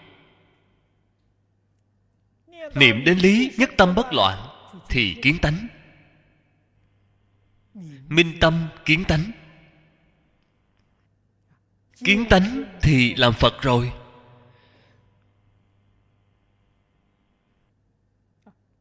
[2.76, 4.48] Niệm đến lý nhất tâm bất loạn
[4.90, 5.68] thì kiến tánh.
[8.08, 9.32] Minh tâm kiến tánh.
[12.04, 13.92] Kiến tánh thì làm phật rồi.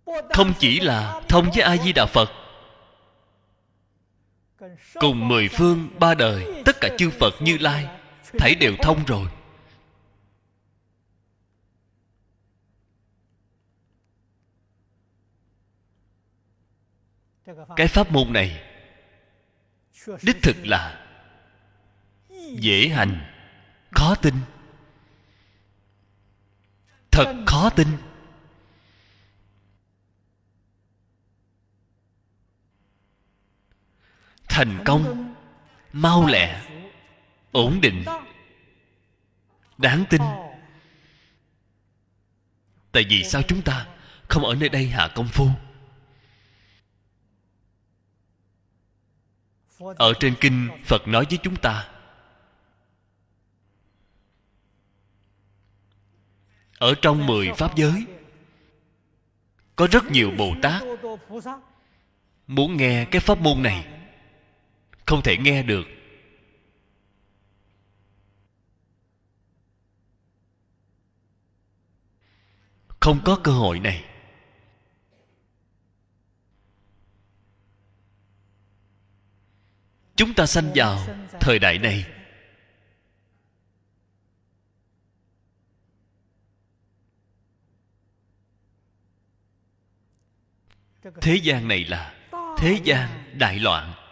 [0.07, 2.31] Không chỉ là thông với a di đà phật,
[4.95, 7.89] cùng mười phương, ba đời, tất cả chư phật như lai
[8.39, 9.29] thảy đều thông rồi.
[17.77, 18.63] Cái pháp môn này,
[20.23, 21.07] đích thực là
[22.59, 23.25] dễ hành,
[23.91, 24.35] khó tin.
[27.11, 27.89] Thật khó tin.
[34.55, 35.35] Thành công.
[35.93, 36.61] Mau lẹ.
[37.53, 38.05] Ổn định.
[39.79, 40.21] Đáng tin.
[42.93, 43.87] Tại vì sao chúng ta
[44.29, 45.49] không ở nơi đây hạ công phu?
[49.97, 51.89] Ở trên kinh phật nói với chúng ta,
[56.79, 58.07] ở trong mười pháp giới,
[59.77, 60.83] có rất nhiều bồ tát.
[62.47, 63.94] Muốn nghe cái pháp môn này
[65.07, 65.85] không thể nghe được.
[73.01, 74.05] Không có cơ hội này.
[80.17, 81.07] Chúng ta sanh vào
[81.41, 82.05] thời đại này.
[91.21, 92.15] Thế gian này là
[92.59, 94.04] thế gian đại loạn.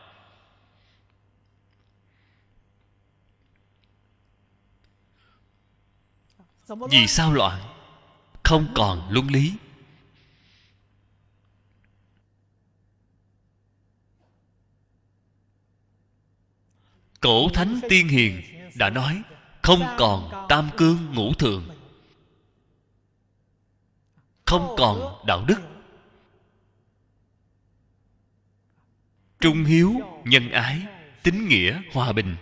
[6.90, 7.60] Vì sao loạn
[8.42, 9.54] không còn luân lý.
[17.20, 18.42] Cổ thánh tiên hiền
[18.74, 19.22] đã nói
[19.62, 21.68] không còn tam cương ngũ thường.
[24.46, 25.60] không còn đạo đức.
[29.40, 30.80] trung hiếu nhân ái
[31.22, 32.36] tín nghĩa hòa bình.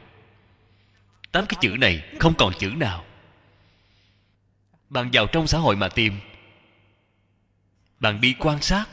[1.32, 3.04] Tám cái chữ này không còn chữ nào
[4.90, 6.20] bạn vào trong xã hội mà tìm.
[8.00, 8.86] Bạn đi quan sát.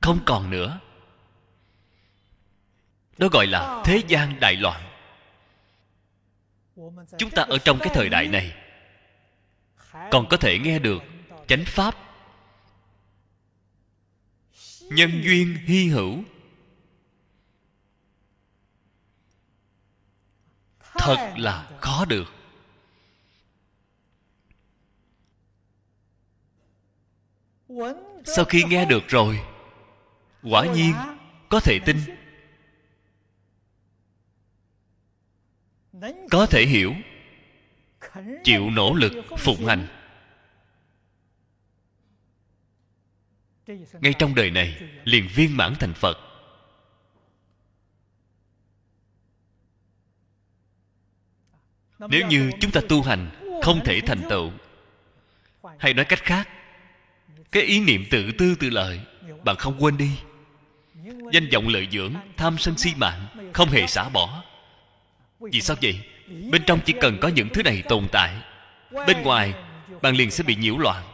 [0.00, 0.80] Không còn nữa.
[3.18, 4.82] Đó gọi là thế gian đại loạn.
[7.18, 8.52] Chúng ta ở trong cái thời đại này
[10.10, 11.02] còn có thể nghe được
[11.48, 11.94] chánh pháp.
[14.80, 16.22] Nhân duyên hy hữu.
[20.94, 22.39] Thật là khó được
[28.24, 29.40] sau khi nghe được rồi
[30.42, 30.94] quả nhiên
[31.48, 31.96] có thể tin.
[36.30, 36.94] có thể hiểu.
[38.44, 39.86] Chịu nỗ lực phụng hành.
[43.92, 46.18] Ngay trong đời này liền viên mãn thành phật.
[51.98, 53.30] Nếu như chúng ta tu hành
[53.62, 54.50] không thể thành tựu
[55.78, 56.48] hay nói cách khác
[57.52, 59.00] cái ý niệm tự tư tự lợi,
[59.44, 60.10] bạn không quên đi.
[61.32, 64.44] Danh vọng lợi dưỡng, tham sân si mạng, không hề xả bỏ.
[65.40, 66.00] Vì sao vậy?
[66.50, 68.36] Bên trong chỉ cần có những thứ này tồn tại.
[69.06, 69.54] Bên ngoài,
[70.02, 71.04] bạn liền sẽ bị nhiễu loạn.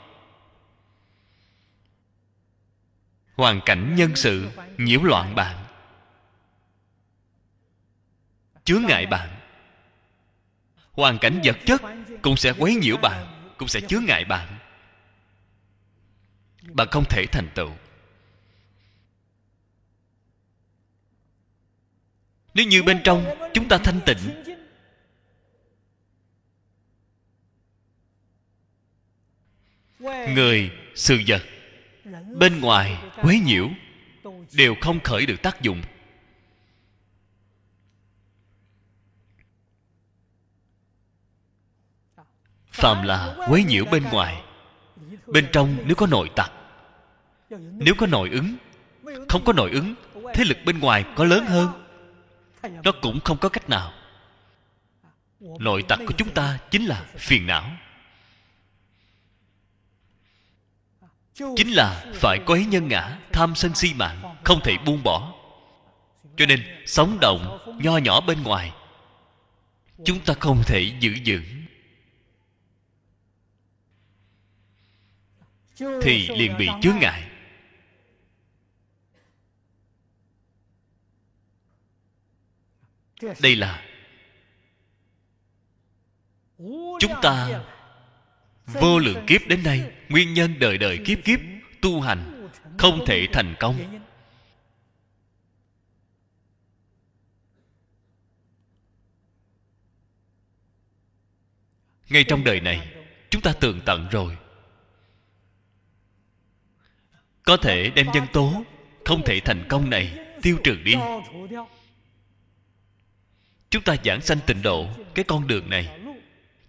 [3.36, 4.48] Hoàn cảnh nhân sự
[4.78, 5.56] nhiễu loạn bạn.
[8.64, 9.28] Chướng ngại bạn.
[10.92, 11.82] Hoàn cảnh vật chất
[12.22, 14.55] cũng sẽ quấy nhiễu bạn, cũng sẽ chướng ngại bạn
[16.72, 17.70] bạn không thể thành tựu.
[22.54, 23.24] Nếu như bên trong
[23.54, 24.44] chúng ta thanh tịnh,
[30.34, 31.42] người, sự vật,
[32.38, 33.68] bên ngoài, quấy nhiễu,
[34.52, 35.82] đều không khởi được tác dụng.
[42.72, 44.42] Phàm là quấy nhiễu bên ngoài,
[45.26, 46.52] bên trong nếu có nội tặc
[47.50, 48.56] nếu có nội ứng,
[49.28, 49.94] không có nội ứng,
[50.34, 51.68] thế lực bên ngoài có lớn hơn.
[52.84, 53.92] Nó cũng không có cách nào.
[55.40, 57.70] Nội tặc của chúng ta chính là phiền não.
[61.34, 65.32] Chính là phải có ý nhân ngã, tham sân si mạng, không thể buông bỏ.
[66.36, 68.72] Cho nên, sống động, nho nhỏ bên ngoài,
[70.04, 71.42] chúng ta không thể giữ vững.
[76.02, 77.30] Thì liền bị chướng ngại.
[83.42, 83.82] Đây là
[87.00, 87.62] chúng ta
[88.66, 91.40] vô lượng kiếp đến nay, nguyên nhân đời đời kiếp kiếp
[91.80, 92.48] tu hành
[92.78, 94.02] không thể thành công.
[102.08, 102.92] Ngay trong đời này,
[103.30, 104.36] chúng ta tường tận rồi.
[107.42, 108.62] Có thể đem nhân tố
[109.04, 110.94] không thể thành công này tiêu trừ đi
[113.70, 116.00] chúng ta giảng sanh tịnh độ, cái con đường này,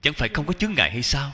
[0.01, 1.33] chẳng phải không có chướng ngại hay sao?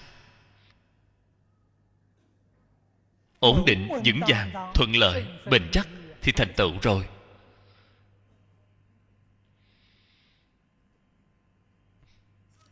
[3.39, 5.87] Ổn định, vững vàng, thuận lợi, bền chắc
[6.21, 7.07] thì thành tựu rồi.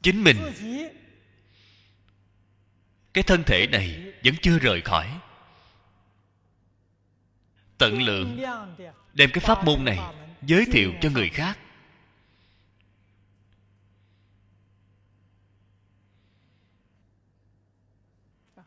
[0.01, 0.37] Chính mình,
[3.13, 5.19] cái thân thể này vẫn chưa rời khỏi.
[7.77, 8.37] Tận lượng,
[9.13, 9.99] đem cái pháp môn này
[10.41, 11.59] giới thiệu cho người khác.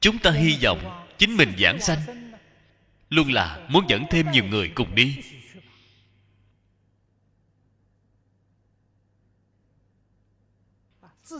[0.04, 2.30] Chúng ta hy vọng chính mình giảng sanh.
[3.10, 5.20] Luôn là muốn dẫn thêm nhiều người cùng đi.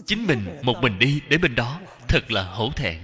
[0.07, 3.01] Chính mình một mình đi đến bên đó thật là hổ thẹn.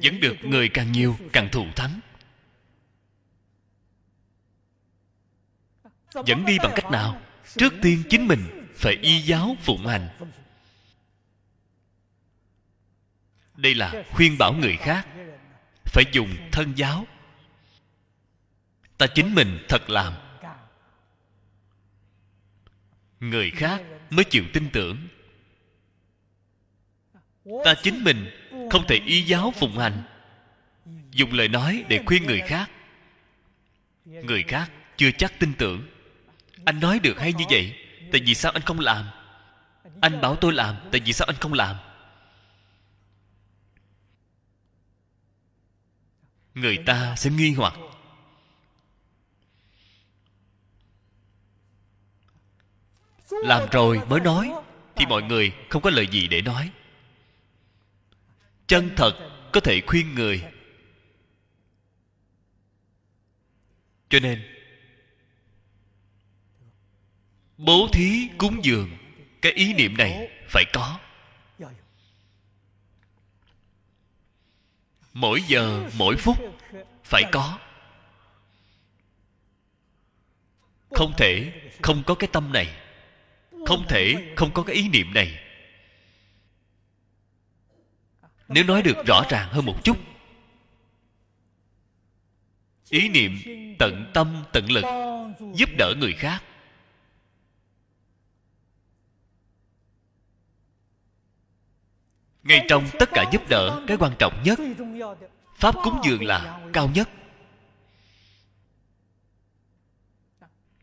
[0.00, 2.00] Dẫn được người càng nhiều càng thù thắng.
[6.26, 7.20] Dẫn đi bằng cách nào?
[7.56, 10.08] Trước tiên chính mình phải y giáo phụng hành.
[13.60, 15.06] Đây là khuyên bảo người khác.
[15.84, 17.06] Phải dùng thân giáo.
[18.98, 20.12] Ta chính mình thật làm.
[23.20, 25.08] Người khác mới chịu tin tưởng.
[27.64, 28.30] Ta chính mình
[28.70, 30.02] không thể y giáo phụng hành.
[31.10, 32.70] Dùng lời nói để khuyên người khác.
[34.04, 35.88] Người khác chưa chắc tin tưởng.
[36.64, 37.74] Anh nói được hay như vậy,
[38.12, 39.06] tại vì sao anh không làm?
[40.00, 41.76] Anh bảo tôi làm, tại vì sao anh không làm?
[46.60, 47.74] Người ta sẽ nghi hoặc.
[53.30, 54.52] Làm rồi mới nói,
[54.96, 56.70] thì mọi người không có lời gì để nói.
[58.66, 59.12] Chân thật
[59.52, 60.44] có thể khuyên người.
[64.08, 64.42] Cho nên,
[67.56, 68.90] bố thí cúng dường,
[69.42, 70.98] cái ý niệm này phải có.
[75.20, 76.36] Mỗi giờ, mỗi phút.
[77.04, 77.58] Phải có.
[80.90, 81.52] Không thể
[81.82, 82.68] không có cái tâm này.
[83.66, 85.38] Không thể không có cái ý niệm này.
[88.48, 89.96] Nếu nói được rõ ràng hơn một chút.
[92.88, 93.38] Ý niệm
[93.78, 94.84] tận tâm, tận lực
[95.54, 96.42] giúp đỡ người khác.
[102.50, 104.58] Ngay trong tất cả giúp đỡ, cái quan trọng nhất,
[105.56, 107.08] pháp cúng dường là cao nhất.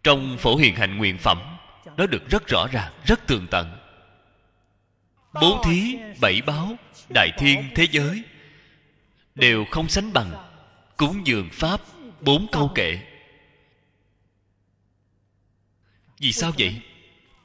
[0.04, 1.58] Trong phổ hiền hạnh nguyện phẩm,
[1.98, 3.78] nó được rất rõ ràng, rất tường tận.
[5.34, 6.76] Bố thí, bảy báo,
[7.14, 8.24] đại thiên thế giới,
[9.36, 10.32] đều không sánh bằng
[10.98, 11.82] cúng dường pháp
[12.22, 13.00] bốn câu kệ
[16.20, 16.82] vì sao vậy?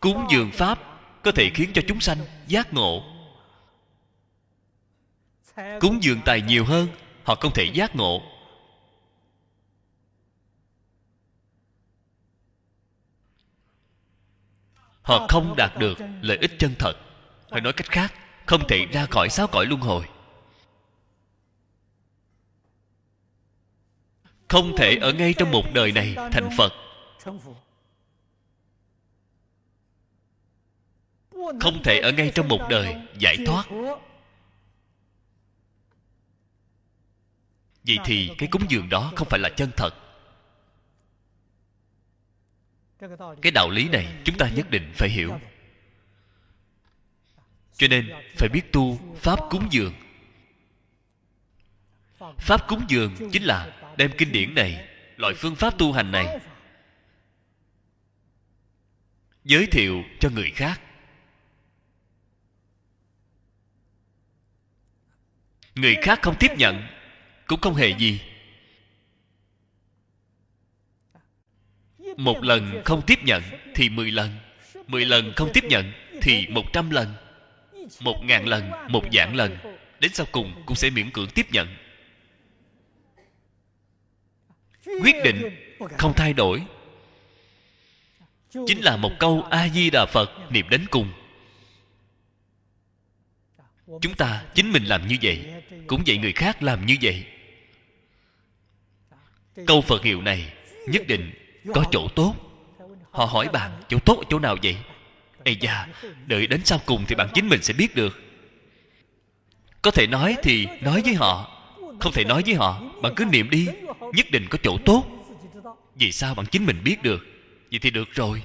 [0.01, 0.78] Cúng dường pháp
[1.23, 3.11] có thể khiến cho chúng sanh giác ngộ
[5.57, 6.89] cúng dường tài nhiều hơn,
[7.24, 8.23] họ không thể giác ngộ.
[15.03, 16.95] Họ không đạt được lợi ích chân thật.
[17.51, 18.15] Phải nói cách khác,
[18.47, 20.05] không thể ra khỏi sáu cõi luân hồi.
[24.49, 26.73] Không thể ở ngay trong một đời này thành phật.
[31.61, 33.65] Không thể ở ngay trong một đời giải thoát.
[37.86, 39.90] Vậy thì cái cúng dường đó không phải là chân thật.
[43.42, 45.38] Cái đạo lý này chúng ta nhất định phải hiểu.
[47.76, 49.94] Cho nên phải biết tu pháp cúng dường.
[52.38, 56.40] Pháp cúng dường chính là đem kinh điển này, loại phương pháp tu hành này,
[59.44, 60.80] giới thiệu cho người khác.
[65.74, 66.86] Người khác không tiếp nhận
[67.53, 68.20] cũng không hề gì.
[72.16, 73.43] Một lần không tiếp nhận
[73.74, 74.39] thì mười lần
[74.87, 75.93] mười lần không tiếp nhận
[76.23, 77.15] thì một trăm lần,
[78.01, 79.57] một ngàn lần, một vạn lần.
[80.01, 81.69] Đến sau cùng cũng sẽ miễn cưỡng tiếp nhận.
[84.85, 85.57] Quyết định
[85.99, 86.62] không thay đổi
[88.66, 91.12] chính là một câu a di đà phật niệm đến cùng.
[94.01, 97.24] Chúng ta chính mình làm như vậy, cũng vậy người khác làm như vậy
[99.66, 100.53] câu phật hiệu này
[100.87, 101.33] nhất định
[101.74, 102.35] có chỗ tốt.
[103.11, 104.77] Họ hỏi bạn, chỗ tốt ở chỗ nào vậy?
[105.45, 105.87] Ây da,
[106.27, 108.20] đợi đến sau cùng thì bạn chính mình sẽ biết được.
[109.83, 111.62] Có thể nói thì nói với họ,
[112.01, 113.69] không thể nói với họ, bạn cứ niệm đi,
[114.12, 115.05] nhất định có chỗ tốt.
[115.95, 117.27] Vì sao bạn chính mình biết được?
[117.70, 118.43] Vậy thì được rồi.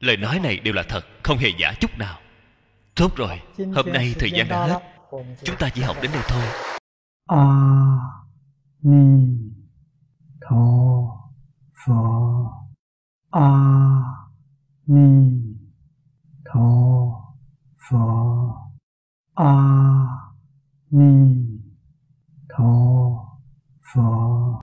[0.00, 2.20] Lời nói này đều là thật, không hề giả chút nào.
[2.94, 3.40] Tốt rồi,
[3.74, 4.80] hôm nay thời gian đã hết.
[5.44, 6.42] Chúng ta chỉ học đến đây thôi.
[7.26, 7.36] A
[8.82, 9.49] ni
[10.50, 11.30] 陀
[11.72, 12.50] 佛
[13.30, 14.28] 阿
[14.84, 15.56] 弥
[16.42, 17.36] 陀
[17.76, 18.72] 佛
[19.34, 20.34] 阿
[20.88, 21.62] 弥
[22.48, 23.38] 陀
[23.80, 24.50] 佛。